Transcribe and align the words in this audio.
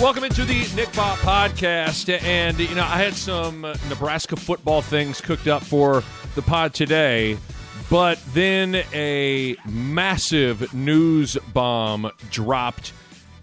welcome 0.00 0.24
into 0.24 0.46
the 0.46 0.60
Nick 0.74 0.88
Bahe 0.92 1.14
podcast. 1.16 2.22
And, 2.22 2.58
you 2.58 2.74
know, 2.74 2.84
I 2.84 2.96
had 2.96 3.12
some 3.12 3.60
Nebraska 3.90 4.34
football 4.34 4.80
things 4.80 5.20
cooked 5.20 5.46
up 5.46 5.62
for 5.62 6.02
the 6.34 6.40
pod 6.40 6.72
today, 6.72 7.36
but 7.90 8.18
then 8.32 8.76
a 8.94 9.56
massive 9.68 10.72
news 10.72 11.36
bomb 11.52 12.10
dropped 12.30 12.94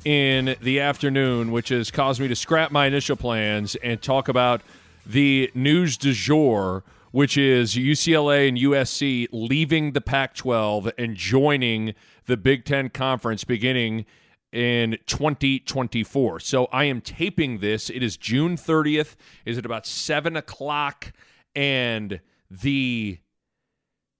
in 0.03 0.55
the 0.59 0.79
afternoon, 0.79 1.51
which 1.51 1.69
has 1.69 1.91
caused 1.91 2.19
me 2.19 2.27
to 2.27 2.35
scrap 2.35 2.71
my 2.71 2.87
initial 2.87 3.15
plans 3.15 3.75
and 3.75 4.01
talk 4.01 4.27
about 4.27 4.61
the 5.05 5.51
news 5.53 5.95
du 5.95 6.11
jour, 6.11 6.83
which 7.11 7.37
is 7.37 7.75
UCLA 7.75 8.49
and 8.49 8.57
USC 8.57 9.27
leaving 9.31 9.91
the 9.91 10.01
Pac 10.01 10.33
12 10.33 10.91
and 10.97 11.15
joining 11.15 11.93
the 12.25 12.35
Big 12.35 12.65
Ten 12.65 12.89
Conference 12.89 13.43
beginning 13.43 14.07
in 14.51 14.97
2024. 15.05 16.39
So 16.39 16.65
I 16.65 16.85
am 16.85 17.01
taping 17.01 17.59
this. 17.59 17.89
It 17.89 18.01
is 18.03 18.17
June 18.17 18.55
30th. 18.55 19.15
Is 19.45 19.57
it 19.57 19.65
about 19.65 19.85
7 19.85 20.35
o'clock? 20.37 21.11
And 21.55 22.21
the 22.49 23.19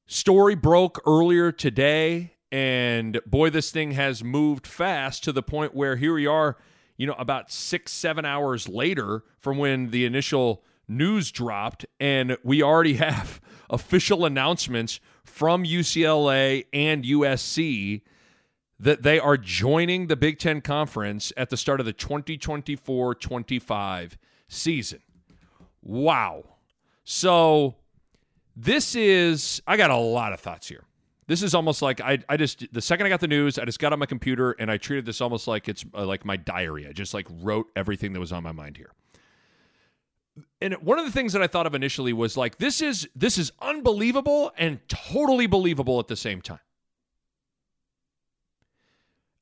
story 0.06 0.56
broke 0.56 1.02
earlier 1.06 1.52
today. 1.52 2.34
And 2.52 3.20
boy, 3.26 3.50
this 3.50 3.72
thing 3.72 3.92
has 3.92 4.24
moved 4.24 4.66
fast 4.66 5.24
to 5.26 5.32
the 5.32 5.44
point 5.44 5.76
where 5.76 5.98
here 5.98 6.14
we 6.14 6.28
are, 6.28 6.58
you 6.96 7.06
know, 7.06 7.16
about 7.18 7.52
six, 7.52 7.92
seven 7.92 8.26
hours 8.26 8.68
later 8.68 9.24
from 9.40 9.58
when 9.58 9.92
the 9.92 10.06
initial 10.06 10.64
news 10.88 11.32
dropped. 11.32 11.86
And 12.00 12.38
we 12.44 12.64
already 12.64 12.96
have 12.96 13.42
official 13.70 14.26
announcements 14.26 15.00
from 15.24 15.64
UCLA 15.64 16.66
and 16.72 17.04
USC 17.04 18.02
that 18.80 19.04
they 19.04 19.20
are 19.20 19.38
joining 19.38 20.08
the 20.08 20.16
Big 20.16 20.40
Ten 20.40 20.62
Conference 20.62 21.34
at 21.36 21.50
the 21.50 21.58
start 21.58 21.80
of 21.80 21.86
the 21.86 21.94
2024 21.94 23.16
25 23.16 24.18
season. 24.48 25.00
Wow. 25.82 26.44
So 27.04 27.76
this 28.56 28.96
is, 28.96 29.62
I 29.66 29.78
got 29.78 29.90
a 29.90 29.98
lot 29.98 30.34
of 30.34 30.40
thoughts 30.40 30.68
here. 30.68 30.84
This 31.28 31.44
is 31.44 31.54
almost 31.54 31.82
like 31.82 32.00
I, 32.00 32.20
I 32.30 32.38
just, 32.38 32.72
the 32.72 32.82
second 32.82 33.06
I 33.06 33.10
got 33.10 33.20
the 33.20 33.28
news, 33.28 33.60
I 33.60 33.66
just 33.66 33.80
got 33.80 33.92
on 33.94 34.00
my 34.00 34.06
computer 34.06 34.52
and 34.60 34.72
I 34.72 34.78
treated 34.78 35.06
this 35.06 35.20
almost 35.22 35.48
like 35.48 35.68
it's 35.68 35.84
uh, 35.94 36.06
like 36.06 36.24
my 36.24 36.38
diary. 36.38 36.88
I 36.88 36.94
just 36.94 37.14
like 37.14 37.28
wrote 37.42 37.68
everything 37.76 38.14
that 38.14 38.20
was 38.20 38.32
on 38.32 38.44
my 38.44 38.52
mind 38.52 38.78
here. 38.78 38.92
And 40.62 40.76
one 40.76 41.00
of 41.00 41.06
the 41.06 41.12
things 41.12 41.34
that 41.34 41.42
I 41.42 41.48
thought 41.48 41.66
of 41.66 41.74
initially 41.74 42.14
was 42.14 42.38
like, 42.38 42.60
this 42.60 42.82
is, 42.82 43.10
this 43.16 43.38
is 43.38 43.52
unbelievable 43.62 44.52
and 44.58 44.80
totally 44.88 45.48
believable 45.48 46.00
at 46.00 46.08
the 46.08 46.16
same 46.16 46.42
time 46.42 46.60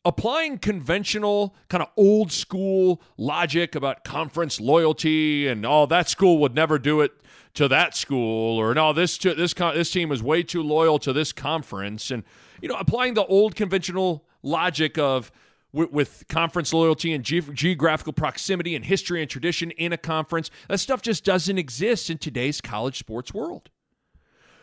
applying 0.06 0.60
conventional 0.60 1.56
kind 1.68 1.82
of 1.82 1.90
old 1.98 2.32
school 2.32 3.02
logic 3.18 3.74
about 3.74 4.04
conference 4.04 4.62
loyalty 4.62 5.48
and 5.48 5.66
oh 5.66 5.86
that 5.88 6.08
school 6.08 6.38
would 6.38 6.54
never 6.54 6.78
do 6.78 7.02
it 7.02 7.12
to 7.56 7.68
that 7.68 7.96
school 7.96 8.58
or 8.58 8.74
no 8.74 8.94
this 8.94 9.18
this 9.18 9.54
this 9.54 9.92
team 9.92 10.12
is 10.12 10.22
way 10.22 10.44
too 10.44 10.62
loyal 10.62 11.00
to 11.00 11.12
this 11.12 11.34
conference. 11.34 12.12
And 12.12 12.24
you 12.62 12.70
know 12.70 12.76
applying 12.76 13.16
the 13.16 13.26
old 13.26 13.56
conventional 13.56 14.26
logic 14.44 14.98
of 14.98 15.32
with, 15.74 15.92
with 15.92 16.26
conference 16.30 16.72
loyalty 16.72 17.12
and 17.12 17.24
ge- 17.24 17.52
geographical 17.54 18.14
proximity 18.14 18.76
and 18.76 18.86
history 18.86 19.22
and 19.22 19.30
tradition 19.30 19.72
in 19.72 19.92
a 19.92 19.98
conference 19.98 20.52
that 20.70 20.78
stuff 20.78 21.02
just 21.02 21.26
doesn't 21.26 21.58
exist 21.58 22.10
in 22.10 22.18
today's 22.18 22.62
college 22.62 22.98
sports 22.98 23.34
world. 23.34 23.70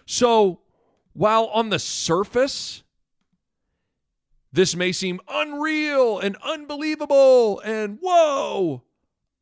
So 0.06 0.60
while 1.12 1.46
on 1.46 1.68
the 1.68 1.78
surface 1.78 2.82
this 4.52 4.76
may 4.76 4.92
seem 4.92 5.20
unreal 5.28 6.18
and 6.18 6.36
unbelievable 6.42 7.60
and 7.60 7.98
whoa. 8.02 8.82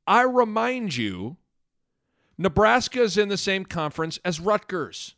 I 0.07 0.23
remind 0.23 0.97
you, 0.97 1.37
Nebraska 2.39 3.03
is 3.03 3.19
in 3.19 3.29
the 3.29 3.37
same 3.37 3.65
conference 3.65 4.19
as 4.25 4.41
Rutgers. 4.41 5.17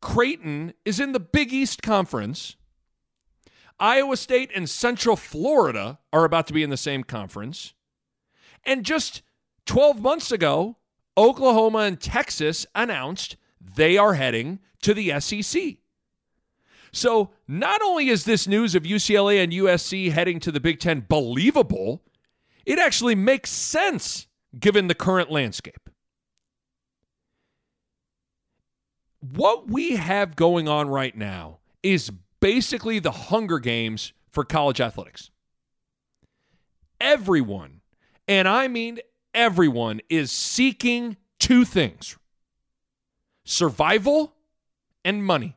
Creighton 0.00 0.74
is 0.84 1.00
in 1.00 1.12
the 1.12 1.20
Big 1.20 1.52
East 1.52 1.82
Conference. 1.82 2.56
Iowa 3.80 4.16
State 4.16 4.50
and 4.54 4.70
Central 4.70 5.16
Florida 5.16 5.98
are 6.12 6.24
about 6.24 6.46
to 6.46 6.52
be 6.52 6.62
in 6.62 6.70
the 6.70 6.76
same 6.76 7.04
conference. 7.04 7.74
And 8.64 8.84
just 8.84 9.22
12 9.66 10.00
months 10.00 10.30
ago, 10.30 10.76
Oklahoma 11.16 11.80
and 11.80 12.00
Texas 12.00 12.66
announced 12.74 13.36
they 13.60 13.96
are 13.96 14.14
heading 14.14 14.60
to 14.82 14.94
the 14.94 15.18
SEC. 15.20 15.78
So 16.94 17.30
not 17.48 17.82
only 17.82 18.08
is 18.08 18.24
this 18.24 18.46
news 18.46 18.76
of 18.76 18.84
UCLA 18.84 19.42
and 19.42 19.52
USC 19.52 20.12
heading 20.12 20.38
to 20.40 20.52
the 20.52 20.60
Big 20.60 20.78
Ten 20.78 21.04
believable, 21.08 22.04
it 22.64 22.78
actually 22.78 23.16
makes 23.16 23.50
sense 23.50 24.28
given 24.58 24.86
the 24.86 24.94
current 24.94 25.28
landscape. 25.28 25.90
What 29.18 29.68
we 29.68 29.96
have 29.96 30.36
going 30.36 30.68
on 30.68 30.88
right 30.88 31.16
now 31.16 31.58
is 31.82 32.12
basically 32.38 33.00
the 33.00 33.10
Hunger 33.10 33.58
Games 33.58 34.12
for 34.30 34.44
college 34.44 34.80
athletics. 34.80 35.30
Everyone, 37.00 37.80
and 38.28 38.46
I 38.46 38.68
mean 38.68 39.00
everyone, 39.34 40.00
is 40.08 40.30
seeking 40.30 41.16
two 41.40 41.64
things 41.64 42.16
survival 43.44 44.36
and 45.04 45.24
money. 45.24 45.56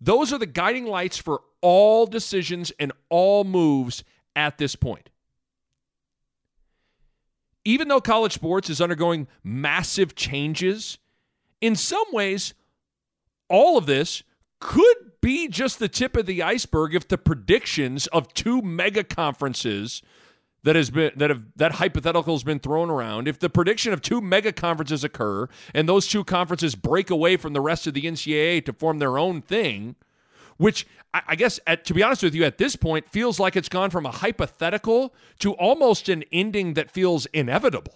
Those 0.00 0.32
are 0.32 0.38
the 0.38 0.46
guiding 0.46 0.86
lights 0.86 1.16
for 1.16 1.42
all 1.60 2.06
decisions 2.06 2.72
and 2.78 2.92
all 3.08 3.44
moves 3.44 4.04
at 4.36 4.58
this 4.58 4.76
point. 4.76 5.10
Even 7.64 7.88
though 7.88 8.00
college 8.00 8.32
sports 8.32 8.70
is 8.70 8.80
undergoing 8.80 9.26
massive 9.42 10.14
changes, 10.14 10.98
in 11.60 11.76
some 11.76 12.06
ways, 12.12 12.54
all 13.48 13.76
of 13.76 13.86
this 13.86 14.22
could 14.60 14.96
be 15.20 15.48
just 15.48 15.78
the 15.78 15.88
tip 15.88 16.16
of 16.16 16.26
the 16.26 16.42
iceberg 16.42 16.94
if 16.94 17.08
the 17.08 17.18
predictions 17.18 18.06
of 18.08 18.32
two 18.34 18.62
mega 18.62 19.02
conferences 19.02 20.02
that 20.64 20.76
has 20.76 20.90
been 20.90 21.12
that 21.16 21.30
have 21.30 21.44
that 21.56 21.72
hypothetical 21.72 22.34
has 22.34 22.42
been 22.42 22.58
thrown 22.58 22.90
around 22.90 23.28
if 23.28 23.38
the 23.38 23.48
prediction 23.48 23.92
of 23.92 24.02
two 24.02 24.20
mega 24.20 24.52
conferences 24.52 25.04
occur 25.04 25.48
and 25.72 25.88
those 25.88 26.06
two 26.06 26.24
conferences 26.24 26.74
break 26.74 27.10
away 27.10 27.36
from 27.36 27.52
the 27.52 27.60
rest 27.60 27.86
of 27.86 27.94
the 27.94 28.02
ncaa 28.02 28.64
to 28.64 28.72
form 28.72 28.98
their 28.98 29.18
own 29.18 29.40
thing 29.40 29.94
which 30.58 30.86
I 31.14 31.36
guess, 31.36 31.58
at, 31.66 31.86
to 31.86 31.94
be 31.94 32.02
honest 32.02 32.22
with 32.22 32.34
you, 32.34 32.44
at 32.44 32.58
this 32.58 32.76
point, 32.76 33.08
feels 33.08 33.40
like 33.40 33.56
it's 33.56 33.68
gone 33.68 33.88
from 33.88 34.04
a 34.04 34.10
hypothetical 34.10 35.14
to 35.38 35.52
almost 35.54 36.08
an 36.08 36.22
ending 36.30 36.74
that 36.74 36.90
feels 36.90 37.24
inevitable. 37.26 37.94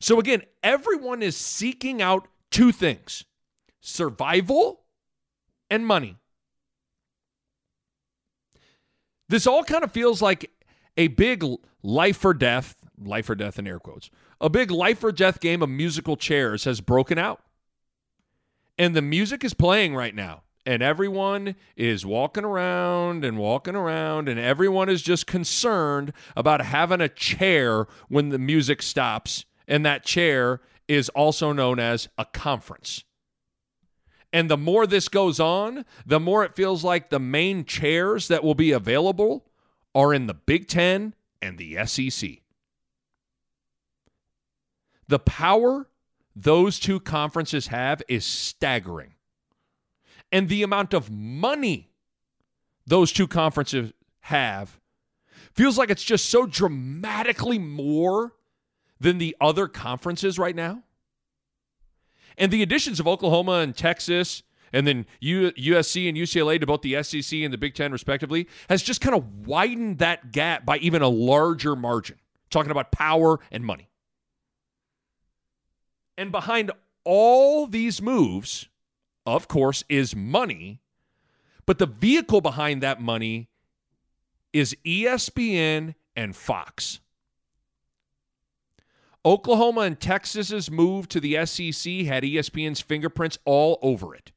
So, 0.00 0.18
again, 0.18 0.42
everyone 0.64 1.22
is 1.22 1.36
seeking 1.36 2.02
out 2.02 2.26
two 2.50 2.72
things 2.72 3.24
survival 3.80 4.82
and 5.70 5.86
money. 5.86 6.16
This 9.32 9.46
all 9.46 9.64
kind 9.64 9.82
of 9.82 9.90
feels 9.90 10.20
like 10.20 10.50
a 10.98 11.08
big 11.08 11.42
life 11.82 12.22
or 12.22 12.34
death, 12.34 12.76
life 13.02 13.30
or 13.30 13.34
death 13.34 13.58
in 13.58 13.66
air 13.66 13.78
quotes, 13.78 14.10
a 14.42 14.50
big 14.50 14.70
life 14.70 15.02
or 15.02 15.10
death 15.10 15.40
game 15.40 15.62
of 15.62 15.70
musical 15.70 16.18
chairs 16.18 16.64
has 16.64 16.82
broken 16.82 17.16
out. 17.16 17.40
And 18.76 18.94
the 18.94 19.00
music 19.00 19.42
is 19.42 19.54
playing 19.54 19.94
right 19.94 20.14
now. 20.14 20.42
And 20.66 20.82
everyone 20.82 21.56
is 21.78 22.04
walking 22.04 22.44
around 22.44 23.24
and 23.24 23.38
walking 23.38 23.74
around, 23.74 24.28
and 24.28 24.38
everyone 24.38 24.90
is 24.90 25.00
just 25.00 25.26
concerned 25.26 26.12
about 26.36 26.60
having 26.60 27.00
a 27.00 27.08
chair 27.08 27.86
when 28.08 28.28
the 28.28 28.38
music 28.38 28.82
stops. 28.82 29.46
And 29.66 29.86
that 29.86 30.04
chair 30.04 30.60
is 30.88 31.08
also 31.08 31.54
known 31.54 31.80
as 31.80 32.06
a 32.18 32.26
conference. 32.26 33.02
And 34.32 34.50
the 34.50 34.56
more 34.56 34.86
this 34.86 35.08
goes 35.08 35.38
on, 35.38 35.84
the 36.06 36.20
more 36.20 36.44
it 36.44 36.56
feels 36.56 36.82
like 36.82 37.10
the 37.10 37.18
main 37.18 37.64
chairs 37.64 38.28
that 38.28 38.42
will 38.42 38.54
be 38.54 38.72
available 38.72 39.46
are 39.94 40.14
in 40.14 40.26
the 40.26 40.34
Big 40.34 40.68
Ten 40.68 41.14
and 41.42 41.58
the 41.58 41.84
SEC. 41.86 42.30
The 45.08 45.18
power 45.18 45.88
those 46.34 46.78
two 46.78 46.98
conferences 46.98 47.66
have 47.66 48.02
is 48.08 48.24
staggering. 48.24 49.14
And 50.30 50.48
the 50.48 50.62
amount 50.62 50.94
of 50.94 51.10
money 51.10 51.90
those 52.86 53.12
two 53.12 53.28
conferences 53.28 53.92
have 54.20 54.80
feels 55.52 55.76
like 55.76 55.90
it's 55.90 56.02
just 56.02 56.30
so 56.30 56.46
dramatically 56.46 57.58
more 57.58 58.32
than 58.98 59.18
the 59.18 59.36
other 59.40 59.68
conferences 59.68 60.38
right 60.38 60.56
now. 60.56 60.82
And 62.38 62.52
the 62.52 62.62
additions 62.62 63.00
of 63.00 63.06
Oklahoma 63.06 63.58
and 63.58 63.76
Texas 63.76 64.42
and 64.72 64.86
then 64.86 65.04
USC 65.22 66.08
and 66.08 66.16
UCLA 66.16 66.58
to 66.58 66.66
both 66.66 66.80
the 66.82 67.02
SEC 67.02 67.40
and 67.40 67.52
the 67.52 67.58
Big 67.58 67.74
Ten, 67.74 67.92
respectively, 67.92 68.48
has 68.70 68.82
just 68.82 69.00
kind 69.02 69.14
of 69.14 69.46
widened 69.46 69.98
that 69.98 70.32
gap 70.32 70.64
by 70.64 70.78
even 70.78 71.02
a 71.02 71.08
larger 71.08 71.76
margin, 71.76 72.16
talking 72.50 72.70
about 72.70 72.90
power 72.90 73.38
and 73.50 73.64
money. 73.66 73.90
And 76.16 76.32
behind 76.32 76.70
all 77.04 77.66
these 77.66 78.00
moves, 78.00 78.68
of 79.26 79.46
course, 79.46 79.84
is 79.90 80.16
money. 80.16 80.80
But 81.66 81.78
the 81.78 81.86
vehicle 81.86 82.40
behind 82.40 82.82
that 82.82 83.00
money 83.00 83.50
is 84.54 84.74
ESPN 84.86 85.94
and 86.16 86.34
Fox. 86.34 87.00
Oklahoma 89.24 89.82
and 89.82 90.00
Texas's 90.00 90.70
move 90.70 91.08
to 91.08 91.20
the 91.20 91.34
SEC 91.46 91.92
had 92.06 92.24
ESPN's 92.24 92.80
fingerprints 92.80 93.38
all 93.44 93.78
over 93.80 94.14
it. 94.14 94.32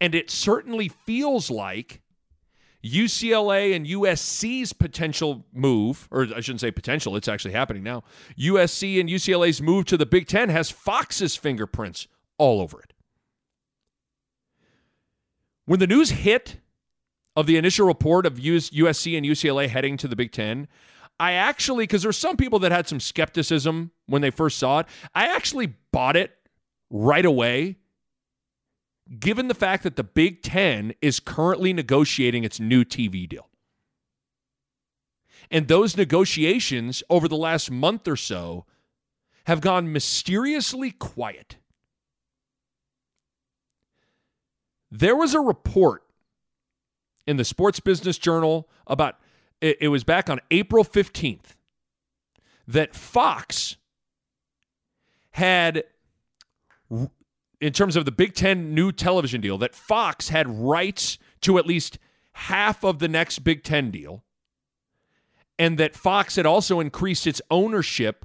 And 0.00 0.14
it 0.14 0.30
certainly 0.30 0.88
feels 0.88 1.50
like 1.50 2.00
UCLA 2.84 3.74
and 3.74 3.86
USC's 3.86 4.72
potential 4.72 5.44
move, 5.52 6.08
or 6.10 6.28
I 6.34 6.40
shouldn't 6.40 6.60
say 6.60 6.70
potential, 6.70 7.16
it's 7.16 7.28
actually 7.28 7.52
happening 7.52 7.82
now. 7.82 8.04
USC 8.38 8.98
and 8.98 9.08
UCLA's 9.08 9.60
move 9.60 9.84
to 9.86 9.96
the 9.96 10.06
Big 10.06 10.26
Ten 10.26 10.48
has 10.48 10.70
Fox's 10.70 11.36
fingerprints 11.36 12.06
all 12.38 12.60
over 12.60 12.80
it. 12.80 12.94
When 15.66 15.78
the 15.78 15.86
news 15.86 16.10
hit 16.10 16.56
of 17.36 17.46
the 17.46 17.56
initial 17.56 17.86
report 17.86 18.24
of 18.24 18.34
USC 18.38 19.16
and 19.16 19.26
UCLA 19.26 19.68
heading 19.68 19.96
to 19.98 20.08
the 20.08 20.16
Big 20.16 20.32
Ten, 20.32 20.66
I 21.20 21.32
actually, 21.32 21.84
because 21.84 22.02
there's 22.02 22.16
some 22.16 22.38
people 22.38 22.58
that 22.60 22.72
had 22.72 22.88
some 22.88 22.98
skepticism 22.98 23.90
when 24.06 24.22
they 24.22 24.30
first 24.30 24.58
saw 24.58 24.78
it, 24.78 24.86
I 25.14 25.26
actually 25.26 25.74
bought 25.92 26.16
it 26.16 26.32
right 26.88 27.26
away 27.26 27.76
given 29.18 29.48
the 29.48 29.54
fact 29.54 29.82
that 29.82 29.96
the 29.96 30.02
Big 30.02 30.42
Ten 30.42 30.94
is 31.02 31.20
currently 31.20 31.74
negotiating 31.74 32.42
its 32.42 32.58
new 32.58 32.84
TV 32.84 33.28
deal. 33.28 33.48
And 35.50 35.68
those 35.68 35.94
negotiations 35.94 37.02
over 37.10 37.28
the 37.28 37.36
last 37.36 37.70
month 37.70 38.08
or 38.08 38.16
so 38.16 38.64
have 39.44 39.60
gone 39.60 39.92
mysteriously 39.92 40.90
quiet. 40.90 41.56
There 44.90 45.16
was 45.16 45.34
a 45.34 45.40
report 45.40 46.02
in 47.26 47.36
the 47.36 47.44
Sports 47.44 47.78
Business 47.78 48.16
Journal 48.16 48.70
about 48.86 49.18
it, 49.60 49.78
it 49.80 49.88
was 49.88 50.04
back 50.04 50.30
on 50.30 50.40
April 50.50 50.84
15th 50.84 51.56
that 52.66 52.94
Fox 52.94 53.76
had 55.32 55.84
in 57.60 57.72
terms 57.72 57.94
of 57.94 58.04
the 58.04 58.12
Big 58.12 58.34
Ten 58.34 58.74
new 58.74 58.90
television 58.90 59.40
deal, 59.40 59.58
that 59.58 59.74
Fox 59.74 60.30
had 60.30 60.48
rights 60.48 61.18
to 61.42 61.58
at 61.58 61.66
least 61.66 61.98
half 62.32 62.84
of 62.84 62.98
the 62.98 63.08
next 63.08 63.40
Big 63.40 63.62
Ten 63.62 63.90
deal, 63.90 64.24
and 65.58 65.78
that 65.78 65.94
Fox 65.94 66.36
had 66.36 66.46
also 66.46 66.80
increased 66.80 67.26
its 67.26 67.42
ownership 67.50 68.24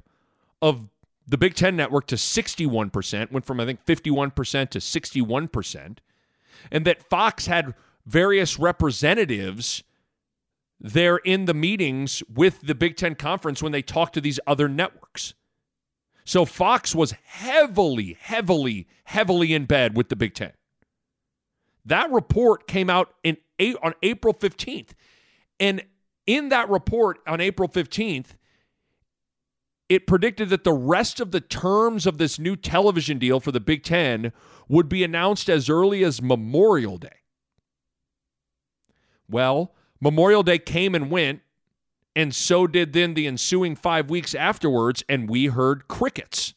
of 0.62 0.90
the 1.28 1.38
Big 1.38 1.56
Ten 1.56 1.76
network 1.76 2.08
to 2.08 2.16
61%, 2.16 3.32
went 3.32 3.46
from, 3.46 3.60
I 3.60 3.66
think, 3.66 3.86
51% 3.86 4.70
to 4.70 4.80
61%, 4.80 5.98
and 6.72 6.86
that 6.86 7.04
Fox 7.04 7.48
had 7.48 7.74
various 8.06 8.58
representatives 8.58 9.84
there 10.80 11.18
in 11.18 11.46
the 11.46 11.54
meetings 11.54 12.22
with 12.34 12.62
the 12.62 12.76
Big 12.76 12.98
Ten 12.98 13.16
Conference 13.16 13.64
when 13.64 13.72
they 13.72 13.82
talk 13.82 14.12
to 14.14 14.22
these 14.22 14.40
other 14.46 14.68
networks. 14.68 15.34
So 16.26 16.44
Fox 16.46 16.94
was 16.96 17.14
heavily, 17.24 18.18
heavily, 18.20 18.88
heavily 19.06 19.54
in 19.54 19.66
bed 19.66 19.96
with 19.96 20.10
the 20.10 20.16
Big 20.16 20.34
Ten. 20.34 20.52
That 21.86 22.12
report 22.12 22.68
came 22.68 22.90
out 22.90 23.14
in 23.24 23.38
on 23.82 23.94
April 24.02 24.34
15th. 24.34 24.90
And 25.60 25.84
in 26.26 26.50
that 26.50 26.70
report 26.70 27.20
on 27.28 27.40
April 27.40 27.70
15th, 27.70 28.36
it 29.88 30.08
predicted 30.08 30.50
that 30.50 30.64
the 30.64 30.74
rest 30.74 31.20
of 31.20 31.32
the 31.32 31.40
terms 31.40 32.08
of 32.08 32.18
this 32.18 32.40
new 32.40 32.56
television 32.56 33.20
deal 33.20 33.40
for 33.40 33.52
the 33.52 33.60
Big 33.60 33.84
Ten 33.84 34.34
would 34.68 34.90
be 34.90 35.04
announced 35.04 35.48
as 35.48 35.70
early 35.70 36.04
as 36.04 36.22
Memorial 36.22 36.98
Day. 36.98 37.20
Well, 39.30 39.76
Memorial 40.06 40.44
Day 40.44 40.60
came 40.60 40.94
and 40.94 41.10
went, 41.10 41.42
and 42.16 42.36
so 42.36 42.68
did 42.68 42.94
then 42.94 43.16
the 43.16 43.26
ensuing 43.26 43.76
five 43.76 44.08
weeks 44.08 44.36
afterwards, 44.36 45.04
and 45.10 45.28
we 45.28 45.48
heard 45.48 45.88
crickets. 45.88 46.54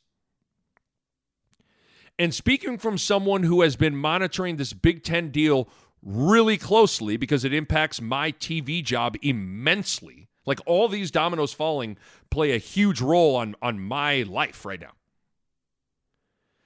And 2.19 2.35
speaking 2.35 2.77
from 2.77 2.99
someone 2.99 3.45
who 3.45 3.63
has 3.63 3.75
been 3.75 3.97
monitoring 3.97 4.59
this 4.59 4.75
Big 4.75 5.03
Ten 5.03 5.31
deal 5.31 5.67
really 6.03 6.59
closely 6.59 7.17
because 7.17 7.43
it 7.43 7.55
impacts 7.55 8.03
my 8.03 8.33
TV 8.33 8.85
job 8.85 9.17
immensely, 9.23 10.29
like 10.45 10.61
all 10.67 10.87
these 10.87 11.11
dominoes 11.11 11.55
falling 11.55 11.97
play 12.29 12.53
a 12.53 12.59
huge 12.59 13.01
role 13.01 13.35
on, 13.35 13.57
on 13.63 13.81
my 13.81 14.25
life 14.25 14.67
right 14.67 14.81
now. 14.83 14.93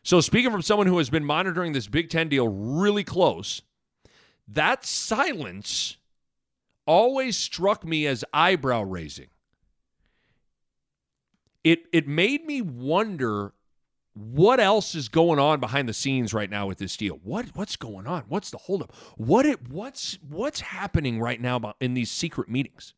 So, 0.03 0.21
speaking 0.21 0.51
from 0.51 0.63
someone 0.63 0.89
who 0.89 0.99
has 0.99 1.11
been 1.11 1.25
monitoring 1.25 1.75
this 1.75 1.87
Big 1.87 2.11
Ten 2.11 2.29
deal 2.29 2.49
really 2.49 3.05
close, 3.05 3.63
that 4.49 4.85
silence 4.85 5.99
always 6.87 7.37
struck 7.37 7.85
me 7.85 8.07
as 8.07 8.25
eyebrow 8.33 8.83
raising. 8.83 9.29
It 11.65 11.85
it 11.93 12.09
made 12.09 12.45
me 12.45 12.61
wonder 12.61 13.53
what 14.15 14.61
else 14.61 14.95
is 14.95 15.09
going 15.09 15.39
on 15.39 15.61
behind 15.61 15.89
the 15.89 15.95
scenes 15.95 16.35
right 16.35 16.51
now 16.51 16.67
with 16.67 16.79
this 16.79 16.97
deal. 16.97 17.21
What 17.23 17.47
what's 17.55 17.77
going 17.77 18.07
on? 18.07 18.25
What's 18.29 18.51
the 18.51 18.59
holdup? 18.59 18.95
What 19.17 19.47
it 19.47 19.69
what's 19.69 20.19
what's 20.29 20.61
happening 20.61 21.21
right 21.21 21.41
now 21.41 21.75
in 21.81 21.95
these 21.95 22.11
secret 22.11 22.49
meetings? 22.49 22.95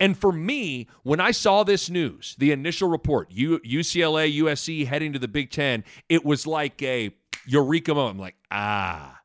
And 0.00 0.16
for 0.16 0.30
me, 0.30 0.86
when 1.02 1.18
I 1.18 1.30
saw 1.30 1.64
this 1.64 1.90
news, 1.90 2.36
the 2.38 2.52
initial 2.52 2.88
report, 2.88 3.30
UCLA, 3.30 4.38
USC 4.38 4.86
heading 4.86 5.12
to 5.12 5.18
the 5.18 5.26
Big 5.26 5.50
Ten, 5.50 5.82
it 6.08 6.24
was 6.24 6.46
like 6.46 6.80
a 6.82 7.10
eureka 7.46 7.94
moment. 7.94 8.16
I'm 8.16 8.20
like, 8.20 8.36
ah, 8.50 9.20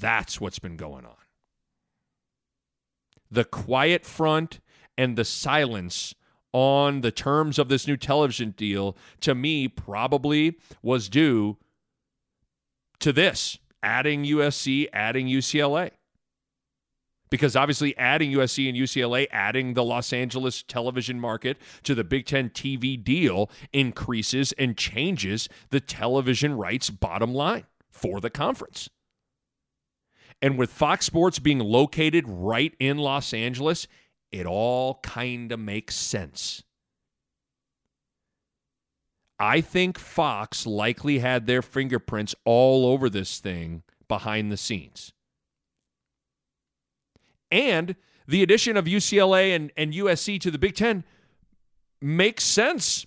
that's 0.00 0.40
what's 0.40 0.58
been 0.58 0.76
going 0.76 1.04
on 1.04 1.19
the 3.30 3.44
quiet 3.44 4.04
front 4.04 4.60
and 4.96 5.16
the 5.16 5.24
silence 5.24 6.14
on 6.52 7.00
the 7.00 7.12
terms 7.12 7.58
of 7.58 7.68
this 7.68 7.86
new 7.86 7.96
television 7.96 8.50
deal 8.56 8.96
to 9.20 9.34
me 9.34 9.68
probably 9.68 10.58
was 10.82 11.08
due 11.08 11.56
to 12.98 13.12
this 13.12 13.58
adding 13.82 14.24
USC, 14.24 14.88
adding 14.92 15.26
UCLA. 15.26 15.90
Because 17.30 17.54
obviously, 17.54 17.96
adding 17.96 18.32
USC 18.32 18.68
and 18.68 18.76
UCLA, 18.76 19.28
adding 19.30 19.74
the 19.74 19.84
Los 19.84 20.12
Angeles 20.12 20.64
television 20.64 21.20
market 21.20 21.58
to 21.84 21.94
the 21.94 22.02
Big 22.02 22.26
Ten 22.26 22.50
TV 22.50 23.02
deal 23.02 23.48
increases 23.72 24.52
and 24.58 24.76
changes 24.76 25.48
the 25.70 25.80
television 25.80 26.54
rights 26.56 26.90
bottom 26.90 27.32
line 27.32 27.66
for 27.88 28.20
the 28.20 28.30
conference. 28.30 28.90
And 30.42 30.56
with 30.56 30.70
Fox 30.70 31.06
Sports 31.06 31.38
being 31.38 31.58
located 31.58 32.24
right 32.26 32.74
in 32.78 32.98
Los 32.98 33.34
Angeles, 33.34 33.86
it 34.32 34.46
all 34.46 35.00
kind 35.02 35.52
of 35.52 35.60
makes 35.60 35.96
sense. 35.96 36.62
I 39.38 39.60
think 39.60 39.98
Fox 39.98 40.66
likely 40.66 41.18
had 41.18 41.46
their 41.46 41.62
fingerprints 41.62 42.34
all 42.44 42.86
over 42.86 43.08
this 43.08 43.38
thing 43.38 43.82
behind 44.06 44.52
the 44.52 44.56
scenes. 44.56 45.12
And 47.50 47.96
the 48.28 48.42
addition 48.42 48.76
of 48.76 48.84
UCLA 48.84 49.56
and, 49.56 49.72
and 49.76 49.92
USC 49.92 50.40
to 50.40 50.50
the 50.50 50.58
Big 50.58 50.74
Ten 50.74 51.04
makes 52.00 52.44
sense, 52.44 53.06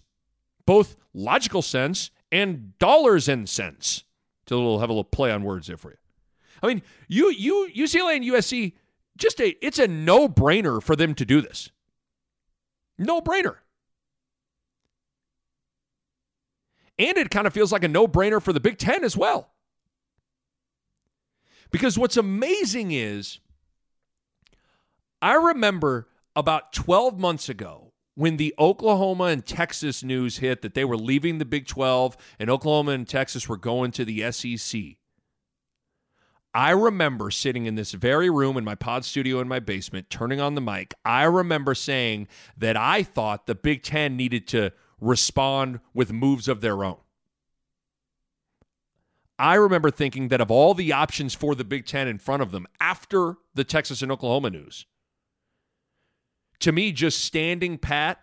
both 0.66 0.96
logical 1.14 1.62
sense 1.62 2.12
and 2.32 2.78
dollars 2.80 3.30
and 3.30 3.48
cents. 3.48 4.04
To 4.48 4.56
little 4.56 4.80
have 4.80 4.90
a 4.90 4.94
little 4.94 5.06
play 5.06 5.32
on 5.32 5.44
words 5.44 5.68
there 5.68 5.78
for 5.78 5.92
you. 5.92 5.98
I 6.64 6.68
mean, 6.68 6.82
you 7.10 7.30
you 7.30 7.70
UCLA 7.76 8.16
and 8.16 8.26
USC 8.26 8.74
just 9.18 9.40
a 9.42 9.50
it's 9.64 9.78
a 9.78 9.88
no-brainer 9.88 10.82
for 10.82 10.96
them 10.96 11.14
to 11.16 11.26
do 11.26 11.42
this. 11.42 11.70
No-brainer. 12.98 13.58
And 16.98 17.18
it 17.18 17.30
kind 17.30 17.46
of 17.48 17.54
feels 17.54 17.72
like 17.72 17.84
a 17.84 17.88
no-brainer 17.88 18.42
for 18.42 18.54
the 18.54 18.60
Big 18.60 18.78
10 18.78 19.04
as 19.04 19.18
well. 19.18 19.50
Because 21.72 21.98
what's 21.98 22.18
amazing 22.18 22.92
is 22.92 23.40
I 25.22 25.34
remember 25.34 26.08
about 26.36 26.72
12 26.72 27.20
months 27.20 27.50
ago 27.50 27.94
when 28.16 28.38
the 28.38 28.54
Oklahoma 28.60 29.26
and 29.26 29.46
Texas 29.46 30.04
news 30.04 30.38
hit 30.38 30.62
that 30.62 30.76
they 30.76 30.86
were 30.86 30.98
leaving 30.98 31.40
the 31.40 31.46
Big 31.46 31.66
12 31.66 32.16
and 32.40 32.50
Oklahoma 32.50 32.92
and 32.92 33.08
Texas 33.08 33.50
were 33.50 33.58
going 33.58 33.92
to 33.92 34.06
the 34.06 34.32
SEC. 34.32 34.98
I 36.54 36.72
remember 36.72 37.32
sitting 37.32 37.66
in 37.66 37.76
this 37.76 37.94
very 37.94 38.30
room 38.30 38.58
in 38.58 38.64
my 38.64 38.76
pod 38.76 39.06
studio 39.06 39.40
in 39.40 39.48
my 39.48 39.60
basement, 39.60 40.10
turning 40.10 40.40
on 40.40 40.54
the 40.54 40.62
mic. 40.62 40.94
I 41.04 41.24
remember 41.24 41.74
saying 41.74 42.28
that 42.58 42.78
I 42.78 43.02
thought 43.02 43.48
the 43.48 43.56
Big 43.56 43.82
Ten 43.82 44.16
needed 44.16 44.48
to 44.50 44.72
respond 45.00 45.80
with 45.94 46.14
moves 46.14 46.48
of 46.48 46.62
their 46.62 46.84
own. 46.84 46.98
I 49.40 49.56
remember 49.56 49.90
thinking 49.90 50.28
that 50.28 50.42
of 50.42 50.52
all 50.52 50.76
the 50.76 50.94
options 50.94 51.34
for 51.34 51.56
the 51.56 51.64
Big 51.64 51.88
Ten 51.88 52.08
in 52.08 52.20
front 52.20 52.44
of 52.44 52.52
them 52.52 52.68
after 52.80 53.38
the 53.56 53.64
Texas 53.64 54.04
and 54.04 54.12
Oklahoma 54.12 54.52
news, 54.52 54.86
to 56.60 56.72
me, 56.72 56.92
just 56.92 57.20
standing 57.20 57.80
pat 57.80 58.20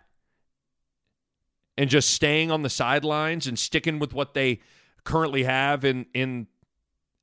and 1.77 1.89
just 1.89 2.09
staying 2.09 2.49
on 2.49 2.63
the 2.63 2.69
sidelines 2.69 3.45
and 3.45 3.59
sticking 3.59 3.99
with 3.99 4.13
what 4.13 4.33
they 4.33 4.61
currently 5.03 5.43
have 5.43 5.83
in, 5.83 6.05
in 6.13 6.47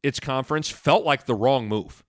its 0.03 0.21
conference 0.21 0.69
felt 0.69 1.05
like 1.05 1.27
the 1.27 1.35
wrong 1.35 1.69
move. 1.69 2.05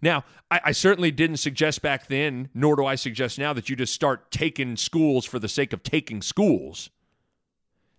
Now, 0.00 0.24
I, 0.50 0.60
I, 0.66 0.72
certainly 0.72 1.10
didn't 1.10 1.38
suggest 1.38 1.82
back 1.82 2.06
then, 2.06 2.50
nor 2.54 2.76
do 2.76 2.86
I 2.86 2.94
suggest 2.94 3.38
now, 3.38 3.52
that 3.52 3.68
you 3.68 3.76
just 3.76 3.92
start 3.92 4.30
taking 4.30 4.76
schools 4.76 5.24
for 5.24 5.38
the 5.38 5.48
sake 5.48 5.72
of 5.72 5.82
taking 5.82 6.22
schools. 6.22 6.90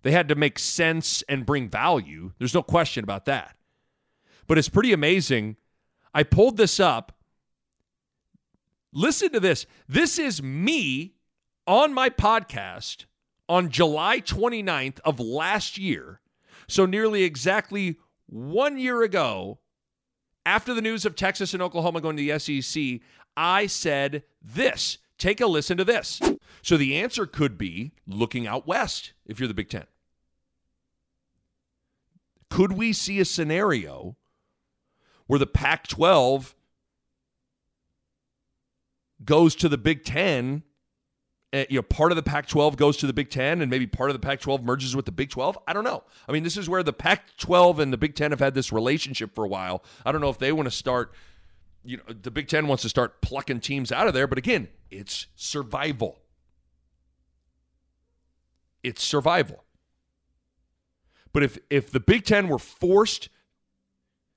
They 0.02 0.12
had 0.12 0.28
to 0.28 0.34
make 0.34 0.58
sense 0.58 1.22
and 1.28 1.44
bring 1.44 1.68
value. 1.68 2.32
There's 2.38 2.54
no 2.54 2.62
question 2.62 3.04
about 3.04 3.26
that. 3.26 3.56
But 4.46 4.56
it's 4.56 4.68
pretty 4.68 4.92
amazing. 4.92 5.56
I 6.14 6.22
pulled 6.22 6.56
this 6.56 6.80
up. 6.80 7.12
Listen 8.92 9.30
to 9.32 9.40
this. 9.40 9.66
This 9.88 10.18
is 10.18 10.42
me 10.42 11.14
on 11.66 11.92
my 11.92 12.08
podcast 12.08 13.04
on 13.48 13.68
July 13.68 14.20
29th 14.20 15.00
of 15.04 15.20
last 15.20 15.76
year. 15.76 16.20
So, 16.66 16.86
nearly 16.86 17.24
exactly 17.24 17.96
one 18.30 18.78
year 18.78 19.02
ago, 19.02 19.58
after 20.46 20.72
the 20.72 20.80
news 20.80 21.04
of 21.04 21.16
Texas 21.16 21.52
and 21.52 21.62
Oklahoma 21.62 22.00
going 22.00 22.16
to 22.16 22.26
the 22.26 22.38
SEC, 22.38 23.00
I 23.36 23.66
said 23.66 24.22
this. 24.40 24.98
Take 25.18 25.40
a 25.40 25.46
listen 25.46 25.76
to 25.76 25.84
this. 25.84 26.20
So 26.62 26.76
the 26.76 26.96
answer 26.96 27.26
could 27.26 27.58
be 27.58 27.92
looking 28.06 28.46
out 28.46 28.66
west 28.66 29.12
if 29.26 29.38
you're 29.38 29.48
the 29.48 29.54
Big 29.54 29.68
Ten. 29.68 29.84
Could 32.48 32.72
we 32.72 32.92
see 32.92 33.20
a 33.20 33.24
scenario 33.24 34.16
where 35.26 35.38
the 35.38 35.46
Pac 35.46 35.88
12 35.88 36.54
goes 39.24 39.54
to 39.56 39.68
the 39.68 39.78
Big 39.78 40.04
Ten 40.04 40.62
uh, 41.52 41.64
you 41.68 41.76
know, 41.76 41.82
part 41.82 42.12
of 42.12 42.16
the 42.16 42.22
Pac 42.22 42.46
12 42.46 42.76
goes 42.76 42.96
to 42.98 43.06
the 43.06 43.12
Big 43.12 43.30
Ten 43.30 43.60
and 43.60 43.70
maybe 43.70 43.86
part 43.86 44.10
of 44.10 44.14
the 44.14 44.24
Pac 44.24 44.40
12 44.40 44.62
merges 44.62 44.94
with 44.94 45.04
the 45.04 45.12
Big 45.12 45.30
12. 45.30 45.58
I 45.66 45.72
don't 45.72 45.84
know. 45.84 46.04
I 46.28 46.32
mean, 46.32 46.44
this 46.44 46.56
is 46.56 46.68
where 46.68 46.82
the 46.82 46.92
Pac 46.92 47.36
12 47.38 47.80
and 47.80 47.92
the 47.92 47.98
Big 47.98 48.14
Ten 48.14 48.30
have 48.30 48.38
had 48.38 48.54
this 48.54 48.72
relationship 48.72 49.34
for 49.34 49.44
a 49.44 49.48
while. 49.48 49.82
I 50.06 50.12
don't 50.12 50.20
know 50.20 50.28
if 50.28 50.38
they 50.38 50.52
want 50.52 50.66
to 50.66 50.70
start, 50.70 51.12
you 51.84 51.96
know, 51.96 52.02
the 52.12 52.30
Big 52.30 52.46
Ten 52.46 52.68
wants 52.68 52.82
to 52.82 52.88
start 52.88 53.20
plucking 53.20 53.60
teams 53.60 53.90
out 53.90 54.06
of 54.06 54.14
there. 54.14 54.28
But 54.28 54.38
again, 54.38 54.68
it's 54.90 55.26
survival. 55.34 56.18
It's 58.82 59.02
survival. 59.02 59.64
But 61.32 61.42
if 61.42 61.58
if 61.68 61.90
the 61.90 62.00
Big 62.00 62.24
Ten 62.24 62.48
were 62.48 62.58
forced 62.58 63.28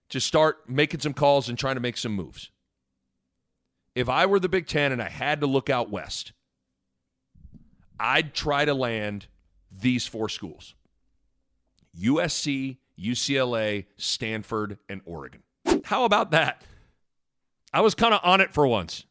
to 0.09 0.19
start 0.19 0.69
making 0.69 0.99
some 0.99 1.13
calls 1.13 1.49
and 1.49 1.57
trying 1.57 1.75
to 1.75 1.81
make 1.81 1.97
some 1.97 2.11
moves, 2.11 2.51
if 3.95 4.09
I 4.09 4.25
were 4.25 4.39
the 4.39 4.49
Big 4.49 4.67
Ten 4.67 4.91
and 4.91 5.01
I 5.01 5.09
had 5.09 5.41
to 5.41 5.47
look 5.47 5.69
out 5.69 5.89
west, 5.89 6.33
I'd 8.03 8.33
try 8.33 8.65
to 8.65 8.73
land 8.73 9.27
these 9.71 10.05
four 10.05 10.27
schools 10.27 10.75
USC, 11.97 12.77
UCLA, 12.99 13.85
Stanford, 13.97 14.77
and 14.89 15.01
Oregon. 15.05 15.41
How 15.85 16.03
about 16.03 16.31
that? 16.31 16.63
I 17.73 17.81
was 17.81 17.95
kind 17.95 18.13
of 18.13 18.19
on 18.23 18.41
it 18.41 18.53
for 18.53 18.67
once. 18.67 19.05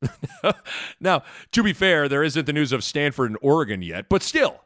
now, 1.00 1.22
to 1.52 1.62
be 1.62 1.72
fair, 1.72 2.08
there 2.08 2.22
isn't 2.22 2.44
the 2.44 2.52
news 2.52 2.70
of 2.70 2.84
Stanford 2.84 3.30
and 3.30 3.38
Oregon 3.40 3.80
yet, 3.80 4.08
but 4.10 4.22
still. 4.22 4.60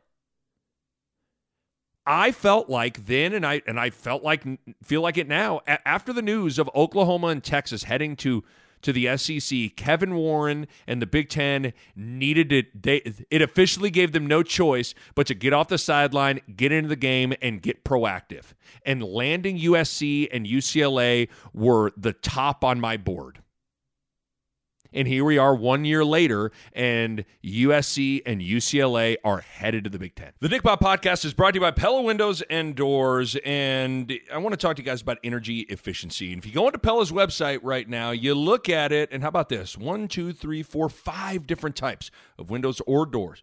I 2.05 2.33
felt 2.33 2.69
like 2.69 3.07
then 3.07 3.33
and 3.35 3.47
I 3.47 3.63
and 3.67 3.79
I 3.79 3.91
felt 3.91 4.23
like 4.23 4.43
feel 4.83 5.03
like 5.03 5.19
it 5.19 5.29
now 5.29 5.61
after 5.67 6.13
the 6.13 6.23
news 6.23 6.59
of 6.59 6.71
Oklahoma 6.75 7.27
and 7.29 7.45
Texas 7.45 7.85
heading 7.85 8.17
to 8.17 8.43
to 8.83 8.93
the 8.93 9.17
SEC, 9.17 9.77
Kevin 9.77 10.15
Warren 10.15 10.67
and 10.87 11.03
the 11.03 11.07
Big 11.07 11.29
Ten 11.29 11.73
needed 11.97 12.53
it. 12.53 12.83
They, 12.83 13.03
it 13.31 13.43
officially 13.43 13.91
gave 13.91 14.13
them 14.13 14.27
no 14.27 14.43
choice 14.43 14.95
but 15.15 15.27
to 15.29 15.35
get 15.35 15.53
off 15.53 15.69
the 15.69 15.79
sideline, 15.79 16.41
get 16.57 16.73
into 16.73 16.89
the 16.89 16.97
game, 16.97 17.35
and 17.43 17.63
get 17.63 17.85
proactive. 17.85 18.53
And 18.85 19.03
landing 19.03 19.59
USC 19.59 20.29
and 20.33 20.47
UCLA 20.47 21.29
were 21.53 21.93
the 21.97 22.13
top 22.13 22.65
on 22.65 22.81
my 22.81 22.97
board. 22.97 23.43
And 24.93 25.07
here 25.07 25.25
we 25.25 25.37
are 25.37 25.55
one 25.55 25.85
year 25.85 26.05
later, 26.05 26.51
and 26.73 27.25
USC 27.45 28.23
and 28.25 28.41
UCLA 28.41 29.17
are 29.23 29.41
headed 29.41 29.85
to 29.85 29.91
the 29.91 29.99
Big 29.99 30.15
Ten. 30.15 30.33
The 30.41 30.49
Nick 30.49 30.63
Bahe 30.63 30.81
podcast 30.81 31.27
is 31.27 31.35
brought 31.35 31.51
to 31.51 31.57
you 31.57 31.61
by 31.61 31.73
Pella 31.73 32.01
Windows 32.01 32.43
and 32.49 32.75
Doors. 32.75 33.37
And 33.45 34.13
I 34.33 34.39
want 34.39 34.55
to 34.55 34.57
talk 34.57 34.77
to 34.77 34.83
you 34.83 34.87
guys 34.87 35.03
about 35.03 35.19
energy 35.23 35.61
efficiency. 35.69 36.33
And 36.33 36.43
if 36.43 36.47
you 36.47 36.53
go 36.53 36.67
into 36.67 36.79
Pella's 36.79 37.13
website 37.13 37.61
right 37.63 37.87
now, 37.87 38.13
you 38.13 38.35
look 38.35 38.71
at 38.71 38.91
it, 38.91 39.11
and 39.13 39.23
how 39.23 39.29
about 39.29 39.51
this? 39.51 39.77
One, 39.77 40.09
two, 40.09 40.33
three, 40.33 40.63
four, 40.63 40.89
five 40.89 41.47
different 41.47 41.77
types 41.77 42.11
of 42.39 42.49
windows 42.51 42.81
or 42.87 43.05
doors 43.05 43.43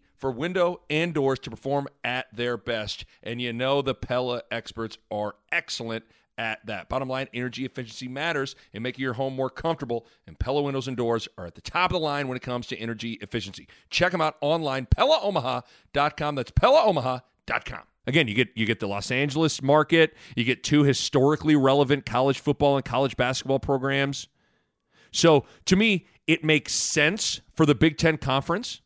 for 0.21 0.31
window 0.31 0.81
and 0.89 1.13
doors 1.13 1.39
to 1.39 1.49
perform 1.49 1.87
at 2.03 2.27
their 2.33 2.55
best. 2.55 3.03
And 3.23 3.41
you 3.41 3.51
know 3.51 3.81
the 3.81 3.95
Pella 3.95 4.43
experts 4.51 4.99
are 5.09 5.35
excellent 5.51 6.05
at 6.37 6.65
that. 6.65 6.87
Bottom 6.87 7.09
line, 7.09 7.27
energy 7.33 7.65
efficiency 7.65 8.07
matters 8.07 8.55
in 8.71 8.83
making 8.83 9.01
your 9.01 9.13
home 9.13 9.35
more 9.35 9.49
comfortable, 9.49 10.05
and 10.27 10.39
Pella 10.39 10.61
windows 10.61 10.87
and 10.87 10.95
doors 10.95 11.27
are 11.37 11.47
at 11.47 11.55
the 11.55 11.61
top 11.61 11.91
of 11.91 11.95
the 11.95 11.99
line 11.99 12.27
when 12.27 12.37
it 12.37 12.43
comes 12.43 12.67
to 12.67 12.77
energy 12.77 13.13
efficiency. 13.21 13.67
Check 13.89 14.11
them 14.11 14.21
out 14.21 14.37
online, 14.41 14.87
PellaOmaha.com. 14.95 16.35
That's 16.35 16.51
PellaOmaha.com. 16.51 17.81
Again, 18.07 18.27
you 18.27 18.33
get 18.33 18.49
you 18.55 18.65
get 18.65 18.79
the 18.79 18.87
Los 18.87 19.11
Angeles 19.11 19.61
market, 19.61 20.15
you 20.35 20.43
get 20.43 20.63
two 20.63 20.83
historically 20.83 21.55
relevant 21.55 22.05
college 22.05 22.39
football 22.39 22.75
and 22.75 22.85
college 22.85 23.15
basketball 23.15 23.59
programs. 23.59 24.27
So 25.11 25.45
to 25.65 25.75
me, 25.75 26.07
it 26.25 26.43
makes 26.43 26.73
sense 26.73 27.41
for 27.53 27.65
the 27.65 27.75
Big 27.75 27.97
Ten 27.97 28.17
Conference 28.17 28.81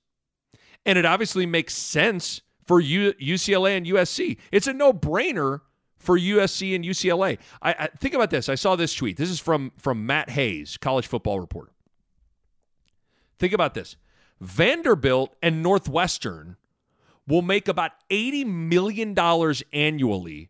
and 0.86 0.98
it 0.98 1.06
obviously 1.06 1.46
makes 1.46 1.74
sense 1.74 2.42
for 2.65 2.80
U- 2.80 3.13
UCLA 3.13 3.77
and 3.77 3.86
USC. 3.86 4.38
It's 4.51 4.68
a 4.68 4.74
no 4.74 4.94
brainer 4.94 5.62
for 5.98 6.18
USC 6.18 6.75
and 6.75 6.86
UCLA. 6.86 7.39
I, 7.62 7.72
I, 7.72 7.88
think 8.00 8.13
about 8.13 8.30
this. 8.30 8.50
I 8.50 8.56
saw 8.56 8.75
this 8.75 8.94
tweet. 8.94 9.18
This 9.18 9.30
is 9.30 9.39
from 9.39 9.72
from 9.77 10.06
Matt 10.06 10.30
Hayes, 10.32 10.77
college 10.77 11.08
football 11.08 11.39
reporter. 11.39 11.72
Think 13.39 13.54
about 13.54 13.74
this. 13.74 13.98
Vanderbilt 14.39 15.36
and 15.42 15.63
Northwestern 15.63 16.58
will 17.27 17.42
make 17.42 17.68
about 17.68 17.92
$80 18.10 18.46
million 18.46 19.18
annually 19.74 20.50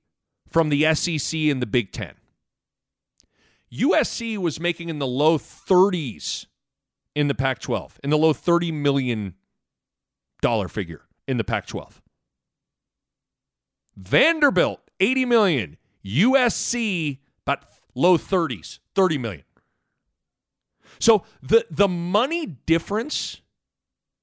from 0.50 0.70
the 0.70 0.94
SEC 0.94 1.40
and 1.40 1.62
the 1.62 1.66
Big 1.66 1.92
Ten. 1.92 2.16
USC 3.72 4.38
was 4.38 4.60
making 4.60 4.90
in 4.90 5.00
the 5.00 5.08
low 5.08 5.38
30s 5.38 6.46
in 7.14 7.28
the 7.28 7.36
Pac 7.36 7.60
12, 7.60 8.00
in 8.04 8.10
the 8.10 8.18
low 8.18 8.34
30 8.34 8.72
million 8.72 9.36
dollar 10.46 10.68
figure 10.68 11.02
in 11.28 11.38
the 11.38 11.44
Pac 11.44 11.66
12. 11.66 12.04
Vanderbilt, 13.98 14.80
80 15.00 15.26
million. 15.26 15.78
USC, 16.06 17.18
about 17.48 17.66
low 17.96 18.16
30s, 18.16 18.78
30 18.94 19.18
million. 19.18 19.44
So 21.00 21.24
the 21.42 21.66
the 21.72 21.88
money 21.88 22.46
difference 22.46 23.42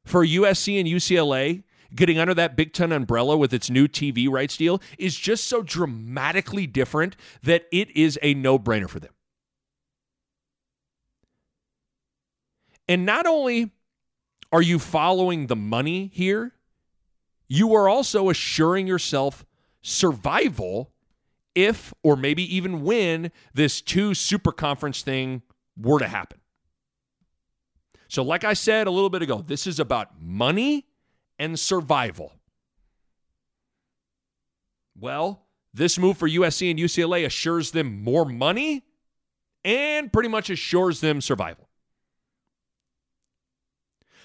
for 0.05 0.25
USC 0.25 0.79
and 0.79 0.89
UCLA 0.89 1.65
getting 1.93 2.21
under 2.21 2.35
that 2.35 2.55
Big 2.55 2.73
Ten 2.73 2.93
umbrella 2.93 3.37
with 3.37 3.53
its 3.53 3.69
new 3.69 3.89
TV 3.89 4.31
rights 4.31 4.57
deal 4.57 4.81
is 4.99 5.17
just 5.17 5.49
so 5.49 5.61
dramatically 5.61 6.69
different 6.69 7.17
that 7.43 7.65
it 7.73 7.91
is 7.97 8.17
a 8.23 8.33
no-brainer 8.35 8.89
for 8.89 9.01
them. 9.01 9.13
And 12.87 13.05
not 13.05 13.27
only 13.27 13.73
are 14.53 14.63
you 14.63 14.79
following 14.79 15.47
the 15.47 15.57
money 15.57 16.11
here? 16.13 16.53
You 17.49 17.75
are 17.75 17.89
also 17.89 18.29
assuring 18.31 18.87
yourself 18.87 19.45
survival 19.81 20.93
if, 21.55 21.93
or 22.03 22.17
maybe 22.17 22.55
even 22.55 22.83
when, 22.83 23.33
this 23.55 23.81
two 23.81 24.15
super 24.15 24.53
conference 24.53 25.03
thing 25.03 25.43
were 25.77 25.99
to 25.99 26.09
happen. 26.09 26.39
So, 28.09 28.23
like 28.23 28.45
I 28.45 28.53
said 28.53 28.87
a 28.87 28.91
little 28.91 29.11
bit 29.11 29.23
ago, 29.23 29.43
this 29.47 29.67
is 29.67 29.81
about 29.81 30.21
money 30.21 30.87
and 31.39 31.59
survival. 31.59 32.33
Well, 34.99 35.47
this 35.73 35.99
move 35.99 36.19
for 36.19 36.29
USC 36.29 36.71
and 36.71 36.79
UCLA 36.79 37.25
assures 37.25 37.71
them 37.71 38.03
more 38.03 38.27
money 38.27 38.85
and 39.65 40.13
pretty 40.13 40.29
much 40.29 40.51
assures 40.51 41.01
them 41.01 41.21
survival. 41.21 41.69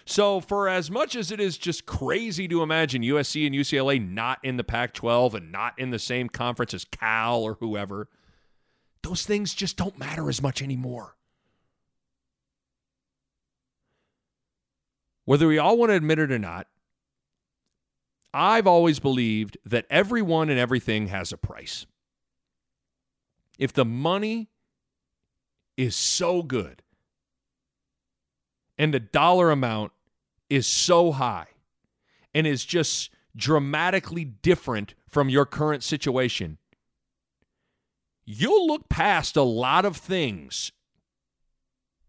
So, 0.09 0.39
for 0.39 0.69
as 0.69 0.89
much 0.89 1.15
as 1.15 1.31
it 1.31 1.39
is 1.39 1.57
just 1.57 1.85
crazy 1.85 2.47
to 2.47 2.63
imagine 2.63 3.01
USC 3.01 3.45
and 3.45 3.53
UCLA 3.53 3.99
not 3.99 4.39
in 4.41 4.55
the 4.57 4.63
Pac 4.63 4.93
12 4.93 5.35
and 5.35 5.51
not 5.51 5.77
in 5.77 5.91
the 5.91 5.99
same 5.99 6.29
conference 6.29 6.73
as 6.73 6.85
Cal 6.85 7.43
or 7.43 7.55
whoever, 7.59 8.07
those 9.03 9.25
things 9.25 9.53
just 9.53 9.75
don't 9.75 9.99
matter 9.99 10.29
as 10.29 10.41
much 10.41 10.61
anymore. 10.61 11.17
whether 15.27 15.45
we 15.45 15.57
all 15.57 15.77
want 15.77 15.89
to 15.89 15.93
admit 15.93 16.19
it 16.19 16.31
or 16.31 16.39
not, 16.39 16.67
I've 18.33 18.65
always 18.65 18.99
believed 18.99 19.57
that 19.65 19.85
everyone 19.89 20.49
and 20.49 20.57
everything 20.57 21.07
has 21.07 21.33
a 21.33 21.37
price. 21.37 21.85
If 23.59 23.73
the 23.73 23.83
money 23.83 24.47
is 25.75 25.97
so 25.97 26.43
good 26.43 26.81
and 28.77 28.93
the 28.93 29.01
dollar 29.01 29.51
amount 29.51 29.91
is 30.49 30.67
so 30.67 31.11
high 31.11 31.47
and 32.33 32.47
is 32.47 32.65
just 32.65 33.09
dramatically 33.35 34.25
different 34.25 34.93
from 35.07 35.29
your 35.29 35.45
current 35.45 35.83
situation, 35.83 36.57
you'll 38.25 38.67
look 38.67 38.89
past 38.89 39.35
a 39.35 39.43
lot 39.43 39.85
of 39.85 39.97
things 39.97 40.71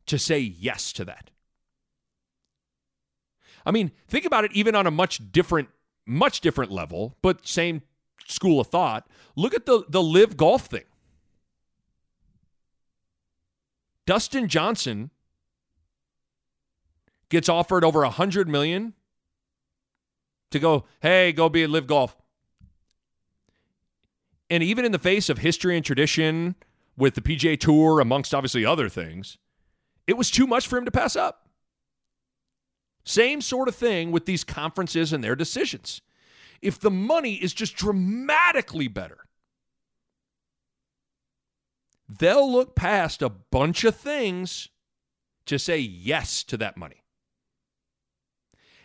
to 0.06 0.18
say 0.18 0.38
yes 0.38 0.92
to 0.94 1.04
that. 1.04 1.30
I 3.64 3.70
mean, 3.70 3.92
think 4.08 4.24
about 4.24 4.44
it 4.44 4.52
even 4.52 4.74
on 4.74 4.86
a 4.86 4.90
much 4.90 5.30
different 5.30 5.68
much 6.06 6.40
different 6.40 6.72
level, 6.72 7.16
but 7.20 7.46
same 7.46 7.82
school 8.26 8.60
of 8.60 8.68
thought. 8.68 9.06
Look 9.36 9.54
at 9.54 9.66
the 9.66 9.84
the 9.88 10.02
LIV 10.02 10.36
golf 10.36 10.66
thing. 10.66 10.84
Dustin 14.06 14.48
Johnson 14.48 15.10
gets 17.28 17.48
offered 17.48 17.84
over 17.84 18.02
a 18.02 18.10
hundred 18.10 18.48
million 18.48 18.94
to 20.50 20.58
go, 20.58 20.84
hey, 21.00 21.32
go 21.32 21.48
be 21.48 21.62
a 21.62 21.68
LIV 21.68 21.86
golf. 21.86 22.16
And 24.50 24.62
even 24.62 24.84
in 24.84 24.92
the 24.92 24.98
face 24.98 25.28
of 25.28 25.38
history 25.38 25.76
and 25.76 25.84
tradition 25.84 26.56
with 26.96 27.14
the 27.14 27.20
PGA 27.20 27.58
Tour, 27.58 28.00
amongst 28.00 28.34
obviously 28.34 28.64
other 28.64 28.88
things, 28.88 29.36
it 30.06 30.16
was 30.16 30.30
too 30.30 30.46
much 30.46 30.66
for 30.66 30.78
him 30.78 30.86
to 30.86 30.90
pass 30.90 31.16
up. 31.16 31.48
Same 33.04 33.40
sort 33.40 33.68
of 33.68 33.74
thing 33.74 34.10
with 34.10 34.26
these 34.26 34.44
conferences 34.44 35.12
and 35.12 35.22
their 35.22 35.36
decisions. 35.36 36.00
If 36.60 36.80
the 36.80 36.90
money 36.90 37.34
is 37.34 37.52
just 37.52 37.76
dramatically 37.76 38.88
better, 38.88 39.18
they'll 42.08 42.50
look 42.50 42.74
past 42.74 43.22
a 43.22 43.28
bunch 43.28 43.84
of 43.84 43.96
things 43.96 44.70
to 45.46 45.58
say 45.58 45.78
yes 45.78 46.42
to 46.44 46.56
that 46.56 46.76
money. 46.76 47.02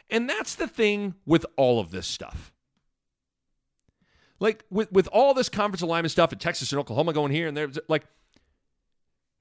And 0.10 0.30
that's 0.30 0.56
the 0.56 0.68
thing 0.68 1.16
with 1.26 1.46
all 1.56 1.80
of 1.80 1.92
this 1.92 2.08
stuff. 2.08 2.54
Like 4.40 4.66
with, 4.70 4.92
with 4.92 5.08
all 5.08 5.34
this 5.34 5.50
conference 5.50 5.82
alignment 5.82 6.12
stuff 6.12 6.34
in 6.34 6.40
Texas 6.40 6.72
and 6.72 6.80
Oklahoma 6.80 7.14
going 7.14 7.32
here 7.32 7.48
and 7.48 7.56
there, 7.56 7.70
like, 7.88 8.04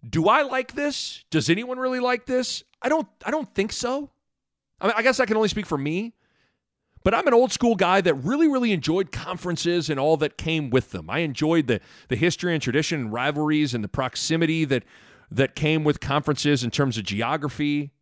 do 0.08 0.28
I 0.28 0.42
like 0.42 0.74
this? 0.74 1.24
Does 1.30 1.48
anyone 1.48 1.78
really 1.78 2.00
like 2.00 2.26
this? 2.26 2.64
I 2.80 2.88
don't 2.88 3.08
I 3.24 3.30
don't 3.30 3.52
think 3.54 3.72
so. 3.72 4.10
I, 4.80 4.86
mean, 4.86 4.94
I 4.96 5.02
guess 5.02 5.20
I 5.20 5.26
can 5.26 5.36
only 5.36 5.48
speak 5.48 5.66
for 5.66 5.78
me, 5.78 6.14
but 7.04 7.14
I'm 7.14 7.26
an 7.28 7.34
old 7.34 7.52
school 7.52 7.76
guy 7.76 8.00
that 8.00 8.14
really, 8.14 8.48
really 8.48 8.72
enjoyed 8.72 9.12
conferences 9.12 9.88
and 9.88 10.00
all 10.00 10.16
that 10.16 10.36
came 10.36 10.70
with 10.70 10.90
them. 10.90 11.08
I 11.08 11.18
enjoyed 11.20 11.68
the 11.68 11.80
the 12.08 12.16
history 12.16 12.52
and 12.52 12.62
tradition 12.62 13.00
and 13.00 13.12
rivalries 13.12 13.74
and 13.74 13.82
the 13.82 13.88
proximity 13.88 14.64
that 14.66 14.84
that 15.30 15.54
came 15.54 15.84
with 15.84 16.00
conferences 16.00 16.64
in 16.64 16.70
terms 16.70 16.98
of 16.98 17.04
geography. 17.04 17.92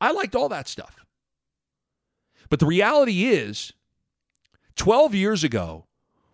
I 0.00 0.12
liked 0.12 0.34
all 0.36 0.48
that 0.50 0.68
stuff. 0.68 0.97
But 2.48 2.60
the 2.60 2.66
reality 2.66 3.26
is, 3.26 3.72
12 4.76 5.14
years 5.14 5.44
ago, 5.44 5.86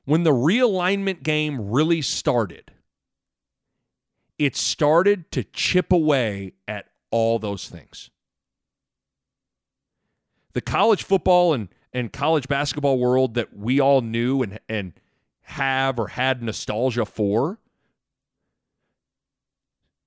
when 0.04 0.23
the 0.23 0.33
realignment 0.33 1.23
game 1.23 1.71
really 1.71 2.02
started, 2.02 2.73
it 4.38 4.56
started 4.56 5.30
to 5.33 5.44
chip 5.44 5.92
away 5.92 6.52
at 6.68 6.87
all 7.11 7.38
those 7.38 7.68
things 7.68 8.11
the 10.55 10.61
college 10.61 11.03
football 11.03 11.53
and, 11.53 11.68
and 11.92 12.12
college 12.12 12.48
basketball 12.48 12.98
world 12.98 13.35
that 13.35 13.55
we 13.57 13.79
all 13.81 14.00
knew 14.00 14.42
and, 14.42 14.59
and 14.68 14.92
have 15.42 15.98
or 15.98 16.09
had 16.09 16.42
nostalgia 16.42 17.05
for 17.05 17.59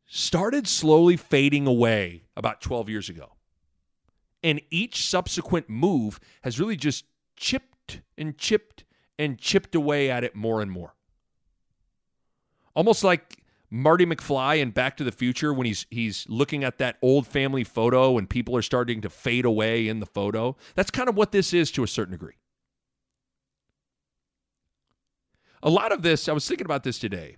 started 0.08 0.67
slowly 0.67 1.17
fading 1.17 1.67
away 1.67 2.24
about 2.36 2.62
12 2.62 2.89
years 2.89 3.10
ago. 3.10 3.34
And 4.47 4.62
each 4.71 5.05
subsequent 5.05 5.69
move 5.69 6.21
has 6.41 6.57
really 6.57 6.77
just 6.77 7.03
chipped 7.36 7.99
and 8.17 8.38
chipped 8.38 8.86
and 9.19 9.38
chipped 9.38 9.75
away 9.75 10.10
at 10.10 10.23
it 10.23 10.38
more 10.38 10.62
and 10.62 10.71
more. 10.71 10.95
Almost 12.73 13.03
like 13.03 13.43
Marty 13.69 14.05
McFly 14.05 14.60
in 14.60 14.71
Back 14.71 14.95
to 14.97 15.03
the 15.03 15.12
Future 15.12 15.53
when 15.53 15.67
he's 15.67 15.86
he's 15.89 16.25
looking 16.29 16.63
at 16.63 16.77
that 16.77 16.95
old 17.01 17.27
family 17.27 17.65
photo 17.65 18.17
and 18.17 18.29
people 18.29 18.55
are 18.55 18.62
starting 18.62 19.01
to 19.01 19.10
fade 19.10 19.43
away 19.43 19.89
in 19.89 19.99
the 19.99 20.05
photo. 20.05 20.55
That's 20.75 20.91
kind 20.91 21.10
of 21.10 21.17
what 21.17 21.33
this 21.33 21.53
is 21.53 21.69
to 21.71 21.83
a 21.83 21.88
certain 21.88 22.13
degree. 22.13 22.38
A 25.62 25.69
lot 25.69 25.91
of 25.91 26.03
this, 26.03 26.29
I 26.29 26.31
was 26.31 26.47
thinking 26.47 26.63
about 26.63 26.86
this 26.86 26.99
today. 26.99 27.36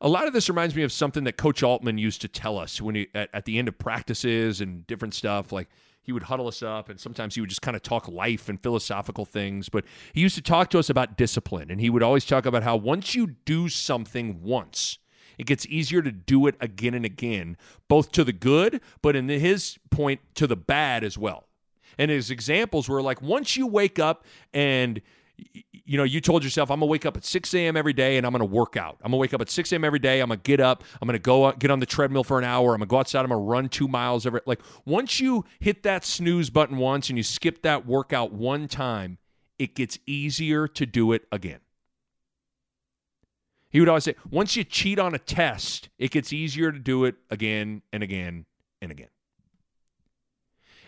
A 0.00 0.08
lot 0.08 0.26
of 0.26 0.32
this 0.32 0.48
reminds 0.48 0.74
me 0.74 0.84
of 0.84 0.92
something 0.92 1.24
that 1.24 1.36
Coach 1.36 1.62
Altman 1.62 1.98
used 1.98 2.22
to 2.22 2.28
tell 2.28 2.56
us 2.56 2.80
when 2.80 2.94
he 2.94 3.08
at, 3.14 3.28
at 3.34 3.44
the 3.44 3.58
end 3.58 3.68
of 3.68 3.78
practices 3.78 4.62
and 4.62 4.86
different 4.86 5.12
stuff. 5.12 5.52
Like 5.52 5.68
he 6.10 6.12
would 6.12 6.24
huddle 6.24 6.48
us 6.48 6.60
up, 6.60 6.88
and 6.88 6.98
sometimes 6.98 7.36
he 7.36 7.40
would 7.40 7.48
just 7.48 7.62
kind 7.62 7.76
of 7.76 7.84
talk 7.84 8.08
life 8.08 8.48
and 8.48 8.60
philosophical 8.60 9.24
things. 9.24 9.68
But 9.68 9.84
he 10.12 10.20
used 10.20 10.34
to 10.34 10.42
talk 10.42 10.68
to 10.70 10.78
us 10.80 10.90
about 10.90 11.16
discipline, 11.16 11.70
and 11.70 11.80
he 11.80 11.88
would 11.88 12.02
always 12.02 12.24
talk 12.24 12.46
about 12.46 12.64
how 12.64 12.74
once 12.74 13.14
you 13.14 13.36
do 13.44 13.68
something 13.68 14.42
once, 14.42 14.98
it 15.38 15.46
gets 15.46 15.66
easier 15.66 16.02
to 16.02 16.10
do 16.10 16.48
it 16.48 16.56
again 16.60 16.94
and 16.94 17.04
again, 17.04 17.56
both 17.86 18.10
to 18.10 18.24
the 18.24 18.32
good, 18.32 18.80
but 19.02 19.14
in 19.14 19.28
his 19.28 19.78
point, 19.90 20.20
to 20.34 20.48
the 20.48 20.56
bad 20.56 21.04
as 21.04 21.16
well. 21.16 21.46
And 21.96 22.10
his 22.10 22.28
examples 22.28 22.88
were 22.88 23.00
like 23.00 23.22
once 23.22 23.56
you 23.56 23.68
wake 23.68 24.00
up 24.00 24.24
and 24.52 25.00
you 25.90 25.96
know, 25.96 26.04
you 26.04 26.20
told 26.20 26.44
yourself, 26.44 26.70
I'm 26.70 26.78
gonna 26.78 26.88
wake 26.88 27.04
up 27.04 27.16
at 27.16 27.24
6 27.24 27.52
a.m. 27.52 27.76
every 27.76 27.92
day 27.92 28.16
and 28.16 28.24
I'm 28.24 28.30
gonna 28.30 28.44
work 28.44 28.76
out. 28.76 28.98
I'm 29.02 29.10
gonna 29.10 29.16
wake 29.16 29.34
up 29.34 29.40
at 29.40 29.50
6 29.50 29.72
a.m. 29.72 29.84
every 29.84 29.98
day. 29.98 30.20
I'm 30.20 30.28
gonna 30.28 30.36
get 30.36 30.60
up. 30.60 30.84
I'm 31.02 31.06
gonna 31.06 31.18
go 31.18 31.50
get 31.50 31.72
on 31.72 31.80
the 31.80 31.86
treadmill 31.86 32.22
for 32.22 32.38
an 32.38 32.44
hour. 32.44 32.74
I'm 32.74 32.78
gonna 32.78 32.86
go 32.86 32.98
outside. 32.98 33.22
I'm 33.22 33.30
gonna 33.30 33.40
run 33.40 33.68
two 33.68 33.88
miles 33.88 34.24
every. 34.24 34.40
Like 34.46 34.60
once 34.84 35.18
you 35.18 35.44
hit 35.58 35.82
that 35.82 36.04
snooze 36.04 36.48
button 36.48 36.76
once 36.76 37.08
and 37.08 37.18
you 37.18 37.24
skip 37.24 37.62
that 37.62 37.86
workout 37.86 38.32
one 38.32 38.68
time, 38.68 39.18
it 39.58 39.74
gets 39.74 39.98
easier 40.06 40.68
to 40.68 40.86
do 40.86 41.10
it 41.10 41.26
again. 41.32 41.58
He 43.68 43.80
would 43.80 43.88
always 43.88 44.04
say, 44.04 44.14
once 44.30 44.54
you 44.54 44.62
cheat 44.62 45.00
on 45.00 45.12
a 45.12 45.18
test, 45.18 45.88
it 45.98 46.12
gets 46.12 46.32
easier 46.32 46.70
to 46.70 46.78
do 46.78 47.04
it 47.04 47.16
again 47.30 47.82
and 47.92 48.04
again 48.04 48.46
and 48.80 48.92
again. 48.92 49.10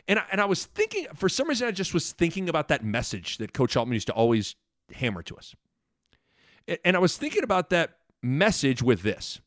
And 0.07 0.21
I, 0.21 0.25
and 0.31 0.41
I 0.41 0.45
was 0.45 0.65
thinking, 0.65 1.09
for 1.17 1.29
some 1.29 1.49
reason, 1.49 1.67
I 1.67 1.73
just 1.73 1.93
was 1.93 2.13
thinking 2.13 2.49
about 2.49 2.69
that 2.69 2.85
message 2.85 3.39
that 3.39 3.53
Coach 3.53 3.77
Altman 3.77 3.95
used 3.95 4.07
to 4.07 4.13
always 4.13 4.55
hammer 4.95 5.23
to 5.23 5.37
us. 5.37 5.55
And 6.85 6.97
I 6.97 7.01
was 7.01 7.17
thinking 7.17 7.43
about 7.43 7.71
that 7.71 7.99
message 8.23 8.83
with 8.83 9.03
this. 9.03 9.41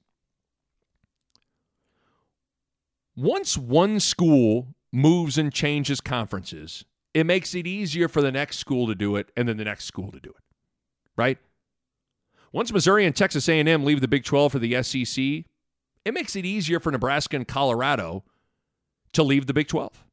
Once 3.16 3.58
one 3.58 4.00
school 4.00 4.76
moves 4.92 5.38
and 5.38 5.54
changes 5.54 6.02
conferences, 6.02 6.84
it 7.14 7.26
makes 7.26 7.56
it 7.56 7.66
easier 7.66 8.10
for 8.10 8.22
the 8.22 8.32
next 8.32 8.58
school 8.58 8.88
to 8.88 8.96
do 8.96 9.16
it 9.16 9.32
and 9.38 9.48
then 9.48 9.58
the 9.58 9.64
next 9.64 9.86
school 9.86 10.12
to 10.12 10.20
do 10.20 10.30
it. 10.30 10.44
Right? 11.16 11.38
Once 12.52 12.74
Missouri 12.74 13.06
and 13.06 13.16
Texas 13.16 13.48
A&M 13.48 13.86
leave 13.86 14.02
the 14.02 14.08
Big 14.08 14.24
12 14.24 14.52
for 14.52 14.60
the 14.60 14.82
SEC, 14.84 15.46
it 16.06 16.14
makes 16.14 16.36
it 16.36 16.46
easier 16.46 16.80
for 16.80 16.92
Nebraska 16.92 17.36
and 17.36 17.48
Colorado 17.48 18.24
to 19.14 19.24
leave 19.24 19.48
the 19.48 19.54
Big 19.54 19.68
12. 19.68 20.06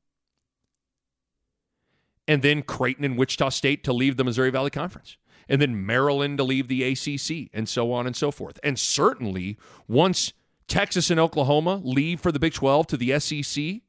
And 2.29 2.43
then 2.43 2.63
Creighton 2.63 3.05
and 3.05 3.19
Wichita 3.19 3.49
State 3.51 3.83
to 3.85 3.93
leave 3.93 4.17
the 4.17 4.25
Missouri 4.25 4.51
Valley 4.51 4.71
Conference. 4.71 5.17
And 5.53 5.61
then 5.61 5.85
Maryland 5.85 6.39
to 6.39 6.45
leave 6.45 6.69
the 6.69 6.83
ACC, 6.83 7.51
and 7.53 7.69
so 7.69 7.93
on 7.93 8.07
and 8.07 8.17
so 8.17 8.31
forth. 8.31 8.59
And 8.65 8.79
certainly, 8.79 9.59
once 9.87 10.33
Texas 10.67 11.11
and 11.11 11.21
Oklahoma 11.21 11.83
leave 11.85 12.21
for 12.21 12.33
the 12.33 12.39
Big 12.39 12.55
12 12.55 12.87
to 12.87 12.97
the 12.97 13.21
SEC, 13.21 13.83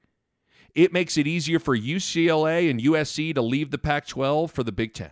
it 0.76 0.92
makes 0.92 1.18
it 1.18 1.26
easier 1.26 1.60
for 1.60 1.78
UCLA 1.78 2.70
and 2.70 2.82
USC 2.82 3.34
to 3.36 3.42
leave 3.42 3.72
the 3.72 3.78
Pac 3.78 4.08
12 4.08 4.52
for 4.52 4.62
the 4.62 4.74
Big 4.74 4.94
10. 4.94 5.12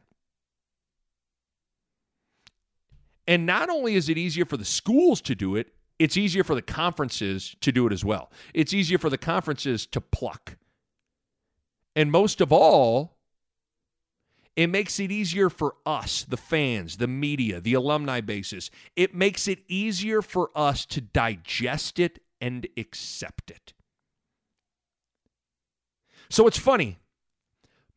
And 3.28 3.46
not 3.46 3.70
only 3.70 3.96
is 3.96 4.10
it 4.10 4.18
easier 4.18 4.44
for 4.44 4.58
the 4.58 4.66
schools 4.66 5.22
to 5.22 5.36
do 5.36 5.56
it, 5.56 5.74
it's 6.00 6.18
easier 6.18 6.44
for 6.44 6.56
the 6.56 6.62
conferences 6.62 7.56
to 7.62 7.72
do 7.72 7.88
it 7.88 7.94
as 7.94 8.04
well. 8.04 8.30
It's 8.54 8.74
easier 8.74 8.98
for 8.98 9.10
the 9.10 9.18
conferences 9.18 9.86
to 9.86 10.02
pluck. 10.02 10.58
And 11.96 12.12
most 12.12 12.42
of 12.42 12.52
all, 12.52 13.21
it 14.56 14.68
makes 14.68 15.00
it 15.00 15.12
easier 15.12 15.50
for 15.50 15.76
us, 15.86 16.24
the 16.24 16.38
fans, 16.38 16.98
the 16.98 17.08
media, 17.08 17.62
the 17.62 17.74
alumni 17.74 18.22
bases. 18.22 18.70
It 18.96 19.16
makes 19.16 19.48
it 19.48 19.60
easier 19.68 20.22
for 20.22 20.52
us 20.56 20.86
to 20.88 21.02
digest 21.02 22.00
it 22.00 22.20
and 22.42 22.68
accept 22.76 23.50
it. 23.52 23.74
So 26.30 26.48
it's 26.48 26.58
funny. 26.58 27.00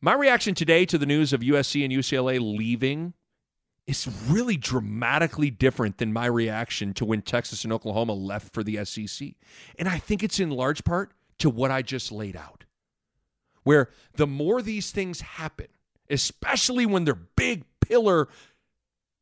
My 0.01 0.13
reaction 0.13 0.55
today 0.55 0.85
to 0.85 0.97
the 0.97 1.05
news 1.05 1.33
of 1.33 1.41
USC 1.41 1.83
and 1.83 1.91
UCLA 1.91 2.39
leaving 2.39 3.13
is 3.87 4.07
really 4.27 4.57
dramatically 4.57 5.51
different 5.51 5.97
than 5.97 6.11
my 6.13 6.25
reaction 6.25 6.93
to 6.95 7.05
when 7.05 7.21
Texas 7.21 7.63
and 7.63 7.73
Oklahoma 7.73 8.13
left 8.13 8.53
for 8.53 8.63
the 8.63 8.83
SEC. 8.85 9.29
And 9.77 9.87
I 9.87 9.99
think 9.99 10.23
it's 10.23 10.39
in 10.39 10.49
large 10.49 10.83
part 10.83 11.11
to 11.39 11.49
what 11.49 11.71
I 11.71 11.81
just 11.81 12.11
laid 12.11 12.35
out. 12.35 12.65
where 13.65 13.89
the 14.15 14.27
more 14.27 14.61
these 14.61 14.91
things 14.91 15.19
happen, 15.19 15.67
especially 16.09 16.85
when 16.85 17.05
they're 17.05 17.15
big 17.15 17.65
pillar 17.81 18.27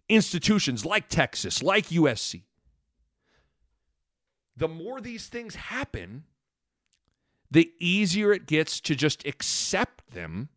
institutions 0.10 0.86
like 0.86 1.10
Texas, 1.10 1.64
like 1.64 1.88
USC, 1.88 2.44
the 4.56 4.68
more 4.68 5.02
these 5.02 5.28
things 5.28 5.56
happen, 5.56 6.24
the 7.50 7.72
easier 7.80 8.32
it 8.34 8.46
gets 8.46 8.80
to 8.82 8.96
just 8.96 9.26
accept 9.26 10.12
them 10.12 10.50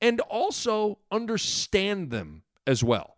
and 0.00 0.20
also 0.20 0.98
understand 1.10 2.10
them 2.10 2.42
as 2.66 2.84
well. 2.84 3.16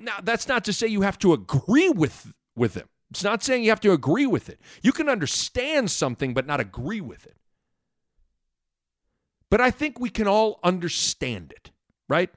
Now, 0.00 0.16
that's 0.22 0.48
not 0.48 0.64
to 0.64 0.72
say 0.72 0.86
you 0.86 1.02
have 1.02 1.18
to 1.18 1.32
agree 1.32 1.90
with, 1.90 2.32
with 2.56 2.74
them. 2.74 2.88
It's 3.10 3.24
not 3.24 3.42
saying 3.42 3.64
you 3.64 3.70
have 3.70 3.80
to 3.80 3.92
agree 3.92 4.26
with 4.26 4.48
it. 4.48 4.60
You 4.82 4.92
can 4.92 5.08
understand 5.08 5.90
something 5.90 6.34
but 6.34 6.46
not 6.46 6.60
agree 6.60 7.00
with 7.00 7.26
it. 7.26 7.36
But 9.54 9.60
I 9.60 9.70
think 9.70 10.00
we 10.00 10.10
can 10.10 10.26
all 10.26 10.58
understand 10.64 11.52
it, 11.52 11.70
right? 12.08 12.28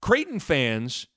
Creighton 0.00 0.38
fans 0.38 1.08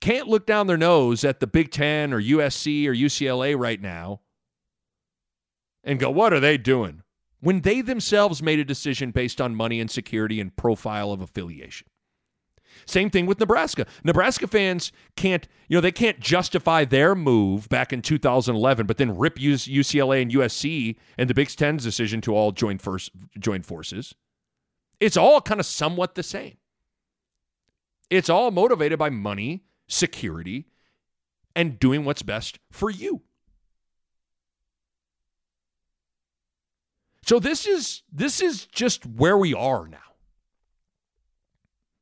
can't 0.00 0.26
look 0.26 0.44
down 0.44 0.66
their 0.66 0.76
nose 0.76 1.22
at 1.22 1.38
the 1.38 1.46
Big 1.46 1.70
Ten 1.70 2.12
or 2.12 2.20
USC 2.20 2.88
or 2.88 2.92
UCLA 2.92 3.56
right 3.56 3.80
now 3.80 4.22
and 5.84 6.00
go, 6.00 6.10
what 6.10 6.32
are 6.32 6.40
they 6.40 6.58
doing? 6.58 7.04
When 7.38 7.60
they 7.60 7.80
themselves 7.80 8.42
made 8.42 8.58
a 8.58 8.64
decision 8.64 9.12
based 9.12 9.40
on 9.40 9.54
money 9.54 9.78
and 9.78 9.88
security 9.88 10.40
and 10.40 10.56
profile 10.56 11.12
of 11.12 11.20
affiliation. 11.20 11.86
Same 12.84 13.10
thing 13.10 13.26
with 13.26 13.40
Nebraska. 13.40 13.86
Nebraska 14.04 14.46
fans 14.46 14.92
can't, 15.16 15.48
you 15.68 15.76
know, 15.76 15.80
they 15.80 15.92
can't 15.92 16.20
justify 16.20 16.84
their 16.84 17.14
move 17.14 17.68
back 17.68 17.92
in 17.92 18.02
2011, 18.02 18.86
but 18.86 18.98
then 18.98 19.16
rip 19.16 19.36
UCLA 19.36 20.22
and 20.22 20.30
USC 20.32 20.96
and 21.16 21.30
the 21.30 21.34
Big 21.34 21.48
Ten's 21.48 21.84
decision 21.84 22.20
to 22.22 22.34
all 22.34 22.52
join 22.52 22.78
first 22.78 23.10
join 23.38 23.62
forces. 23.62 24.14
It's 25.00 25.16
all 25.16 25.40
kind 25.40 25.60
of 25.60 25.66
somewhat 25.66 26.14
the 26.14 26.22
same. 26.22 26.56
It's 28.10 28.30
all 28.30 28.50
motivated 28.50 28.98
by 28.98 29.10
money 29.10 29.64
security, 29.88 30.66
and 31.54 31.78
doing 31.78 32.04
what's 32.04 32.22
best 32.22 32.58
for 32.70 32.90
you. 32.90 33.22
So 37.22 37.38
this 37.38 37.66
is 37.66 38.02
this 38.12 38.40
is 38.40 38.66
just 38.66 39.04
where 39.04 39.36
we 39.36 39.52
are 39.54 39.88
now. 39.88 39.98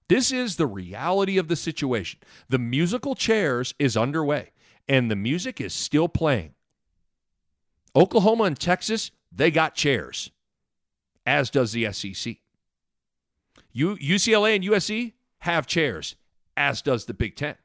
This 0.09 0.33
is 0.33 0.57
the 0.57 0.67
reality 0.67 1.38
of 1.38 1.49
the 1.49 1.57
situation. 1.57 2.21
The 2.49 2.59
musical 2.59 3.14
chairs 3.14 3.75
is 3.79 3.97
underway 3.97 4.51
and 4.88 5.11
the 5.11 5.17
music 5.17 5.61
is 5.61 5.73
still 5.73 6.09
playing. 6.09 6.55
Oklahoma 7.97 8.45
and 8.45 8.59
Texas, 8.59 9.11
they 9.33 9.51
got 9.51 9.75
chairs, 9.75 10.31
as 11.25 11.49
does 11.49 11.73
the 11.73 11.90
SEC. 11.93 12.37
U- 13.73 13.97
UCLA 13.97 14.57
and 14.57 14.64
USC 14.64 15.12
have 15.38 15.67
chairs, 15.67 16.17
as 16.57 16.83
does 16.83 17.07
the 17.07 17.14
Big 17.14 17.37
Ten. 17.37 17.57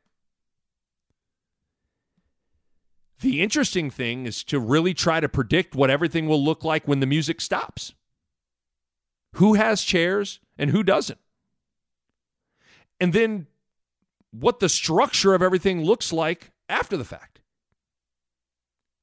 The 3.21 3.41
interesting 3.41 3.89
thing 3.89 4.25
is 4.25 4.43
to 4.45 4.59
really 4.59 4.93
try 4.93 5.19
to 5.19 5.27
predict 5.27 5.75
what 5.75 5.89
everything 5.89 6.27
will 6.27 6.43
look 6.43 6.63
like 6.63 6.87
when 6.87 7.01
the 7.01 7.05
music 7.05 7.41
stops. 7.41 7.93
Who 9.33 9.55
has 9.55 9.81
chairs 9.81 10.39
and 10.57 10.69
who 10.69 10.83
doesn't? 10.83 11.19
And 12.99 13.13
then 13.13 13.47
what 14.31 14.59
the 14.59 14.69
structure 14.69 15.33
of 15.33 15.41
everything 15.41 15.83
looks 15.83 16.13
like 16.13 16.51
after 16.67 16.97
the 16.97 17.05
fact. 17.05 17.39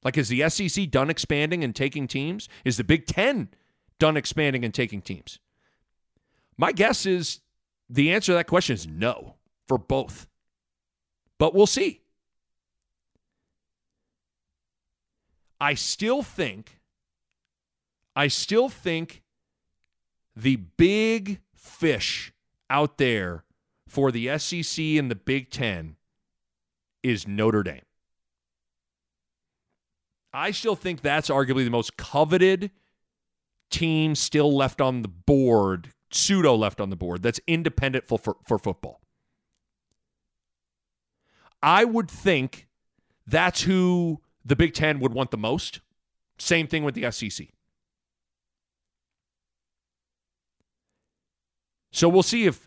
Like, 0.03 0.17
is 0.17 0.29
the 0.29 0.47
SEC 0.49 0.89
done 0.89 1.09
expanding 1.09 1.63
and 1.63 1.75
taking 1.75 2.07
teams? 2.07 2.47
Is 2.63 2.77
the 2.77 2.83
Big 2.83 3.07
Ten 3.07 3.49
done 3.99 4.15
expanding 4.15 4.63
and 4.63 4.73
taking 4.73 5.01
teams? 5.01 5.39
My 6.57 6.71
guess 6.71 7.05
is 7.05 7.41
the 7.89 8.13
answer 8.13 8.31
to 8.31 8.35
that 8.35 8.47
question 8.47 8.75
is 8.75 8.87
no 8.87 9.35
for 9.67 9.77
both. 9.77 10.27
But 11.37 11.53
we'll 11.53 11.67
see. 11.67 12.01
I 15.59 15.73
still 15.73 16.21
think, 16.21 16.79
I 18.15 18.27
still 18.27 18.69
think 18.69 19.23
the 20.35 20.55
big 20.55 21.41
fish 21.55 22.31
out 22.69 22.97
there 22.97 23.43
for 23.87 24.11
the 24.11 24.37
SEC 24.37 24.83
and 24.83 25.09
the 25.09 25.15
Big 25.15 25.49
Ten 25.49 25.95
is 27.03 27.27
Notre 27.27 27.63
Dame. 27.63 27.81
I 30.33 30.51
still 30.51 30.75
think 30.75 31.01
that's 31.01 31.29
arguably 31.29 31.63
the 31.63 31.71
most 31.71 31.97
coveted 31.97 32.71
team 33.69 34.13
still 34.13 34.55
left 34.55 34.81
on 34.81 35.01
the 35.01 35.07
board, 35.07 35.93
pseudo 36.11 36.55
left 36.55 36.79
on 36.79 36.89
the 36.89 36.95
board, 36.95 37.23
that's 37.23 37.39
independent 37.47 38.05
for, 38.05 38.19
for, 38.19 38.35
for 38.45 38.59
football. 38.59 39.01
I 41.63 41.85
would 41.85 42.09
think 42.09 42.67
that's 43.25 43.63
who 43.63 44.21
the 44.45 44.55
Big 44.55 44.73
Ten 44.73 44.99
would 44.99 45.13
want 45.13 45.31
the 45.31 45.37
most. 45.37 45.81
Same 46.37 46.67
thing 46.67 46.83
with 46.83 46.93
the 46.93 47.11
SEC. 47.11 47.47
So 51.91 52.07
we'll 52.07 52.21
see 52.21 52.45
if 52.45 52.66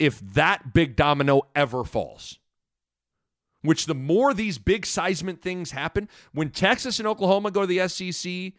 if 0.00 0.18
that 0.32 0.72
big 0.72 0.96
domino 0.96 1.42
ever 1.54 1.84
falls. 1.84 2.38
Which 3.62 3.84
the 3.84 3.94
more 3.94 4.32
these 4.32 4.56
big 4.56 4.86
seismic 4.86 5.42
things 5.42 5.72
happen, 5.72 6.08
when 6.32 6.48
Texas 6.48 6.98
and 6.98 7.06
Oklahoma 7.06 7.50
go 7.50 7.60
to 7.60 7.66
the 7.66 7.86
SEC, 7.86 8.54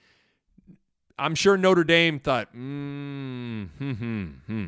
I'm 1.17 1.33
sure 1.33 1.57
Notre 1.57 1.83
Dame 1.83 2.19
thought, 2.19 2.53
mm, 2.53 3.67
hmm, 3.77 3.91
hmm, 3.93 4.25
hmm. 4.45 4.65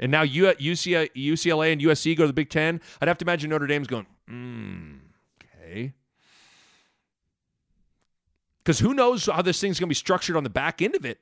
And 0.00 0.10
now 0.10 0.24
UCLA, 0.24 1.72
and 1.72 1.80
USC 1.80 2.16
go 2.16 2.24
to 2.24 2.26
the 2.26 2.32
Big 2.32 2.50
Ten. 2.50 2.80
I'd 3.00 3.06
have 3.06 3.18
to 3.18 3.24
imagine 3.24 3.50
Notre 3.50 3.68
Dame's 3.68 3.86
going, 3.86 4.06
mm, 4.28 4.98
okay. 5.62 5.92
Because 8.58 8.80
who 8.80 8.92
knows 8.92 9.26
how 9.26 9.42
this 9.42 9.60
thing's 9.60 9.78
going 9.78 9.86
to 9.86 9.90
be 9.90 9.94
structured 9.94 10.36
on 10.36 10.42
the 10.42 10.50
back 10.50 10.82
end 10.82 10.96
of 10.96 11.04
it 11.04 11.20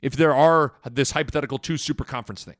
if 0.00 0.16
there 0.16 0.34
are 0.34 0.74
this 0.90 1.10
hypothetical 1.10 1.58
two 1.58 1.76
super 1.76 2.04
conference 2.04 2.44
thing. 2.44 2.56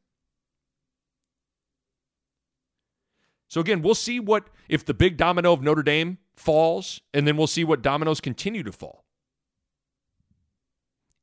So 3.48 3.60
again, 3.60 3.82
we'll 3.82 3.94
see 3.94 4.20
what 4.20 4.48
if 4.68 4.84
the 4.84 4.94
big 4.94 5.16
domino 5.16 5.52
of 5.52 5.62
Notre 5.62 5.82
Dame 5.82 6.18
falls, 6.36 7.00
and 7.12 7.26
then 7.26 7.36
we'll 7.36 7.46
see 7.46 7.64
what 7.64 7.82
dominoes 7.82 8.20
continue 8.20 8.62
to 8.62 8.72
fall. 8.72 9.04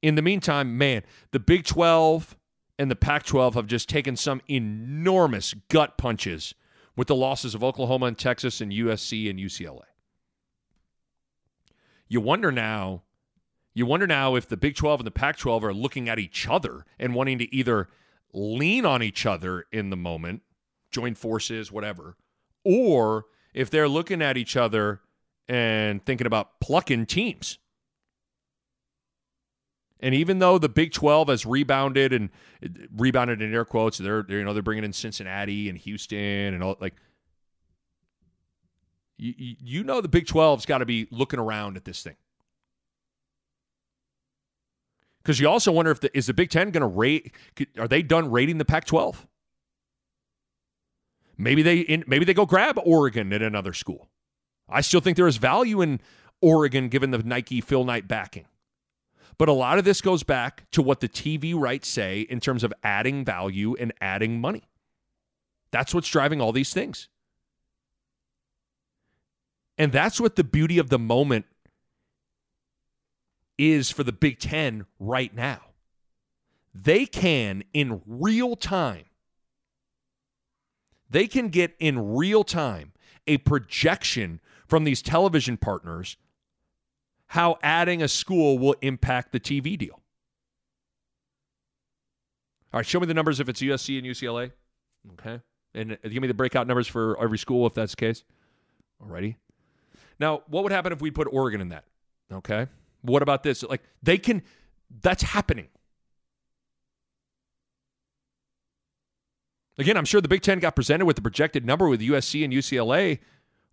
In 0.02 0.16
the 0.16 0.22
meantime, 0.22 0.78
man, 0.78 1.04
the 1.32 1.40
Big 1.40 1.66
12 1.66 2.36
and 2.78 2.92
the 2.92 2.96
Pac 2.96 3.24
12 3.24 3.56
have 3.56 3.68
just 3.68 3.88
taken 3.88 4.16
some 4.16 4.42
enormous 4.50 5.54
gut 5.70 5.98
punches 5.98 6.54
with 6.96 7.08
the 7.08 7.16
losses 7.16 7.56
of 7.56 7.64
Oklahoma 7.64 8.08
and 8.08 8.18
Texas 8.18 8.62
and 8.62 8.72
USC 8.72 9.30
and 9.30 9.40
UCLA. 9.40 9.86
You 12.08 12.22
wonder 12.22 12.52
now, 12.52 13.04
you 13.74 13.86
wonder 13.86 14.08
now 14.08 14.36
if 14.36 14.48
the 14.48 14.58
Big 14.58 14.76
12 14.76 15.02
and 15.02 15.08
the 15.08 15.12
Pac 15.12 15.38
12 15.38 15.64
are 15.64 15.74
looking 15.74 16.08
at 16.08 16.20
each 16.20 16.48
other 16.48 16.86
and 17.00 17.16
wanting 17.16 17.40
to 17.40 17.54
either 17.54 17.90
lean 18.34 18.86
on 18.86 19.02
each 19.02 19.26
other 19.26 19.66
in 19.72 19.90
the 19.90 19.98
moment, 19.98 20.44
join 20.96 21.14
forces, 21.14 21.72
whatever, 21.72 22.16
or 22.64 23.26
if 23.54 23.70
they're 23.70 23.90
looking 23.90 24.22
at 24.22 24.38
each 24.38 24.56
other 24.56 25.02
and 25.48 26.04
thinking 26.06 26.26
about 26.26 26.60
plucking 26.62 27.06
teams. 27.06 27.60
And 30.00 30.16
even 30.16 30.40
though 30.40 30.58
the 30.58 30.70
Big 30.70 30.92
12 30.92 31.30
has 31.30 31.46
rebounded 31.46 32.14
and 32.14 32.30
rebounded 32.96 33.42
in 33.42 33.54
air 33.54 33.66
quotes, 33.66 33.98
they're, 33.98 34.24
they're 34.24 34.40
you 34.40 34.46
know 34.46 34.54
they're 34.54 34.64
bringing 34.64 34.84
in 34.84 34.94
Cincinnati 34.94 35.70
and 35.70 35.78
Houston 35.78 36.54
and 36.54 36.64
all 36.64 36.78
like 36.80 36.96
you, 39.18 39.56
you 39.60 39.84
know 39.84 40.02
the 40.02 40.08
Big 40.08 40.26
12's 40.26 40.66
got 40.66 40.80
to 40.80 40.86
be 40.86 41.08
looking 41.12 41.40
around 41.40 41.78
at 41.78 41.86
this 41.86 42.04
thing. 42.04 42.16
Because 45.24 45.40
you 45.40 45.50
also 45.50 45.72
wonder 45.72 45.90
if 45.92 46.02
the 46.02 46.16
is 46.16 46.28
the 46.28 46.34
Big 46.34 46.50
Ten 46.50 46.70
going 46.72 46.82
to 46.82 46.88
rate? 46.88 47.34
Are 47.80 47.88
they 47.88 48.04
done 48.04 48.30
rating 48.30 48.60
the 48.60 48.66
Pac-12? 48.66 49.16
Maybe 51.38 51.62
they 51.62 51.80
in, 51.80 52.04
maybe 52.08 52.26
they 52.26 52.34
go 52.34 52.46
grab 52.46 52.80
Oregon 52.84 53.34
at 53.34 53.42
another 53.42 53.74
school. 53.74 54.10
I 54.70 54.82
still 54.82 55.02
think 55.02 55.18
there 55.18 55.28
is 55.28 55.38
value 55.38 55.82
in 55.82 56.00
Oregon 56.42 56.90
given 56.90 57.12
the 57.12 57.20
Nike 57.20 57.62
Phil 57.62 57.84
Knight 57.84 58.08
backing. 58.08 58.46
But 59.38 59.50
a 59.50 59.54
lot 59.54 59.78
of 59.78 59.86
this 59.86 60.02
goes 60.02 60.24
back 60.24 60.70
to 60.72 60.82
what 60.82 61.02
the 61.02 61.10
TV 61.10 61.54
rights 61.56 61.88
say 61.88 62.22
in 62.22 62.40
terms 62.40 62.64
of 62.64 62.74
adding 62.84 63.26
value 63.26 63.76
and 63.76 63.94
adding 64.00 64.40
money. 64.40 64.70
That's 65.72 65.94
what's 65.94 66.08
driving 66.08 66.40
all 66.40 66.54
these 66.54 66.74
things. 66.74 67.10
And 69.78 69.92
that's 69.92 70.22
what 70.22 70.38
the 70.38 70.44
beauty 70.44 70.78
of 70.78 70.90
the 70.90 71.00
moment 71.00 71.46
is 73.58 73.92
for 73.92 74.04
the 74.04 74.14
Big 74.14 74.40
Ten 74.40 74.86
right 75.00 75.34
now. 75.36 75.60
They 76.74 77.06
can, 77.06 77.64
in 77.74 78.02
real 78.06 78.56
time, 78.56 79.06
they 81.10 81.28
can 81.28 81.50
get 81.50 81.76
in 81.80 82.16
real 82.16 82.44
time 82.44 82.92
a 83.28 83.38
projection 83.40 84.40
from 84.68 84.84
these 84.84 85.02
television 85.02 85.58
partners 85.58 86.18
how 87.28 87.58
adding 87.64 88.02
a 88.02 88.08
school 88.08 88.58
will 88.58 88.76
impact 88.82 89.32
the 89.32 89.40
TV 89.40 89.78
deal. 89.78 90.02
All 92.74 92.80
right, 92.80 92.86
show 92.86 93.00
me 93.00 93.08
the 93.08 93.14
numbers 93.14 93.40
if 93.40 93.50
it's 93.50 93.62
USC 93.62 93.98
and 93.98 94.06
UCLA. 94.06 94.52
Okay. 95.14 95.42
And 95.74 95.94
uh, 95.94 96.10
give 96.10 96.22
me 96.22 96.28
the 96.28 96.34
breakout 96.34 96.68
numbers 96.68 96.88
for 96.88 97.22
every 97.22 97.38
school 97.38 97.66
if 97.68 97.74
that's 97.74 97.94
the 97.94 97.98
case. 97.98 98.24
Alrighty. 99.04 99.36
Now, 100.20 100.44
what 100.48 100.64
would 100.64 100.72
happen 100.72 100.92
if 100.94 101.02
we 101.02 101.12
put 101.12 101.28
Oregon 101.32 101.62
in 101.62 101.70
that? 101.70 101.86
Okay. 102.32 102.68
What 103.02 103.22
about 103.22 103.44
this? 103.44 103.64
Like, 103.64 103.82
they 104.02 104.18
can, 104.18 104.44
that's 105.02 105.24
happening. 105.24 105.68
Again, 109.78 109.98
I'm 109.98 110.06
sure 110.06 110.22
the 110.22 110.28
Big 110.28 110.42
Ten 110.42 110.60
got 110.60 110.76
presented 110.76 111.06
with 111.06 111.18
the 111.18 111.22
projected 111.22 111.66
number 111.66 111.90
with 111.90 112.02
USC 112.02 112.44
and 112.44 112.54
UCLA 112.54 113.20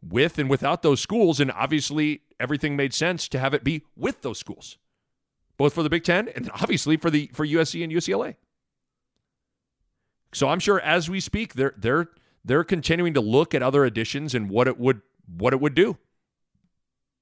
with 0.02 0.38
and 0.38 0.50
without 0.50 0.82
those 0.82 1.00
schools, 1.00 1.38
and 1.38 1.52
obviously 1.52 2.22
everything 2.40 2.74
made 2.74 2.92
sense 2.92 3.28
to 3.28 3.38
have 3.38 3.54
it 3.54 3.62
be 3.62 3.82
with 3.96 4.22
those 4.22 4.38
schools, 4.38 4.78
both 5.56 5.74
for 5.74 5.82
the 5.82 5.90
Big 5.90 6.02
Ten 6.04 6.28
and 6.28 6.50
obviously 6.60 6.96
for 6.96 7.10
the 7.10 7.30
for 7.32 7.46
USC 7.46 7.84
and 7.84 7.92
UCLA. 7.92 8.36
So 10.32 10.48
I'm 10.48 10.60
sure 10.60 10.80
as 10.80 11.08
we 11.08 11.20
speak, 11.20 11.54
they're 11.54 11.74
they're 11.76 12.08
they're 12.44 12.64
continuing 12.64 13.14
to 13.14 13.20
look 13.20 13.54
at 13.54 13.62
other 13.62 13.84
additions 13.84 14.34
and 14.34 14.50
what 14.50 14.66
it 14.66 14.78
would 14.78 15.02
what 15.36 15.52
it 15.52 15.60
would 15.60 15.74
do. 15.74 15.98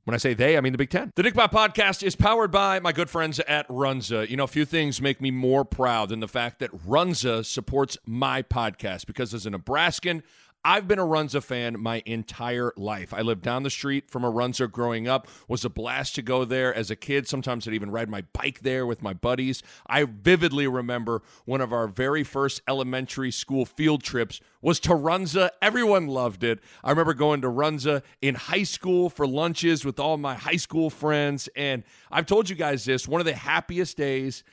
When 0.05 0.15
I 0.15 0.19
say 0.19 0.33
they, 0.33 0.57
I 0.57 0.61
mean 0.61 0.73
the 0.73 0.79
Big 0.79 0.91
Ten. 0.91 1.13
The 1.15 1.23
Nick 1.23 1.35
Bahe 1.35 1.51
Podcast 1.51 2.03
is 2.03 2.17
powered 2.17 2.51
by 2.51 2.81
my 2.81 2.91
good 2.91 3.11
friends 3.11 3.39
at 3.41 3.69
Runza. 3.69 4.29
You 4.29 4.37
know, 4.37 4.45
a 4.45 4.49
few 4.49 4.65
things 4.65 5.01
make 5.01 5.21
me 5.21 5.31
more 5.31 5.65
proud 5.65 6.09
than 6.09 6.21
the 6.21 6.29
fact 6.29 6.59
that 6.61 6.71
Runza 6.87 7.45
supports 7.45 7.99
my 8.07 8.43
podcast 8.43 9.07
because 9.07 9.35
as 9.35 9.45
a 9.45 9.51
Nebraskan, 9.51 10.23
I've 10.63 10.87
been 10.87 10.99
a 10.99 11.07
Runza 11.07 11.43
fan 11.43 11.81
my 11.81 12.03
entire 12.05 12.73
life. 12.77 13.15
I 13.15 13.23
lived 13.23 13.43
down 13.43 13.63
the 13.63 13.71
street 13.71 14.11
from 14.11 14.25
a 14.25 14.31
Runza 14.31 14.71
growing 14.71 15.09
up. 15.09 15.27
Was 15.49 15.65
a 15.65 15.71
blast 15.71 16.15
to 16.17 16.23
go 16.23 16.45
there 16.45 16.75
as 16.75 16.91
a 16.91 16.97
kid. 16.97 17.27
Sometimes 17.27 17.67
I'd 17.67 17.73
even 17.73 17.91
ride 17.91 18.11
my 18.11 18.25
bike 18.35 18.61
there 18.61 18.85
with 18.85 19.01
my 19.01 19.15
buddies. 19.15 19.63
I 19.87 20.05
vividly 20.05 20.67
remember 20.67 21.23
one 21.47 21.63
of 21.63 21.73
our 21.73 21.87
very 21.87 22.25
first 22.25 22.61
elementary 22.69 23.31
school 23.31 23.65
field 23.65 24.03
trips 24.03 24.41
was 24.61 24.79
to 24.81 24.91
Runza. 24.91 25.49
Everyone 25.63 26.07
loved 26.07 26.45
it. 26.45 26.61
I 26.85 26.91
remember 26.91 27.15
going 27.15 27.41
to 27.41 27.49
Runza 27.49 28.03
in 28.21 28.35
high 28.35 28.65
school 28.65 29.09
for 29.09 29.27
lunches 29.27 29.87
with 29.87 29.99
all 29.99 30.19
my 30.19 30.35
high 30.35 30.57
school 30.57 30.91
friends. 30.91 31.49
And 31.57 31.85
I've 32.11 32.27
told 32.27 32.51
you 32.51 32.57
guys 32.57 32.85
this 32.85 33.09
one 33.09 33.23
of 33.23 33.27
the 33.27 33.35
happiest 33.35 33.97
days 33.97 34.45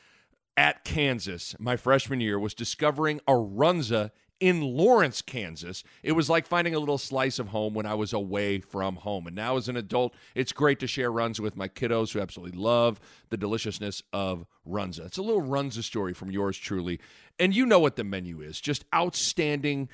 at 0.56 0.84
Kansas 0.84 1.56
my 1.60 1.76
freshman 1.76 2.20
year 2.20 2.40
was 2.40 2.54
discovering 2.54 3.20
a 3.28 3.34
Runza 3.34 4.12
in 4.40 4.62
Lawrence, 4.62 5.22
Kansas. 5.22 5.84
It 6.04 6.12
was 6.12 6.30
like 6.30 6.46
finding 6.46 6.76
a 6.76 6.80
little 6.80 6.98
slice 6.98 7.40
of 7.40 7.48
home 7.48 7.74
when 7.74 7.86
I 7.86 7.96
was 7.96 8.14
away 8.14 8.60
from 8.60 8.98
home. 8.98 9.28
And 9.28 9.36
now, 9.36 9.58
as 9.58 9.68
an 9.68 9.78
adult, 9.78 10.14
it's 10.36 10.52
great 10.52 10.80
to 10.80 10.88
share 10.88 11.12
runs 11.12 11.42
with 11.42 11.56
my 11.56 11.68
kiddos 11.68 12.14
who 12.14 12.20
absolutely 12.20 12.58
love 12.58 13.00
the 13.30 13.38
deliciousness 13.38 14.04
of 14.14 14.46
Runza. 14.68 15.06
It's 15.06 15.18
a 15.18 15.24
little 15.24 15.42
Runza 15.42 15.84
story 15.84 16.14
from 16.14 16.32
yours 16.32 16.58
truly. 16.58 17.00
And 17.40 17.56
you 17.56 17.66
know 17.66 17.80
what 17.80 17.96
the 17.96 18.04
menu 18.04 18.42
is 18.42 18.60
just 18.62 18.86
outstanding 18.94 19.90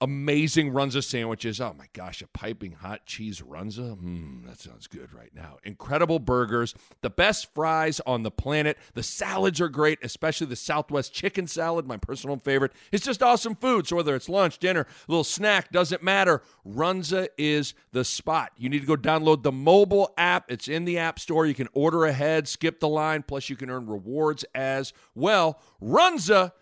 amazing 0.00 0.72
runza 0.72 1.02
sandwiches. 1.02 1.60
Oh 1.60 1.74
my 1.76 1.86
gosh, 1.92 2.22
a 2.22 2.28
piping 2.28 2.72
hot 2.72 3.04
cheese 3.06 3.40
runza. 3.40 3.96
Mmm, 3.96 4.46
that 4.46 4.60
sounds 4.60 4.86
good 4.86 5.12
right 5.12 5.34
now. 5.34 5.58
Incredible 5.64 6.18
burgers, 6.18 6.74
the 7.00 7.10
best 7.10 7.52
fries 7.54 8.00
on 8.06 8.22
the 8.22 8.30
planet. 8.30 8.78
The 8.94 9.02
salads 9.02 9.60
are 9.60 9.68
great, 9.68 9.98
especially 10.02 10.46
the 10.46 10.56
Southwest 10.56 11.12
chicken 11.12 11.46
salad, 11.46 11.86
my 11.86 11.96
personal 11.96 12.36
favorite. 12.36 12.72
It's 12.92 13.04
just 13.04 13.22
awesome 13.22 13.56
food. 13.56 13.86
So 13.86 13.96
whether 13.96 14.14
it's 14.14 14.28
lunch, 14.28 14.58
dinner, 14.58 14.82
a 14.82 15.10
little 15.10 15.24
snack, 15.24 15.72
doesn't 15.72 16.02
matter. 16.02 16.42
Runza 16.66 17.28
is 17.36 17.74
the 17.92 18.04
spot. 18.04 18.52
You 18.56 18.68
need 18.68 18.80
to 18.80 18.86
go 18.86 18.96
download 18.96 19.42
the 19.42 19.52
mobile 19.52 20.12
app. 20.16 20.50
It's 20.50 20.68
in 20.68 20.84
the 20.84 20.98
App 20.98 21.18
Store. 21.18 21.46
You 21.46 21.54
can 21.54 21.68
order 21.72 22.04
ahead, 22.04 22.46
skip 22.46 22.80
the 22.80 22.88
line, 22.88 23.22
plus 23.22 23.50
you 23.50 23.56
can 23.56 23.70
earn 23.70 23.86
rewards 23.86 24.44
as 24.54 24.92
well. 25.14 25.60
Runza 25.82 26.52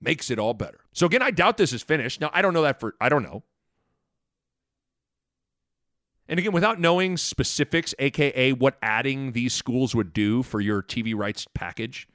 makes 0.00 0.30
it 0.30 0.38
all 0.38 0.54
better. 0.54 0.80
So 0.92 1.06
again, 1.06 1.22
I 1.22 1.30
doubt 1.30 1.56
this 1.56 1.72
is 1.72 1.82
finished. 1.82 2.20
Now, 2.20 2.30
I 2.32 2.42
don't 2.42 2.54
know 2.54 2.62
that 2.62 2.80
for 2.80 2.94
I 3.00 3.08
don't 3.08 3.22
know. 3.22 3.42
And 6.28 6.38
again, 6.38 6.52
without 6.52 6.78
knowing 6.78 7.16
specifics, 7.16 7.92
aka 7.98 8.52
what 8.52 8.78
adding 8.82 9.32
these 9.32 9.52
schools 9.52 9.94
would 9.94 10.12
do 10.12 10.42
for 10.42 10.60
your 10.60 10.82
TV 10.82 11.14
rights 11.14 11.46
package, 11.54 12.08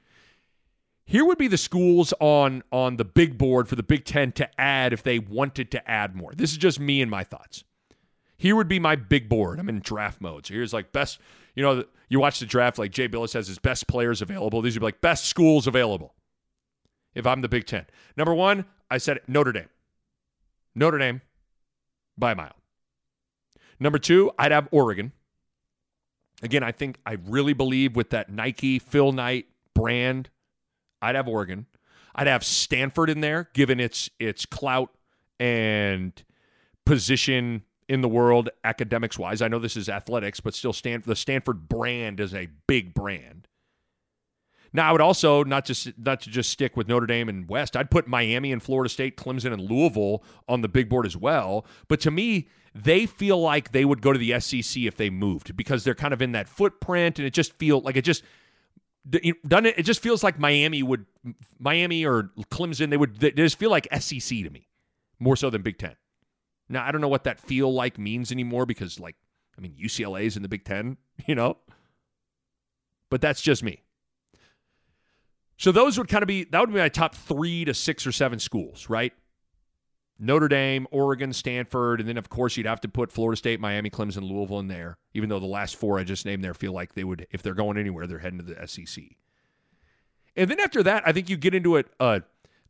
here 1.04 1.24
would 1.24 1.38
be 1.38 1.48
the 1.48 1.58
schools 1.58 2.14
on 2.18 2.62
on 2.72 2.96
the 2.96 3.04
big 3.04 3.38
board 3.38 3.68
for 3.68 3.76
the 3.76 3.82
Big 3.82 4.04
10 4.04 4.32
to 4.32 4.60
add 4.60 4.92
if 4.92 5.02
they 5.02 5.18
wanted 5.18 5.70
to 5.70 5.90
add 5.90 6.16
more. 6.16 6.32
This 6.34 6.50
is 6.50 6.56
just 6.56 6.80
me 6.80 7.00
and 7.02 7.10
my 7.10 7.24
thoughts. 7.24 7.62
Here 8.38 8.56
would 8.56 8.68
be 8.68 8.78
my 8.78 8.96
big 8.96 9.28
board. 9.28 9.58
I'm 9.58 9.68
in 9.68 9.80
draft 9.80 10.20
mode. 10.20 10.46
So 10.46 10.54
here's 10.54 10.72
like 10.72 10.92
best, 10.92 11.18
you 11.54 11.62
know, 11.62 11.84
you 12.08 12.18
watch 12.18 12.38
the 12.38 12.46
draft 12.46 12.78
like 12.78 12.90
Jay 12.90 13.08
Bilas 13.08 13.32
has 13.32 13.48
his 13.48 13.58
best 13.58 13.86
players 13.86 14.20
available. 14.20 14.60
These 14.60 14.74
would 14.74 14.80
be 14.80 14.86
like 14.86 15.00
best 15.00 15.26
schools 15.26 15.66
available 15.66 16.15
if 17.16 17.26
I'm 17.26 17.40
the 17.40 17.48
Big 17.48 17.66
Ten. 17.66 17.86
Number 18.16 18.34
one, 18.34 18.66
I 18.88 18.98
said 18.98 19.18
Notre 19.26 19.50
Dame. 19.50 19.68
Notre 20.76 20.98
Dame 20.98 21.22
by 22.16 22.32
a 22.32 22.34
mile. 22.36 22.54
Number 23.80 23.98
two, 23.98 24.30
I'd 24.38 24.52
have 24.52 24.68
Oregon. 24.70 25.10
Again, 26.42 26.62
I 26.62 26.70
think 26.70 26.98
I 27.04 27.16
really 27.26 27.54
believe 27.54 27.96
with 27.96 28.10
that 28.10 28.30
Nike 28.30 28.78
Phil 28.78 29.10
Knight 29.10 29.46
brand, 29.74 30.28
I'd 31.02 31.14
have 31.16 31.26
Oregon. 31.26 31.66
I'd 32.14 32.26
have 32.26 32.44
Stanford 32.44 33.10
in 33.10 33.20
there, 33.20 33.48
given 33.52 33.80
its 33.80 34.08
its 34.18 34.46
clout 34.46 34.90
and 35.40 36.12
position 36.84 37.62
in 37.88 38.00
the 38.00 38.08
world 38.08 38.50
academics 38.64 39.18
wise. 39.18 39.42
I 39.42 39.48
know 39.48 39.58
this 39.58 39.76
is 39.76 39.88
athletics, 39.88 40.40
but 40.40 40.54
still 40.54 40.72
Stanford 40.72 41.10
the 41.10 41.16
Stanford 41.16 41.68
brand 41.68 42.20
is 42.20 42.34
a 42.34 42.48
big 42.66 42.94
brand. 42.94 43.45
Now, 44.76 44.90
I 44.90 44.92
would 44.92 45.00
also 45.00 45.42
not 45.42 45.64
just 45.64 45.98
not 45.98 46.20
to 46.20 46.30
just 46.30 46.50
stick 46.50 46.76
with 46.76 46.86
Notre 46.86 47.06
Dame 47.06 47.30
and 47.30 47.48
West. 47.48 47.78
I'd 47.78 47.90
put 47.90 48.06
Miami 48.06 48.52
and 48.52 48.62
Florida 48.62 48.90
State, 48.90 49.16
Clemson 49.16 49.50
and 49.50 49.62
Louisville 49.62 50.22
on 50.50 50.60
the 50.60 50.68
big 50.68 50.90
board 50.90 51.06
as 51.06 51.16
well. 51.16 51.64
But 51.88 51.98
to 52.00 52.10
me, 52.10 52.50
they 52.74 53.06
feel 53.06 53.40
like 53.40 53.72
they 53.72 53.86
would 53.86 54.02
go 54.02 54.12
to 54.12 54.18
the 54.18 54.38
SEC 54.38 54.82
if 54.82 54.98
they 54.98 55.08
moved 55.08 55.56
because 55.56 55.82
they're 55.82 55.94
kind 55.94 56.12
of 56.12 56.20
in 56.20 56.32
that 56.32 56.46
footprint, 56.46 57.18
and 57.18 57.26
it 57.26 57.32
just 57.32 57.54
feels 57.54 57.84
like 57.84 57.96
it 57.96 58.02
just 58.02 58.22
done 59.48 59.64
it. 59.64 59.78
It 59.78 59.84
just 59.84 60.02
feels 60.02 60.22
like 60.22 60.38
Miami 60.38 60.82
would 60.82 61.06
Miami 61.58 62.04
or 62.04 62.30
Clemson. 62.50 62.90
They 62.90 62.98
would 62.98 63.16
they 63.18 63.30
just 63.30 63.58
feel 63.58 63.70
like 63.70 63.88
SEC 63.98 64.20
to 64.20 64.50
me 64.50 64.68
more 65.18 65.36
so 65.36 65.48
than 65.48 65.62
Big 65.62 65.78
Ten. 65.78 65.96
Now 66.68 66.84
I 66.84 66.92
don't 66.92 67.00
know 67.00 67.08
what 67.08 67.24
that 67.24 67.40
feel 67.40 67.72
like 67.72 67.98
means 67.98 68.30
anymore 68.30 68.66
because 68.66 69.00
like 69.00 69.16
I 69.56 69.62
mean 69.62 69.74
UCLA 69.82 70.24
is 70.24 70.36
in 70.36 70.42
the 70.42 70.50
Big 70.50 70.66
Ten, 70.66 70.98
you 71.26 71.34
know. 71.34 71.56
But 73.08 73.22
that's 73.22 73.40
just 73.40 73.62
me. 73.62 73.85
So 75.56 75.72
those 75.72 75.98
would 75.98 76.08
kind 76.08 76.22
of 76.22 76.28
be 76.28 76.44
that 76.44 76.60
would 76.60 76.72
be 76.72 76.78
my 76.78 76.88
top 76.88 77.14
three 77.14 77.64
to 77.64 77.74
six 77.74 78.06
or 78.06 78.12
seven 78.12 78.38
schools, 78.38 78.88
right? 78.88 79.12
Notre 80.18 80.48
Dame, 80.48 80.86
Oregon, 80.90 81.32
Stanford, 81.32 82.00
and 82.00 82.08
then 82.08 82.16
of 82.16 82.28
course 82.28 82.56
you'd 82.56 82.66
have 82.66 82.80
to 82.82 82.88
put 82.88 83.12
Florida 83.12 83.36
State, 83.36 83.60
Miami, 83.60 83.90
Clemson, 83.90 84.28
Louisville 84.28 84.60
in 84.60 84.68
there. 84.68 84.96
Even 85.14 85.28
though 85.28 85.40
the 85.40 85.46
last 85.46 85.76
four 85.76 85.98
I 85.98 86.04
just 86.04 86.24
named 86.24 86.42
there 86.42 86.54
feel 86.54 86.72
like 86.72 86.94
they 86.94 87.04
would, 87.04 87.26
if 87.30 87.42
they're 87.42 87.54
going 87.54 87.76
anywhere, 87.76 88.06
they're 88.06 88.18
heading 88.18 88.38
to 88.38 88.44
the 88.44 88.66
SEC. 88.66 89.04
And 90.34 90.50
then 90.50 90.60
after 90.60 90.82
that, 90.82 91.02
I 91.06 91.12
think 91.12 91.30
you 91.30 91.36
get 91.36 91.54
into 91.54 91.76
it. 91.76 91.86
Uh, 91.98 92.20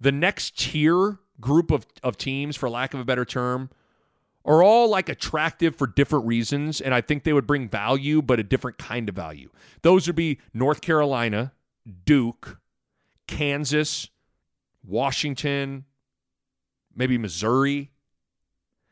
the 0.01 0.12
next 0.12 0.59
tier 0.59 1.18
group 1.40 1.70
of 1.70 1.87
of 2.03 2.16
teams, 2.16 2.57
for 2.57 2.68
lack 2.68 2.94
of 2.94 3.01
a 3.01 3.05
better 3.05 3.25
term, 3.25 3.70
are 4.44 4.62
all 4.62 4.88
like 4.88 5.09
attractive 5.09 5.75
for 5.75 5.87
different 5.87 6.27
reasons, 6.27 6.81
and 6.81 6.94
I 6.94 7.01
think 7.01 7.25
they 7.25 7.33
would 7.33 7.46
bring 7.46 7.68
value, 7.68 8.22
but 8.22 8.38
a 8.38 8.44
different 8.44 8.79
kind 8.79 9.09
of 9.09 9.14
value. 9.14 9.51
Those 9.83 10.07
would 10.07 10.16
be 10.16 10.38
North 10.55 10.81
Carolina, 10.81 11.53
Duke, 12.05 12.61
Kansas, 13.26 14.08
Washington, 14.84 15.84
maybe 16.94 17.18
Missouri. 17.18 17.90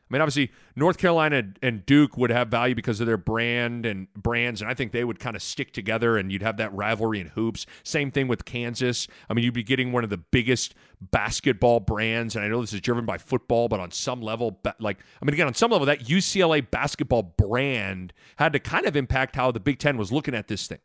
I 0.07 0.13
mean, 0.13 0.21
obviously, 0.21 0.51
North 0.75 0.99
Carolina 0.99 1.41
and 1.63 1.83
Duke 1.83 2.15
would 2.15 2.29
have 2.29 2.49
value 2.49 2.75
because 2.75 3.01
of 3.01 3.07
their 3.07 3.17
brand 3.17 3.87
and 3.87 4.07
brands, 4.13 4.61
and 4.61 4.69
I 4.69 4.75
think 4.75 4.91
they 4.91 5.03
would 5.03 5.19
kind 5.19 5.35
of 5.35 5.41
stick 5.41 5.73
together, 5.73 6.15
and 6.15 6.31
you'd 6.31 6.43
have 6.43 6.57
that 6.57 6.71
rivalry 6.75 7.19
in 7.19 7.27
hoops. 7.29 7.65
Same 7.83 8.11
thing 8.11 8.27
with 8.27 8.45
Kansas. 8.45 9.07
I 9.27 9.33
mean, 9.33 9.43
you'd 9.43 9.55
be 9.55 9.63
getting 9.63 9.91
one 9.91 10.03
of 10.03 10.11
the 10.11 10.17
biggest 10.17 10.75
basketball 11.01 11.79
brands, 11.79 12.35
and 12.35 12.45
I 12.45 12.49
know 12.49 12.61
this 12.61 12.71
is 12.71 12.81
driven 12.81 13.05
by 13.05 13.17
football, 13.17 13.67
but 13.67 13.79
on 13.79 13.89
some 13.89 14.21
level, 14.21 14.61
like 14.79 14.99
I 15.19 15.25
mean, 15.25 15.33
again, 15.33 15.47
on 15.47 15.55
some 15.55 15.71
level, 15.71 15.87
that 15.87 16.05
UCLA 16.05 16.69
basketball 16.69 17.23
brand 17.23 18.13
had 18.35 18.53
to 18.53 18.59
kind 18.59 18.85
of 18.85 18.95
impact 18.95 19.35
how 19.35 19.51
the 19.51 19.59
Big 19.59 19.79
Ten 19.79 19.97
was 19.97 20.11
looking 20.11 20.35
at 20.35 20.47
this 20.47 20.67
thing. 20.67 20.79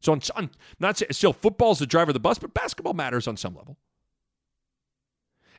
So, 0.00 0.12
on, 0.12 0.20
on 0.34 0.50
not 0.78 1.02
still 1.10 1.32
football's 1.32 1.78
the 1.78 1.86
driver 1.86 2.10
of 2.10 2.14
the 2.14 2.20
bus, 2.20 2.38
but 2.38 2.54
basketball 2.54 2.94
matters 2.94 3.26
on 3.26 3.36
some 3.36 3.54
level. 3.54 3.76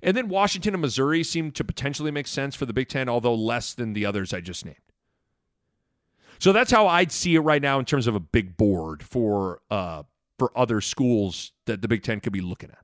And 0.01 0.15
then 0.15 0.29
Washington 0.29 0.73
and 0.73 0.81
Missouri 0.81 1.23
seem 1.23 1.51
to 1.51 1.63
potentially 1.63 2.11
make 2.11 2.27
sense 2.27 2.55
for 2.55 2.65
the 2.65 2.73
Big 2.73 2.87
Ten, 2.87 3.09
although 3.09 3.33
less 3.33 3.73
than 3.73 3.93
the 3.93 4.05
others 4.05 4.33
I 4.33 4.41
just 4.41 4.63
named. 4.63 4.77
So 6.39 6.53
that's 6.53 6.71
how 6.71 6.87
I'd 6.87 7.11
see 7.11 7.35
it 7.35 7.39
right 7.39 7.61
now 7.61 7.79
in 7.79 7.85
terms 7.85 8.05
of 8.05 8.15
a 8.15 8.19
big 8.19 8.57
board 8.57 9.01
for 9.01 9.61
uh, 9.71 10.03
for 10.37 10.51
other 10.55 10.81
schools 10.81 11.51
that 11.65 11.81
the 11.81 11.87
Big 11.87 12.03
Ten 12.03 12.19
could 12.19 12.33
be 12.33 12.41
looking 12.41 12.69
at. 12.69 12.77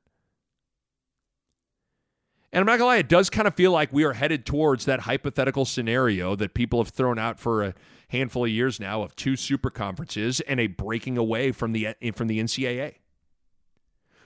And 2.52 2.62
I'm 2.62 2.66
not 2.66 2.78
gonna 2.78 2.88
lie, 2.88 2.98
it 2.98 3.10
does 3.10 3.30
kind 3.30 3.48
of 3.48 3.56
feel 3.56 3.72
like 3.72 3.92
we 3.92 4.04
are 4.04 4.14
headed 4.14 4.46
towards 4.46 4.86
that 4.86 5.02
hypothetical 5.02 5.66
scenario 5.66 6.36
that 6.36 6.54
people 6.54 6.84
have 6.84 6.90
thrown 6.90 7.18
out 7.18 7.40
for 7.40 7.64
a 7.64 7.74
handful 8.14 8.46
of 8.46 8.52
years 8.52 8.80
now 8.80 9.02
of 9.02 9.16
two 9.16 9.36
super 9.36 9.70
conferences 9.70 10.40
and 10.42 10.60
a 10.60 10.68
breaking 10.68 11.18
away 11.18 11.52
from 11.52 11.74
the 11.74 11.96
from 12.16 12.28
the 12.28 12.40
NCAA. 12.40 12.96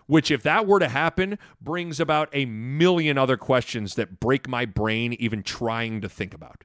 Which, 0.06 0.32
if 0.32 0.44
that 0.44 0.68
were 0.68 0.80
to 0.80 0.88
happen, 0.88 1.38
brings 1.60 2.00
about 2.00 2.30
a 2.32 2.46
million 2.46 3.18
other 3.18 3.36
questions 3.36 3.96
that 3.96 4.20
break 4.20 4.48
my 4.48 4.66
brain 4.66 5.14
even 5.14 5.44
trying 5.44 6.00
to 6.02 6.08
think 6.08 6.34
about. 6.34 6.64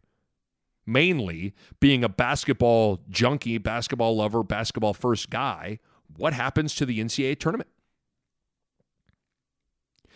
Mainly 0.87 1.55
being 1.81 2.05
a 2.05 2.09
basketball 2.09 3.01
junkie, 3.09 3.59
basketball 3.59 4.17
lover, 4.17 4.43
basketball 4.43 4.95
first 4.95 5.31
guy, 5.31 5.79
what 6.17 6.33
happens 6.33 6.75
to 6.77 6.87
the 6.87 7.01
NCAA 7.01 7.39
tournament? 7.39 7.71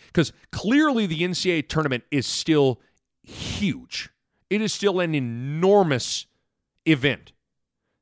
Because 0.07 0.31
clearly 0.51 1.05
the 1.05 1.21
NCAA 1.21 1.67
tournament 1.67 2.03
is 2.11 2.25
still 2.25 2.79
huge. 3.23 4.09
It 4.49 4.61
is 4.61 4.73
still 4.73 5.01
an 5.01 5.13
enormous 5.13 6.27
event 6.87 7.33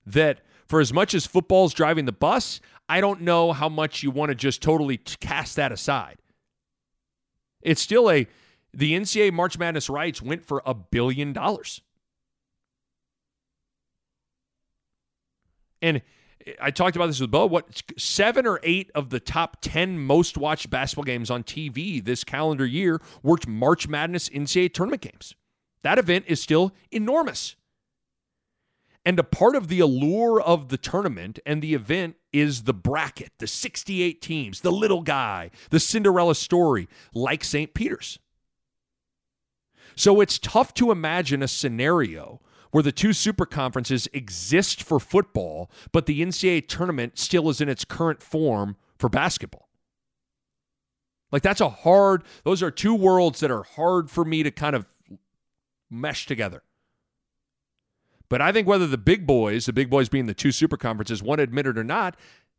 that, 0.05 0.41
for 0.67 0.79
as 0.79 0.93
much 0.93 1.13
as 1.13 1.25
football's 1.25 1.73
driving 1.73 2.05
the 2.05 2.11
bus, 2.11 2.59
I 2.87 3.01
don't 3.01 3.21
know 3.21 3.51
how 3.51 3.69
much 3.69 4.03
you 4.03 4.11
want 4.11 4.29
to 4.29 4.35
just 4.35 4.61
totally 4.61 4.97
cast 4.97 5.55
that 5.55 5.71
aside. 5.71 6.17
It's 7.61 7.81
still 7.81 8.11
a, 8.11 8.27
the 8.73 8.93
NCAA 8.93 9.33
March 9.33 9.57
Madness 9.57 9.89
rights 9.89 10.21
went 10.21 10.45
for 10.45 10.61
a 10.65 10.73
billion 10.73 11.33
dollars. 11.33 11.81
And 15.81 16.01
I 16.61 16.71
talked 16.71 16.95
about 16.95 17.07
this 17.07 17.19
with 17.19 17.31
Bo. 17.31 17.47
What 17.47 17.83
seven 17.97 18.45
or 18.45 18.59
eight 18.63 18.91
of 18.93 19.09
the 19.09 19.19
top 19.19 19.57
10 19.61 19.99
most 19.99 20.37
watched 20.37 20.69
basketball 20.69 21.03
games 21.03 21.31
on 21.31 21.43
TV 21.43 22.03
this 22.03 22.23
calendar 22.23 22.65
year 22.65 23.01
were 23.23 23.37
March 23.47 23.87
Madness 23.87 24.29
NCAA 24.29 24.73
tournament 24.73 25.01
games. 25.01 25.33
That 25.81 25.97
event 25.97 26.25
is 26.27 26.41
still 26.41 26.73
enormous. 26.91 27.55
And 29.05 29.19
a 29.19 29.23
part 29.23 29.55
of 29.55 29.67
the 29.67 29.79
allure 29.79 30.41
of 30.41 30.69
the 30.69 30.77
tournament 30.77 31.37
and 31.45 31.61
the 31.61 31.75
event 31.75 32.15
is 32.33 32.63
the 32.63 32.73
bracket, 32.73 33.33
the 33.37 33.45
68 33.45 34.19
teams, 34.19 34.61
the 34.61 34.71
little 34.71 35.03
guy, 35.03 35.51
the 35.69 35.79
Cinderella 35.79 36.33
story, 36.33 36.89
like 37.13 37.43
St. 37.43 37.75
Peter's. 37.75 38.17
So 39.95 40.19
it's 40.21 40.39
tough 40.39 40.73
to 40.75 40.91
imagine 40.91 41.43
a 41.43 41.47
scenario 41.47 42.41
where 42.71 42.83
the 42.83 42.91
two 42.91 43.13
super 43.13 43.45
conferences 43.45 44.09
exist 44.11 44.83
for 44.83 44.99
football, 44.99 45.69
but 45.93 46.07
the 46.07 46.21
NCAA 46.21 46.67
tournament 46.67 47.17
still 47.17 47.47
is 47.49 47.61
in 47.61 47.69
its 47.69 47.85
current 47.85 48.21
form 48.21 48.75
for 48.97 49.07
basketball. 49.07 49.69
Like 51.31 51.41
that's 51.41 51.61
a 51.61 51.69
hard, 51.69 52.23
those 52.43 52.61
are 52.61 52.71
two 52.71 52.95
worlds 52.95 53.39
that 53.39 53.51
are 53.51 53.63
hard 53.63 54.09
for 54.09 54.25
me 54.25 54.43
to 54.43 54.51
kind 54.51 54.75
of 54.75 54.87
mesh 55.89 56.25
together. 56.25 56.63
But 58.29 58.41
I 58.41 58.51
think 58.51 58.67
whether 58.67 58.87
the 58.87 58.97
big 58.97 59.27
boys, 59.27 59.65
the 59.65 59.73
big 59.73 59.89
boys 59.89 60.09
being 60.09 60.25
the 60.25 60.33
two 60.33 60.51
super 60.51 60.77
conferences, 60.77 61.21
to 61.21 61.31
admit 61.33 61.67
it 61.67 61.77
or 61.77 61.83
not, 61.83 62.15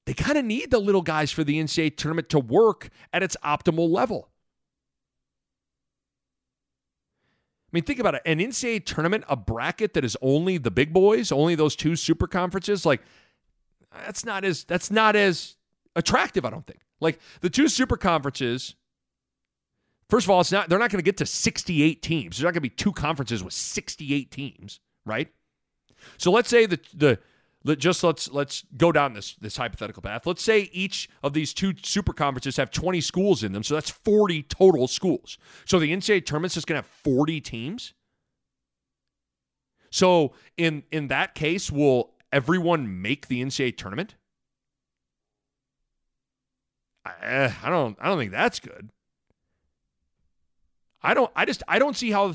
they 0.06 0.14
kind 0.14 0.38
of 0.38 0.44
need 0.44 0.70
the 0.70 0.78
little 0.78 1.02
guys 1.02 1.32
for 1.32 1.42
the 1.42 1.60
NCAA 1.60 1.96
tournament 1.96 2.28
to 2.30 2.38
work 2.38 2.88
at 3.12 3.22
its 3.22 3.36
optimal 3.44 3.90
level. 3.90 4.28
I 7.66 7.70
mean, 7.72 7.82
think 7.82 7.98
about 7.98 8.14
it. 8.14 8.22
An 8.24 8.38
NCAA 8.38 8.86
tournament, 8.86 9.24
a 9.28 9.36
bracket 9.36 9.94
that 9.94 10.04
is 10.04 10.16
only 10.22 10.56
the 10.56 10.70
big 10.70 10.92
boys, 10.92 11.32
only 11.32 11.56
those 11.56 11.74
two 11.74 11.96
super 11.96 12.28
conferences, 12.28 12.86
like 12.86 13.02
that's 14.04 14.24
not 14.24 14.44
as 14.44 14.64
that's 14.64 14.90
not 14.90 15.16
as 15.16 15.56
attractive, 15.96 16.44
I 16.44 16.50
don't 16.50 16.66
think. 16.66 16.80
Like 17.00 17.18
the 17.40 17.50
two 17.50 17.68
super 17.68 17.96
conferences, 17.96 18.76
first 20.08 20.26
of 20.26 20.30
all, 20.30 20.40
it's 20.40 20.52
not 20.52 20.68
they're 20.68 20.78
not 20.78 20.90
going 20.90 21.00
to 21.00 21.04
get 21.04 21.16
to 21.18 21.26
68 21.26 22.02
teams. 22.02 22.36
There's 22.36 22.44
not 22.44 22.52
going 22.52 22.54
to 22.54 22.60
be 22.60 22.70
two 22.70 22.92
conferences 22.92 23.42
with 23.42 23.52
68 23.52 24.30
teams, 24.30 24.80
right? 25.04 25.28
So 26.18 26.30
let's 26.30 26.48
say 26.48 26.66
the 26.66 26.80
the 26.94 27.18
just 27.74 28.04
let's 28.04 28.30
let's 28.30 28.64
go 28.76 28.92
down 28.92 29.14
this 29.14 29.34
this 29.34 29.56
hypothetical 29.56 30.02
path. 30.02 30.26
Let's 30.26 30.42
say 30.42 30.70
each 30.72 31.08
of 31.22 31.32
these 31.32 31.52
two 31.52 31.74
super 31.82 32.12
conferences 32.12 32.56
have 32.58 32.70
20 32.70 33.00
schools 33.00 33.42
in 33.42 33.52
them, 33.52 33.64
so 33.64 33.74
that's 33.74 33.90
40 33.90 34.44
total 34.44 34.86
schools. 34.86 35.38
So 35.64 35.78
the 35.78 35.92
NCAA 35.92 36.24
tournament's 36.24 36.54
just 36.54 36.66
going 36.66 36.80
to 36.80 36.86
have 36.86 36.94
40 37.02 37.40
teams. 37.40 37.94
So 39.90 40.34
in 40.56 40.84
in 40.92 41.08
that 41.08 41.34
case, 41.34 41.72
will 41.72 42.12
everyone 42.32 43.02
make 43.02 43.26
the 43.28 43.42
NCAA 43.42 43.76
tournament? 43.76 44.14
I, 47.04 47.54
I 47.62 47.70
don't 47.70 47.96
I 48.00 48.08
don't 48.08 48.18
think 48.18 48.32
that's 48.32 48.60
good. 48.60 48.90
I 51.02 51.14
don't 51.14 51.30
I 51.34 51.44
just 51.44 51.62
I 51.66 51.78
don't 51.78 51.96
see 51.96 52.10
how 52.10 52.34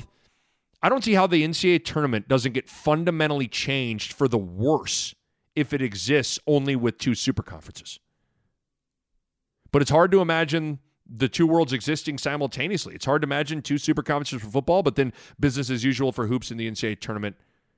I 0.82 0.88
don't 0.88 1.04
see 1.04 1.14
how 1.14 1.26
the 1.26 1.44
NCAA 1.46 1.84
tournament 1.84 2.28
doesn't 2.28 2.52
get 2.52 2.68
fundamentally 2.68 3.46
changed 3.46 4.12
for 4.12 4.26
the 4.26 4.38
worse 4.38 5.14
if 5.54 5.72
it 5.72 5.80
exists 5.80 6.38
only 6.46 6.74
with 6.74 6.98
two 6.98 7.14
super 7.14 7.42
conferences. 7.42 8.00
But 9.70 9.82
it's 9.82 9.90
hard 9.90 10.10
to 10.10 10.20
imagine 10.20 10.80
the 11.08 11.28
two 11.28 11.46
worlds 11.46 11.72
existing 11.72 12.18
simultaneously. 12.18 12.94
It's 12.94 13.04
hard 13.04 13.22
to 13.22 13.26
imagine 13.26 13.62
two 13.62 13.78
super 13.78 14.02
conferences 14.02 14.42
for 14.42 14.50
football, 14.50 14.82
but 14.82 14.96
then 14.96 15.12
business 15.38 15.70
as 15.70 15.84
usual 15.84 16.10
for 16.10 16.26
hoops 16.26 16.50
in 16.50 16.56
the 16.56 16.70
NCAA 16.70 17.00
tournament 17.00 17.36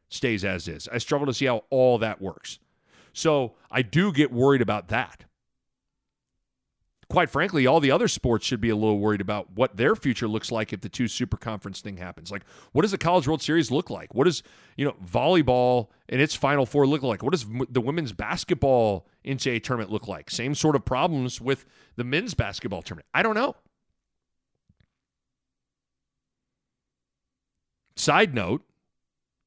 stays 0.08 0.44
as 0.44 0.68
is. 0.68 0.88
I 0.92 0.98
struggle 0.98 1.26
to 1.26 1.34
see 1.34 1.46
how 1.46 1.64
all 1.70 1.98
that 1.98 2.22
works. 2.22 2.58
So 3.12 3.54
I 3.70 3.82
do 3.82 4.12
get 4.12 4.32
worried 4.32 4.62
about 4.62 4.88
that 4.88 5.24
quite 7.14 7.30
frankly, 7.30 7.64
all 7.64 7.78
the 7.78 7.92
other 7.92 8.08
sports 8.08 8.44
should 8.44 8.60
be 8.60 8.70
a 8.70 8.74
little 8.74 8.98
worried 8.98 9.20
about 9.20 9.46
what 9.54 9.76
their 9.76 9.94
future 9.94 10.26
looks 10.26 10.50
like 10.50 10.72
if 10.72 10.80
the 10.80 10.88
two 10.88 11.06
super 11.06 11.36
conference 11.36 11.80
thing 11.80 11.96
happens. 11.96 12.28
Like, 12.28 12.42
what 12.72 12.82
does 12.82 12.90
the 12.90 12.98
College 12.98 13.28
World 13.28 13.40
Series 13.40 13.70
look 13.70 13.88
like? 13.88 14.12
What 14.16 14.24
does, 14.24 14.42
you 14.76 14.84
know, 14.84 14.96
volleyball 15.06 15.90
in 16.08 16.18
its 16.18 16.34
Final 16.34 16.66
Four 16.66 16.88
look 16.88 17.04
like? 17.04 17.22
What 17.22 17.30
does 17.30 17.46
the 17.70 17.80
women's 17.80 18.12
basketball 18.12 19.06
NCAA 19.24 19.62
tournament 19.62 19.92
look 19.92 20.08
like? 20.08 20.28
Same 20.28 20.56
sort 20.56 20.74
of 20.74 20.84
problems 20.84 21.40
with 21.40 21.66
the 21.94 22.02
men's 22.02 22.34
basketball 22.34 22.82
tournament. 22.82 23.06
I 23.14 23.22
don't 23.22 23.36
know. 23.36 23.54
Side 27.94 28.34
note, 28.34 28.62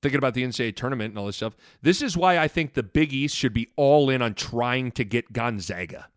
thinking 0.02 0.20
about 0.20 0.36
the 0.36 0.44
NCAA 0.44 0.74
tournament 0.74 1.12
and 1.12 1.20
all 1.20 1.26
this 1.26 1.36
stuff, 1.36 1.58
this 1.82 2.02
is 2.02 2.16
why 2.16 2.38
I 2.38 2.48
think 2.48 2.76
the 2.76 2.84
Big 2.84 3.12
East 3.12 3.36
should 3.36 3.54
be 3.54 3.68
all 3.76 4.10
in 4.10 4.22
on 4.22 4.36
trying 4.36 4.92
to 4.92 5.04
get 5.04 5.34
Gonzaga 5.34 6.08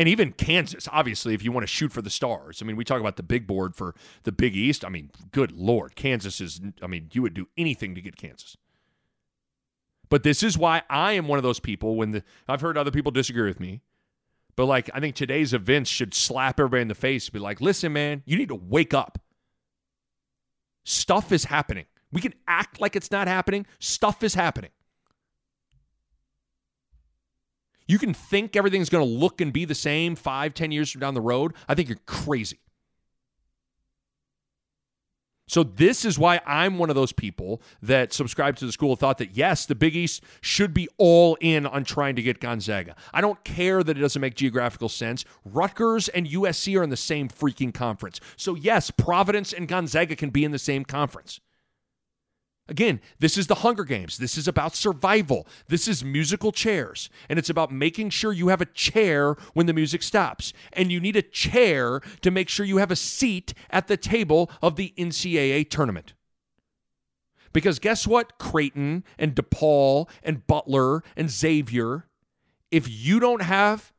and 0.00 0.08
even 0.08 0.32
Kansas, 0.32 0.88
obviously, 0.90 1.34
if 1.34 1.44
you 1.44 1.52
want 1.52 1.64
to 1.64 1.70
shoot 1.70 1.92
for 1.92 2.00
the 2.00 2.08
stars. 2.08 2.62
I 2.62 2.64
mean, 2.64 2.74
we 2.74 2.84
talk 2.86 3.00
about 3.00 3.16
the 3.16 3.22
big 3.22 3.46
board 3.46 3.76
for 3.76 3.94
the 4.22 4.32
Big 4.32 4.56
East. 4.56 4.82
I 4.82 4.88
mean, 4.88 5.10
good 5.30 5.52
Lord, 5.52 5.94
Kansas 5.94 6.40
is, 6.40 6.58
I 6.80 6.86
mean, 6.86 7.10
you 7.12 7.20
would 7.20 7.34
do 7.34 7.48
anything 7.58 7.94
to 7.94 8.00
get 8.00 8.16
Kansas. 8.16 8.56
But 10.08 10.22
this 10.22 10.42
is 10.42 10.56
why 10.56 10.84
I 10.88 11.12
am 11.12 11.28
one 11.28 11.38
of 11.38 11.42
those 11.42 11.60
people 11.60 11.96
when 11.96 12.12
the, 12.12 12.24
I've 12.48 12.62
heard 12.62 12.78
other 12.78 12.90
people 12.90 13.12
disagree 13.12 13.46
with 13.46 13.60
me. 13.60 13.82
But 14.56 14.64
like, 14.64 14.88
I 14.94 15.00
think 15.00 15.16
today's 15.16 15.52
events 15.52 15.90
should 15.90 16.14
slap 16.14 16.58
everybody 16.58 16.80
in 16.80 16.88
the 16.88 16.94
face 16.94 17.28
be 17.28 17.38
like, 17.38 17.60
listen, 17.60 17.92
man, 17.92 18.22
you 18.24 18.38
need 18.38 18.48
to 18.48 18.54
wake 18.54 18.94
up. 18.94 19.18
Stuff 20.82 21.30
is 21.30 21.44
happening. 21.44 21.84
We 22.10 22.22
can 22.22 22.32
act 22.48 22.80
like 22.80 22.96
it's 22.96 23.10
not 23.10 23.28
happening. 23.28 23.66
Stuff 23.80 24.22
is 24.22 24.32
happening. 24.32 24.70
You 27.90 27.98
can 27.98 28.14
think 28.14 28.54
everything's 28.54 28.88
going 28.88 29.04
to 29.04 29.12
look 29.12 29.40
and 29.40 29.52
be 29.52 29.64
the 29.64 29.74
same 29.74 30.14
five, 30.14 30.54
ten 30.54 30.70
years 30.70 30.92
from 30.92 31.00
down 31.00 31.14
the 31.14 31.20
road. 31.20 31.54
I 31.68 31.74
think 31.74 31.88
you're 31.88 31.98
crazy. 32.06 32.60
So 35.48 35.64
this 35.64 36.04
is 36.04 36.16
why 36.16 36.40
I'm 36.46 36.78
one 36.78 36.90
of 36.90 36.94
those 36.94 37.10
people 37.10 37.60
that 37.82 38.12
subscribe 38.12 38.54
to 38.58 38.66
the 38.66 38.70
school 38.70 38.92
of 38.92 39.00
thought 39.00 39.18
that 39.18 39.36
yes, 39.36 39.66
the 39.66 39.74
Big 39.74 39.96
East 39.96 40.22
should 40.40 40.72
be 40.72 40.88
all 40.98 41.36
in 41.40 41.66
on 41.66 41.82
trying 41.82 42.14
to 42.14 42.22
get 42.22 42.38
Gonzaga. 42.38 42.94
I 43.12 43.20
don't 43.20 43.42
care 43.42 43.82
that 43.82 43.98
it 43.98 44.00
doesn't 44.00 44.22
make 44.22 44.36
geographical 44.36 44.88
sense. 44.88 45.24
Rutgers 45.44 46.08
and 46.08 46.28
USC 46.28 46.78
are 46.78 46.84
in 46.84 46.90
the 46.90 46.96
same 46.96 47.28
freaking 47.28 47.74
conference. 47.74 48.20
So 48.36 48.54
yes, 48.54 48.92
Providence 48.92 49.52
and 49.52 49.66
Gonzaga 49.66 50.14
can 50.14 50.30
be 50.30 50.44
in 50.44 50.52
the 50.52 50.60
same 50.60 50.84
conference. 50.84 51.40
Again, 52.70 53.00
this 53.18 53.36
is 53.36 53.48
the 53.48 53.56
Hunger 53.56 53.82
Games. 53.82 54.16
This 54.16 54.38
is 54.38 54.46
about 54.46 54.76
survival. 54.76 55.44
This 55.66 55.88
is 55.88 56.04
musical 56.04 56.52
chairs. 56.52 57.10
And 57.28 57.36
it's 57.36 57.50
about 57.50 57.72
making 57.72 58.10
sure 58.10 58.32
you 58.32 58.48
have 58.48 58.60
a 58.60 58.66
chair 58.66 59.34
when 59.54 59.66
the 59.66 59.72
music 59.72 60.04
stops. 60.04 60.52
And 60.72 60.92
you 60.92 61.00
need 61.00 61.16
a 61.16 61.22
chair 61.22 62.00
to 62.20 62.30
make 62.30 62.48
sure 62.48 62.64
you 62.64 62.76
have 62.76 62.92
a 62.92 62.96
seat 62.96 63.54
at 63.70 63.88
the 63.88 63.96
table 63.96 64.50
of 64.62 64.76
the 64.76 64.94
NCAA 64.96 65.68
tournament. 65.68 66.14
Because 67.52 67.80
guess 67.80 68.06
what, 68.06 68.38
Creighton 68.38 69.02
and 69.18 69.34
DePaul 69.34 70.08
and 70.22 70.46
Butler 70.46 71.02
and 71.16 71.28
Xavier, 71.28 72.06
if 72.70 72.88
you 72.88 73.18
don't 73.18 73.42
have 73.42 73.92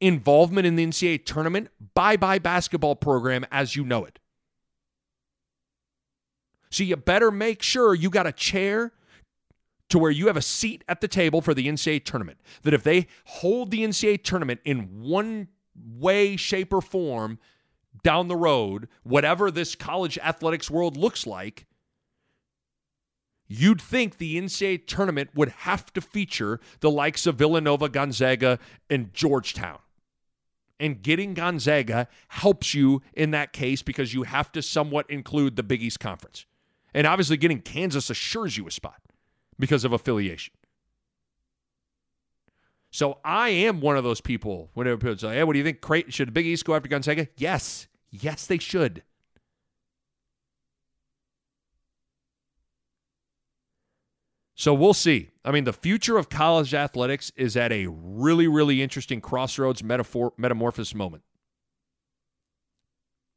involvement 0.00 0.66
in 0.66 0.76
the 0.76 0.86
NCAA 0.86 1.26
tournament, 1.26 1.68
bye 1.92 2.16
bye 2.16 2.38
basketball 2.38 2.96
program 2.96 3.44
as 3.52 3.76
you 3.76 3.84
know 3.84 4.06
it. 4.06 4.18
So 6.74 6.82
you 6.82 6.96
better 6.96 7.30
make 7.30 7.62
sure 7.62 7.94
you 7.94 8.10
got 8.10 8.26
a 8.26 8.32
chair 8.32 8.90
to 9.90 9.96
where 9.96 10.10
you 10.10 10.26
have 10.26 10.36
a 10.36 10.42
seat 10.42 10.82
at 10.88 11.00
the 11.00 11.06
table 11.06 11.40
for 11.40 11.54
the 11.54 11.68
NCAA 11.68 12.04
tournament. 12.04 12.40
That 12.62 12.74
if 12.74 12.82
they 12.82 13.06
hold 13.26 13.70
the 13.70 13.84
NCAA 13.84 14.24
tournament 14.24 14.60
in 14.64 15.00
one 15.00 15.46
way, 15.76 16.34
shape, 16.34 16.72
or 16.72 16.80
form, 16.80 17.38
down 18.02 18.26
the 18.26 18.34
road, 18.34 18.88
whatever 19.04 19.52
this 19.52 19.76
college 19.76 20.18
athletics 20.18 20.68
world 20.68 20.96
looks 20.96 21.28
like, 21.28 21.66
you'd 23.46 23.80
think 23.80 24.18
the 24.18 24.36
NCAA 24.36 24.84
tournament 24.84 25.30
would 25.32 25.50
have 25.50 25.92
to 25.92 26.00
feature 26.00 26.58
the 26.80 26.90
likes 26.90 27.24
of 27.24 27.36
Villanova, 27.36 27.88
Gonzaga, 27.88 28.58
and 28.90 29.14
Georgetown. 29.14 29.78
And 30.80 31.02
getting 31.02 31.34
Gonzaga 31.34 32.08
helps 32.26 32.74
you 32.74 33.00
in 33.12 33.30
that 33.30 33.52
case 33.52 33.80
because 33.80 34.12
you 34.12 34.24
have 34.24 34.50
to 34.50 34.60
somewhat 34.60 35.08
include 35.08 35.54
the 35.54 35.62
Big 35.62 35.80
East 35.80 36.00
Conference. 36.00 36.46
And 36.94 37.06
obviously, 37.06 37.36
getting 37.36 37.60
Kansas 37.60 38.08
assures 38.08 38.56
you 38.56 38.66
a 38.68 38.70
spot 38.70 39.00
because 39.58 39.84
of 39.84 39.92
affiliation. 39.92 40.54
So 42.90 43.18
I 43.24 43.48
am 43.48 43.80
one 43.80 43.96
of 43.96 44.04
those 44.04 44.20
people. 44.20 44.70
Whenever 44.74 44.96
people 44.96 45.18
say, 45.18 45.34
"Hey, 45.34 45.42
what 45.44 45.54
do 45.54 45.58
you 45.58 45.64
think? 45.64 46.12
Should 46.12 46.28
the 46.28 46.32
Big 46.32 46.46
East 46.46 46.64
go 46.64 46.76
after 46.76 46.88
Gonzaga?" 46.88 47.26
Yes, 47.36 47.88
yes, 48.10 48.46
they 48.46 48.58
should. 48.58 49.02
So 54.54 54.72
we'll 54.72 54.94
see. 54.94 55.30
I 55.44 55.50
mean, 55.50 55.64
the 55.64 55.72
future 55.72 56.16
of 56.16 56.28
college 56.28 56.72
athletics 56.72 57.32
is 57.34 57.56
at 57.56 57.72
a 57.72 57.88
really, 57.88 58.46
really 58.46 58.80
interesting 58.80 59.20
crossroads 59.20 59.82
metaphor, 59.82 60.32
metamorphosis 60.36 60.94
moment. 60.94 61.24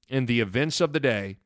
In 0.08 0.28
the 0.28 0.40
events 0.40 0.80
of 0.80 0.94
the 0.94 1.00
day, 1.00 1.38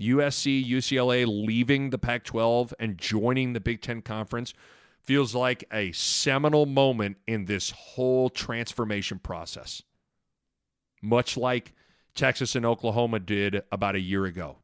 USC, 0.00 0.68
UCLA 0.68 1.26
leaving 1.26 1.90
the 1.90 1.98
Pac 1.98 2.24
12 2.24 2.74
and 2.78 2.98
joining 2.98 3.52
the 3.52 3.60
Big 3.60 3.80
Ten 3.80 4.02
Conference 4.02 4.52
feels 5.00 5.34
like 5.34 5.64
a 5.72 5.92
seminal 5.92 6.66
moment 6.66 7.16
in 7.26 7.46
this 7.46 7.70
whole 7.70 8.28
transformation 8.28 9.18
process, 9.18 9.82
much 11.00 11.36
like 11.36 11.72
Texas 12.14 12.54
and 12.54 12.66
Oklahoma 12.66 13.20
did 13.20 13.62
about 13.70 13.94
a 13.94 14.00
year 14.00 14.24
ago. 14.24 14.58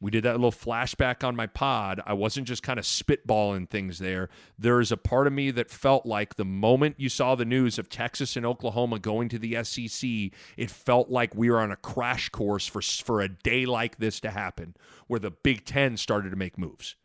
We 0.00 0.10
did 0.10 0.24
that 0.24 0.34
little 0.34 0.52
flashback 0.52 1.24
on 1.24 1.36
my 1.36 1.46
pod. 1.46 2.00
I 2.06 2.12
wasn't 2.12 2.46
just 2.46 2.62
kind 2.62 2.78
of 2.78 2.84
spitballing 2.84 3.68
things 3.68 3.98
there. 3.98 4.28
There 4.58 4.80
is 4.80 4.92
a 4.92 4.96
part 4.96 5.26
of 5.26 5.32
me 5.32 5.50
that 5.52 5.70
felt 5.70 6.04
like 6.04 6.34
the 6.34 6.44
moment 6.44 6.96
you 6.98 7.08
saw 7.08 7.34
the 7.34 7.46
news 7.46 7.78
of 7.78 7.88
Texas 7.88 8.36
and 8.36 8.44
Oklahoma 8.44 8.98
going 8.98 9.30
to 9.30 9.38
the 9.38 9.64
SEC, 9.64 10.08
it 10.56 10.70
felt 10.70 11.08
like 11.08 11.34
we 11.34 11.50
were 11.50 11.60
on 11.60 11.72
a 11.72 11.76
crash 11.76 12.28
course 12.28 12.66
for 12.66 12.82
for 12.82 13.22
a 13.22 13.28
day 13.28 13.64
like 13.64 13.98
this 13.98 14.20
to 14.20 14.30
happen, 14.30 14.76
where 15.06 15.20
the 15.20 15.30
Big 15.30 15.64
Ten 15.64 15.96
started 15.96 16.30
to 16.30 16.36
make 16.36 16.58
moves 16.58 16.96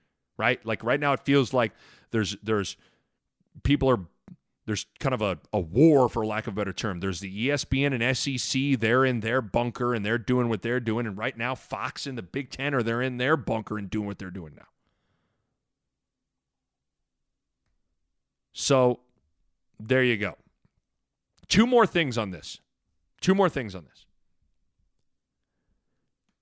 right? 0.42 0.66
Like 0.66 0.84
right 0.84 1.00
now, 1.00 1.14
it 1.14 1.20
feels 1.24 1.54
like 1.54 1.72
there's 2.10 2.36
there's 2.42 2.76
people 3.64 3.89
are 3.89 4.00
there's 4.66 4.86
kind 4.99 5.14
of 5.14 5.22
a, 5.22 5.39
a 5.51 5.59
war 5.59 6.07
for 6.07 6.26
lack 6.26 6.47
of 6.47 6.53
a 6.53 6.55
better 6.55 6.74
term. 6.74 6.99
There's 6.99 7.20
the 7.20 7.47
ESPN 7.47 7.99
and 7.99 8.18
SEC, 8.18 8.80
they're 8.80 9.05
in 9.05 9.22
their 9.22 9.41
bunker 9.41 9.93
and 9.93 10.05
they're 10.05 10.18
doing 10.18 10.49
what 10.49 10.62
they're 10.62 10.80
doing. 10.80 11.07
And 11.07 11.18
right 11.18 11.38
now, 11.38 11.55
Fox 11.55 12.05
and 12.05 12.18
the 12.18 12.24
Big 12.24 12.51
Ten 12.51 12.74
are 12.74 12.84
they're 12.84 13.01
in 13.01 13.18
their 13.18 13.36
bunker 13.36 13.78
and 13.78 13.89
doing 13.89 14.07
what 14.07 14.20
they're 14.20 14.30
doing 14.30 14.53
now. 14.55 14.68
So 18.53 18.99
there 19.80 20.03
you 20.03 20.18
go. 20.18 20.36
Two 21.47 21.66
more 21.66 21.88
things 21.88 22.18
on 22.18 22.32
this. 22.32 22.59
Two 23.20 23.34
more 23.34 23.49
things 23.49 23.76
on 23.76 23.86
this. 23.86 24.05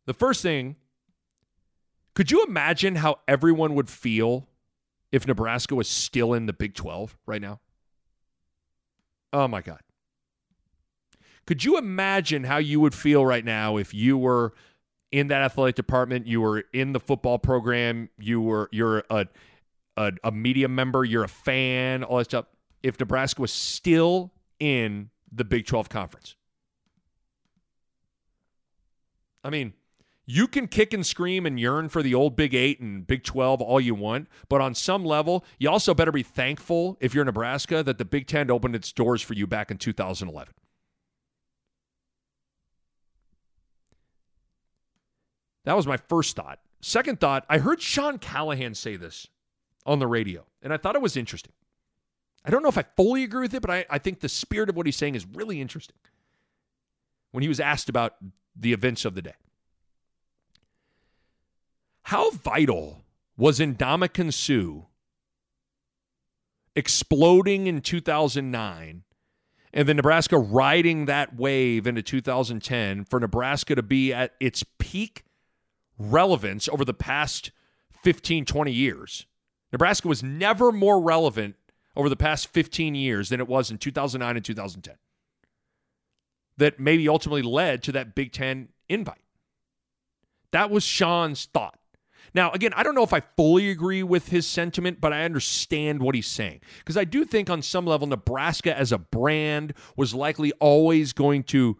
The 0.05 0.13
first 0.13 0.41
thing 0.41 0.76
could 2.15 2.32
you 2.32 2.43
imagine 2.43 2.95
how 2.95 3.20
everyone 3.30 3.76
would 3.76 3.89
feel 3.89 4.49
if 5.09 5.26
Nebraska 5.26 5.74
was 5.74 5.88
still 5.88 6.34
in 6.34 6.47
the 6.47 6.53
Big 6.53 6.74
12 6.74 7.17
right 7.26 7.41
now? 7.41 7.61
Oh 9.32 9.47
my 9.47 9.61
God. 9.61 9.80
Could 11.45 11.63
you 11.63 11.77
imagine 11.77 12.43
how 12.43 12.57
you 12.57 12.80
would 12.80 12.93
feel 12.93 13.25
right 13.25 13.43
now 13.43 13.77
if 13.77 13.93
you 13.93 14.17
were 14.17 14.53
in 15.11 15.27
that 15.30 15.41
athletic 15.41 15.75
department, 15.75 16.27
you 16.27 16.41
were 16.41 16.65
in 16.73 16.93
the 16.93 16.99
football 16.99 17.39
program, 17.39 18.09
you 18.19 18.41
were 18.41 18.69
you're 18.71 19.03
a 19.09 19.25
a, 19.97 20.13
a 20.23 20.32
media 20.32 20.67
member, 20.67 21.03
you're 21.03 21.23
a 21.23 21.30
fan, 21.30 22.03
all 22.03 22.19
that 22.19 22.25
stuff. 22.25 22.45
If 22.84 22.99
Nebraska 22.99 23.41
was 23.41 23.51
still 23.51 24.32
in 24.59 25.09
the 25.32 25.43
Big 25.43 25.65
12 25.65 25.89
conference. 25.89 26.36
I 29.43 29.49
mean, 29.49 29.73
you 30.32 30.47
can 30.47 30.67
kick 30.67 30.93
and 30.93 31.03
scream 31.03 31.47
and 31.47 31.59
yearn 31.59 31.89
for 31.89 32.03
the 32.03 32.13
old 32.13 32.36
Big 32.36 32.53
Eight 32.53 32.80
and 32.80 33.07
Big 33.07 33.23
12 33.23 33.63
all 33.63 33.82
you 33.82 33.95
want, 33.95 34.27
but 34.47 34.61
on 34.61 34.75
some 34.75 35.03
level, 35.03 35.43
you 35.57 35.67
also 35.67 35.95
better 35.95 36.11
be 36.11 36.21
thankful 36.21 36.97
if 36.99 37.15
you're 37.15 37.25
Nebraska 37.25 37.82
that 37.82 37.97
the 37.97 38.05
Big 38.05 38.27
Ten 38.27 38.51
opened 38.51 38.75
its 38.75 38.91
doors 38.91 39.23
for 39.23 39.34
you 39.34 39.47
back 39.47 39.71
in 39.71 39.77
2011. 39.80 40.53
That 45.65 45.75
was 45.75 45.88
my 45.88 45.97
first 45.97 46.36
thought. 46.36 46.59
Second 46.80 47.19
thought, 47.19 47.43
I 47.49 47.57
heard 47.57 47.82
Sean 47.82 48.19
Callahan 48.19 48.75
say 48.75 48.97
this 48.97 49.25
on 49.84 49.97
the 49.97 50.05
radio, 50.05 50.45
and 50.61 50.71
I 50.71 50.77
thought 50.77 50.95
it 50.95 51.01
was 51.01 51.17
interesting. 51.17 51.53
I 52.45 52.51
don't 52.51 52.61
know 52.61 52.69
if 52.69 52.77
I 52.77 52.86
fully 52.95 53.23
agree 53.23 53.41
with 53.41 53.55
it, 53.55 53.63
but 53.63 53.71
I, 53.71 53.86
I 53.89 53.97
think 53.97 54.19
the 54.19 54.30
spirit 54.30 54.69
of 54.69 54.75
what 54.75 54.86
he's 54.86 54.95
saying 54.95 55.15
is 55.15 55.25
really 55.25 55.59
interesting. 55.59 55.97
When 57.32 57.41
he 57.41 57.47
was 57.47 57.59
asked 57.59 57.89
about 57.89 58.13
the 58.55 58.73
events 58.73 59.05
of 59.05 59.15
the 59.15 59.23
day. 59.23 59.34
How 62.10 62.32
vital 62.32 63.03
was 63.38 63.60
Ndamukong 63.60 64.34
Suh 64.34 64.88
exploding 66.76 67.68
in 67.68 67.82
2009 67.82 69.03
and 69.72 69.88
then 69.88 69.95
Nebraska 69.95 70.39
riding 70.39 71.05
that 71.05 71.36
wave 71.36 71.86
into 71.86 72.01
2010 72.01 73.05
for 73.05 73.20
Nebraska 73.20 73.76
to 73.76 73.84
be 73.84 74.12
at 74.12 74.34
its 74.39 74.66
peak 74.80 75.24
relevance 75.99 76.68
over 76.68 76.84
the 76.84 76.95
past 76.95 77.51
15, 78.01 78.43
20 78.43 78.72
years? 78.72 79.28
Nebraska 79.72 80.07
was 80.07 80.24
never 80.24 80.72
more 80.72 80.99
relevant 80.99 81.57
over 81.95 82.10
the 82.10 82.16
past 82.16 82.47
15 82.47 82.95
years 82.95 83.30
than 83.30 83.39
it 83.39 83.47
was 83.47 83.70
in 83.70 83.78
2009 83.78 84.36
and 84.36 84.43
2010. 84.43 84.95
That 86.57 86.80
maybe 86.80 87.07
ultimately 87.07 87.43
led 87.43 87.84
to 87.84 87.91
that 87.91 88.16
Big 88.16 88.32
Ten 88.32 88.70
invite. 88.88 89.22
That 90.49 90.72
was 90.72 90.84
Sean's 90.84 91.45
thought. 91.45 91.78
Now, 92.34 92.51
again, 92.51 92.73
I 92.75 92.84
don't 92.84 92.95
know 92.95 93.03
if 93.03 93.13
I 93.13 93.21
fully 93.36 93.69
agree 93.69 94.03
with 94.03 94.30
his 94.30 94.45
sentiment, 94.45 95.01
but 95.01 95.13
I 95.13 95.23
understand 95.23 96.01
what 96.01 96.15
he's 96.15 96.27
saying. 96.27 96.61
Because 96.80 96.97
I 96.97 97.03
do 97.03 97.25
think 97.25 97.49
on 97.49 97.61
some 97.61 97.86
level, 97.86 98.07
Nebraska 98.07 98.77
as 98.77 98.91
a 98.91 98.97
brand 98.97 99.73
was 99.95 100.13
likely 100.13 100.51
always 100.53 101.13
going 101.13 101.43
to 101.45 101.77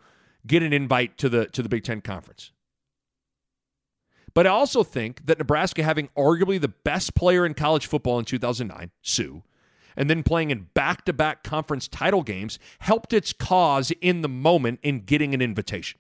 get 0.48 0.64
an 0.64 0.74
invite 0.74 1.18
to 1.20 1.30
the 1.30 1.46
to 1.48 1.62
the 1.62 1.70
Big 1.70 1.84
Ten 1.84 2.02
Conference. 2.02 2.52
But 4.34 4.48
I 4.48 4.52
also 4.52 4.84
think 4.84 5.26
that 5.26 5.40
Nebraska 5.40 5.84
having 5.84 6.10
arguably 6.18 6.62
the 6.62 6.68
best 6.68 7.16
player 7.16 7.46
in 7.46 7.54
college 7.54 7.88
football 7.88 8.20
in 8.20 8.26
2009, 8.26 8.92
Suh, 9.02 9.42
and 9.98 10.10
then 10.10 10.24
playing 10.24 10.52
in 10.52 10.68
back 10.74 11.06
to 11.06 11.14
back 11.14 11.44
conference 11.44 11.88
title 11.88 12.22
games 12.22 12.60
helped 12.80 13.12
its 13.12 13.34
cause 13.34 13.92
in 14.02 14.22
the 14.22 14.30
moment 14.30 14.80
in 14.84 15.02
getting 15.02 15.34
an 15.34 15.42
invitation. 15.42 16.00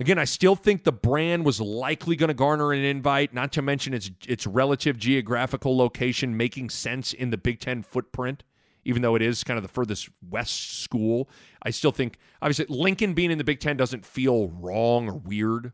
Again, 0.00 0.18
I 0.18 0.24
still 0.24 0.54
think 0.54 0.84
the 0.84 0.92
brand 0.92 1.44
was 1.44 1.60
likely 1.60 2.14
going 2.14 2.28
to 2.28 2.34
garner 2.34 2.72
an 2.72 2.84
invite, 2.84 3.34
not 3.34 3.52
to 3.52 3.62
mention 3.62 3.92
its 3.92 4.10
its 4.28 4.46
relative 4.46 4.96
geographical 4.96 5.76
location 5.76 6.36
making 6.36 6.70
sense 6.70 7.12
in 7.12 7.30
the 7.30 7.36
Big 7.36 7.58
Ten 7.58 7.82
footprint, 7.82 8.44
even 8.84 9.02
though 9.02 9.16
it 9.16 9.22
is 9.22 9.42
kind 9.42 9.58
of 9.58 9.62
the 9.62 9.68
furthest 9.68 10.08
west 10.30 10.82
school. 10.82 11.28
I 11.62 11.70
still 11.70 11.90
think, 11.90 12.18
obviously, 12.40 12.66
Lincoln 12.68 13.14
being 13.14 13.32
in 13.32 13.38
the 13.38 13.44
Big 13.44 13.58
Ten 13.58 13.76
doesn't 13.76 14.06
feel 14.06 14.48
wrong 14.50 15.08
or 15.08 15.14
weird. 15.14 15.72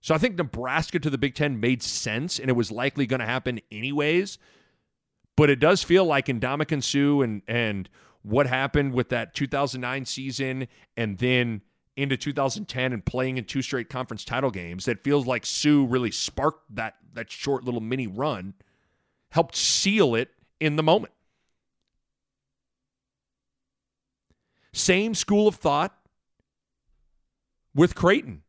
So 0.00 0.14
I 0.14 0.18
think 0.18 0.36
Nebraska 0.36 1.00
to 1.00 1.10
the 1.10 1.18
Big 1.18 1.34
Ten 1.34 1.58
made 1.58 1.82
sense, 1.82 2.38
and 2.38 2.48
it 2.48 2.54
was 2.54 2.70
likely 2.70 3.06
going 3.06 3.20
to 3.20 3.26
happen 3.26 3.60
anyways. 3.72 4.38
But 5.36 5.50
it 5.50 5.58
does 5.58 5.82
feel 5.82 6.04
like 6.04 6.26
Ndamukong 6.26 6.84
Suh 6.84 7.22
and 7.24 7.42
and 7.48 7.88
what 8.22 8.46
happened 8.46 8.94
with 8.94 9.08
that 9.08 9.34
2009 9.34 10.04
season, 10.04 10.68
and 10.96 11.18
then– 11.18 11.62
into 11.96 12.16
2010 12.16 12.92
and 12.92 13.04
playing 13.04 13.36
in 13.36 13.44
two 13.44 13.62
straight 13.62 13.88
conference 13.88 14.24
title 14.24 14.50
games 14.50 14.84
that 14.84 15.04
feels 15.04 15.26
like 15.26 15.46
Suh 15.46 15.84
really 15.84 16.10
sparked 16.10 16.74
that 16.74 16.96
that 17.14 17.30
short 17.30 17.64
little 17.64 17.80
mini 17.80 18.06
run, 18.06 18.54
helped 19.30 19.56
seal 19.56 20.14
it 20.14 20.30
in 20.60 20.76
the 20.76 20.82
moment. 20.82 21.12
Same 24.72 25.14
school 25.14 25.46
of 25.46 25.54
thought 25.54 25.96
with 27.74 27.94
Creighton. 27.94 28.42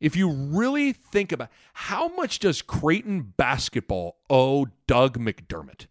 If 0.00 0.16
you 0.16 0.30
really 0.30 0.92
think 0.92 1.30
about 1.30 1.50
how 1.74 2.08
much 2.08 2.38
does 2.38 2.62
Creighton 2.62 3.34
basketball 3.36 4.16
owe 4.28 4.66
Doug 4.86 5.18
McDermott? 5.18 5.86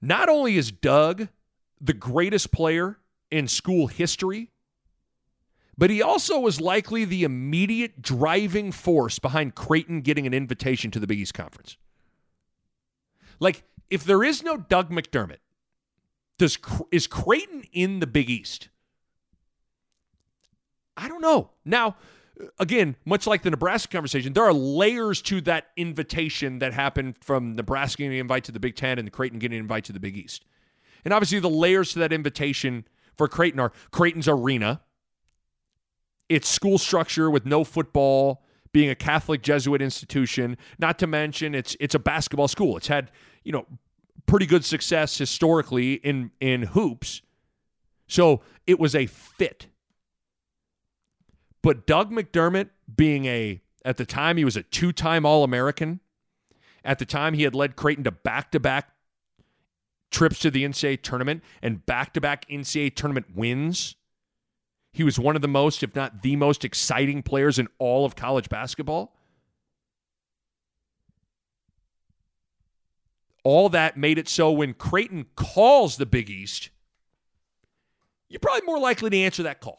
Not 0.00 0.28
only 0.28 0.56
is 0.56 0.70
Doug 0.70 1.28
the 1.80 1.92
greatest 1.92 2.52
player 2.52 2.98
in 3.30 3.48
school 3.48 3.86
history, 3.86 4.50
but 5.76 5.90
he 5.90 6.02
also 6.02 6.40
was 6.40 6.60
likely 6.60 7.04
the 7.04 7.24
immediate 7.24 8.02
driving 8.02 8.72
force 8.72 9.18
behind 9.18 9.54
Creighton 9.54 10.00
getting 10.00 10.26
an 10.26 10.34
invitation 10.34 10.90
to 10.90 11.00
the 11.00 11.06
Big 11.06 11.20
East 11.20 11.34
Conference. 11.34 11.76
Like, 13.38 13.62
if 13.88 14.04
there 14.04 14.24
is 14.24 14.42
no 14.42 14.56
Doug 14.56 14.90
McDermott, 14.90 15.38
does 16.36 16.58
is 16.90 17.06
Creighton 17.06 17.64
in 17.72 18.00
the 18.00 18.06
Big 18.06 18.28
East? 18.28 18.68
I 20.96 21.06
don't 21.06 21.22
know. 21.22 21.50
Now, 21.64 21.96
again, 22.58 22.96
much 23.04 23.26
like 23.26 23.42
the 23.42 23.50
Nebraska 23.50 23.92
conversation, 23.92 24.32
there 24.32 24.44
are 24.44 24.52
layers 24.52 25.22
to 25.22 25.40
that 25.42 25.68
invitation 25.76 26.58
that 26.58 26.72
happened 26.72 27.16
from 27.20 27.54
Nebraska 27.54 28.02
getting 28.02 28.18
invited 28.18 28.46
to 28.46 28.52
the 28.52 28.60
Big 28.60 28.74
Ten 28.74 28.98
and 28.98 29.06
the 29.06 29.12
Creighton 29.12 29.38
getting 29.38 29.58
invited 29.58 29.86
to 29.86 29.92
the 29.92 30.00
Big 30.00 30.16
East. 30.16 30.44
And 31.04 31.14
obviously, 31.14 31.38
the 31.38 31.50
layers 31.50 31.92
to 31.92 31.98
that 32.00 32.12
invitation 32.12 32.86
for 33.16 33.28
Creighton 33.28 33.60
are 33.60 33.72
Creighton's 33.90 34.28
arena, 34.28 34.82
its 36.28 36.48
school 36.48 36.78
structure 36.78 37.30
with 37.30 37.46
no 37.46 37.64
football, 37.64 38.44
being 38.72 38.90
a 38.90 38.94
Catholic 38.94 39.42
Jesuit 39.42 39.80
institution, 39.80 40.56
not 40.78 40.98
to 40.98 41.06
mention 41.06 41.54
it's 41.54 41.76
it's 41.80 41.94
a 41.94 41.98
basketball 41.98 42.48
school. 42.48 42.76
It's 42.76 42.88
had, 42.88 43.10
you 43.42 43.52
know, 43.52 43.66
pretty 44.26 44.46
good 44.46 44.64
success 44.64 45.16
historically 45.16 45.94
in 45.94 46.30
in 46.40 46.62
hoops. 46.62 47.22
So 48.06 48.42
it 48.66 48.78
was 48.78 48.94
a 48.94 49.06
fit. 49.06 49.66
But 51.62 51.86
Doug 51.86 52.10
McDermott 52.10 52.68
being 52.94 53.26
a 53.26 53.60
at 53.84 53.96
the 53.96 54.06
time 54.06 54.36
he 54.36 54.44
was 54.44 54.56
a 54.56 54.62
two-time 54.62 55.24
All-American. 55.24 56.00
At 56.84 56.98
the 56.98 57.06
time 57.06 57.34
he 57.34 57.42
had 57.42 57.54
led 57.54 57.74
Creighton 57.74 58.04
to 58.04 58.10
back-to-back 58.10 58.90
trips 60.10 60.38
to 60.40 60.50
the 60.50 60.64
NCAA 60.64 61.02
tournament 61.02 61.42
and 61.62 61.84
back-to-back 61.84 62.48
NCAA 62.48 62.94
tournament 62.94 63.26
wins. 63.34 63.96
He 64.92 65.04
was 65.04 65.18
one 65.18 65.36
of 65.36 65.42
the 65.42 65.48
most, 65.48 65.82
if 65.82 65.94
not 65.94 66.22
the 66.22 66.36
most 66.36 66.64
exciting 66.64 67.22
players 67.22 67.58
in 67.58 67.68
all 67.78 68.04
of 68.04 68.16
college 68.16 68.48
basketball. 68.48 69.14
All 73.44 73.68
that 73.68 73.96
made 73.96 74.18
it 74.18 74.28
so 74.28 74.50
when 74.50 74.74
Creighton 74.74 75.26
calls 75.36 75.96
the 75.96 76.06
Big 76.06 76.28
East, 76.28 76.70
you're 78.28 78.40
probably 78.40 78.66
more 78.66 78.78
likely 78.78 79.10
to 79.10 79.18
answer 79.18 79.42
that 79.44 79.60
call. 79.60 79.78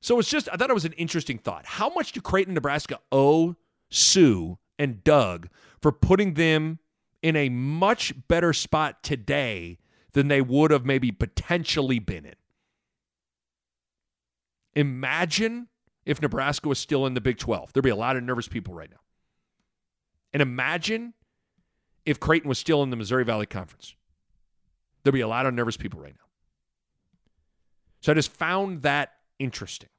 So 0.00 0.18
it's 0.18 0.28
just, 0.28 0.48
I 0.52 0.56
thought 0.56 0.68
it 0.68 0.74
was 0.74 0.84
an 0.84 0.94
interesting 0.94 1.38
thought. 1.38 1.64
How 1.64 1.88
much 1.94 2.12
do 2.12 2.20
Creighton, 2.20 2.54
Nebraska 2.54 2.98
owe 3.12 3.54
Suh 3.88 4.56
and 4.82 5.04
Doug 5.04 5.48
for 5.80 5.92
putting 5.92 6.34
them 6.34 6.80
in 7.22 7.36
a 7.36 7.48
much 7.48 8.12
better 8.26 8.52
spot 8.52 9.04
today 9.04 9.78
than 10.12 10.26
they 10.26 10.40
would 10.40 10.72
have 10.72 10.84
maybe 10.84 11.12
potentially 11.12 12.00
been 12.00 12.26
in? 12.26 12.34
Imagine 14.74 15.68
if 16.04 16.20
Nebraska 16.20 16.68
was 16.68 16.80
still 16.80 17.06
in 17.06 17.14
the 17.14 17.20
Big 17.20 17.38
12. 17.38 17.72
There'd 17.72 17.84
be 17.84 17.90
a 17.90 17.96
lot 17.96 18.16
of 18.16 18.24
nervous 18.24 18.48
people 18.48 18.74
right 18.74 18.90
now. 18.90 18.96
And 20.32 20.42
imagine 20.42 21.14
if 22.04 22.18
Creighton 22.18 22.48
was 22.48 22.58
still 22.58 22.82
in 22.82 22.90
the 22.90 22.96
Missouri 22.96 23.24
Valley 23.24 23.46
Conference. 23.46 23.94
There'd 25.04 25.14
be 25.14 25.20
a 25.20 25.28
lot 25.28 25.46
of 25.46 25.54
nervous 25.54 25.76
people 25.76 26.00
right 26.00 26.14
now. 26.14 26.26
So 28.00 28.10
I 28.10 28.16
just 28.16 28.32
found 28.32 28.82
that 28.82 29.12
interesting. 29.38 29.90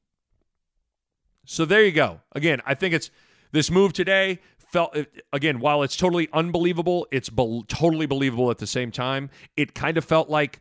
So 1.46 1.64
there 1.64 1.86
you 1.86 1.94
go. 1.94 2.20
Again, 2.34 2.62
I 2.66 2.74
think 2.74 2.94
it's 2.94 3.10
this 3.54 3.70
move 3.72 3.94
today 3.94 4.40
felt 4.74 4.98
again 5.32 5.60
while 5.60 5.84
it's 5.84 5.96
totally 5.96 6.28
unbelievable, 6.34 7.08
it's 7.12 7.30
be- 7.30 7.64
totally 7.68 8.08
believable 8.08 8.50
at 8.50 8.58
the 8.58 8.68
same 8.68 8.92
time. 8.92 9.30
It 9.56 9.76
kind 9.76 9.98
of 9.98 10.04
felt 10.04 10.30
like 10.30 10.60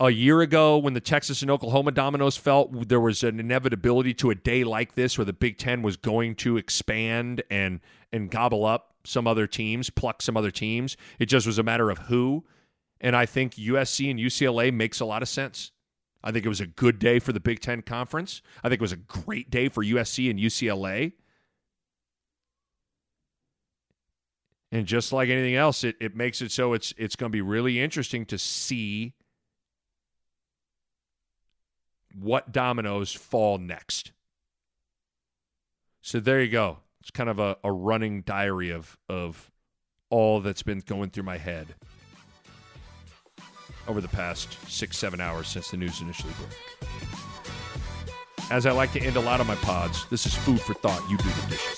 a 0.00 0.10
year 0.10 0.40
ago 0.40 0.78
when 0.78 0.94
the 0.94 1.00
Texas 1.00 1.42
and 1.42 1.50
Oklahoma 1.50 1.90
dominoes 1.90 2.36
felt 2.36 2.88
there 2.88 3.00
was 3.00 3.24
an 3.24 3.40
inevitability 3.40 4.14
to 4.14 4.30
a 4.30 4.34
day 4.36 4.62
like 4.62 4.94
this 4.94 5.18
where 5.18 5.24
the 5.24 5.32
Big 5.32 5.58
10 5.58 5.82
was 5.82 5.96
going 5.96 6.36
to 6.36 6.56
expand 6.56 7.42
and 7.50 7.80
and 8.12 8.30
gobble 8.30 8.64
up 8.64 8.94
some 9.04 9.26
other 9.26 9.46
teams, 9.46 9.90
pluck 9.90 10.22
some 10.22 10.36
other 10.36 10.52
teams. 10.52 10.96
It 11.18 11.26
just 11.26 11.46
was 11.46 11.58
a 11.58 11.62
matter 11.62 11.90
of 11.90 11.98
who. 11.98 12.44
And 13.00 13.16
I 13.16 13.26
think 13.26 13.54
USC 13.56 14.10
and 14.10 14.20
UCLA 14.20 14.72
makes 14.72 15.00
a 15.00 15.04
lot 15.04 15.22
of 15.22 15.28
sense. 15.28 15.72
I 16.22 16.30
think 16.30 16.44
it 16.44 16.48
was 16.48 16.60
a 16.60 16.66
good 16.66 16.98
day 16.98 17.18
for 17.18 17.32
the 17.32 17.40
Big 17.40 17.60
Ten 17.60 17.82
Conference. 17.82 18.40
I 18.62 18.68
think 18.68 18.80
it 18.80 18.82
was 18.82 18.92
a 18.92 18.96
great 18.96 19.50
day 19.50 19.68
for 19.68 19.84
USC 19.84 20.30
and 20.30 20.38
UCLA. 20.38 21.12
And 24.70 24.86
just 24.86 25.12
like 25.12 25.30
anything 25.30 25.54
else, 25.54 25.82
it, 25.82 25.96
it 26.00 26.14
makes 26.14 26.42
it 26.42 26.52
so 26.52 26.74
it's 26.74 26.92
it's 26.98 27.16
going 27.16 27.30
to 27.30 27.36
be 27.36 27.40
really 27.40 27.80
interesting 27.80 28.26
to 28.26 28.38
see 28.38 29.14
what 32.14 32.52
dominoes 32.52 33.12
fall 33.12 33.58
next. 33.58 34.12
So 36.02 36.20
there 36.20 36.42
you 36.42 36.50
go. 36.50 36.78
It's 37.00 37.10
kind 37.10 37.30
of 37.30 37.38
a, 37.38 37.56
a 37.64 37.72
running 37.72 38.22
diary 38.22 38.70
of 38.70 38.98
of 39.08 39.50
all 40.10 40.40
that's 40.40 40.62
been 40.62 40.80
going 40.80 41.10
through 41.10 41.24
my 41.24 41.38
head 41.38 41.74
over 43.86 44.00
the 44.00 44.08
past 44.08 44.58
six, 44.70 44.98
seven 44.98 45.20
hours 45.20 45.48
since 45.48 45.70
the 45.70 45.76
news 45.76 46.00
initially 46.02 46.32
broke. 46.34 46.90
As 48.50 48.66
I 48.66 48.72
like 48.72 48.92
to 48.92 49.00
end 49.00 49.16
a 49.16 49.20
lot 49.20 49.40
of 49.40 49.46
my 49.46 49.56
pods, 49.56 50.06
this 50.10 50.26
is 50.26 50.34
food 50.34 50.60
for 50.60 50.74
thought. 50.74 51.02
You 51.10 51.16
do 51.18 51.24
the 51.24 51.50
dishes. 51.50 51.77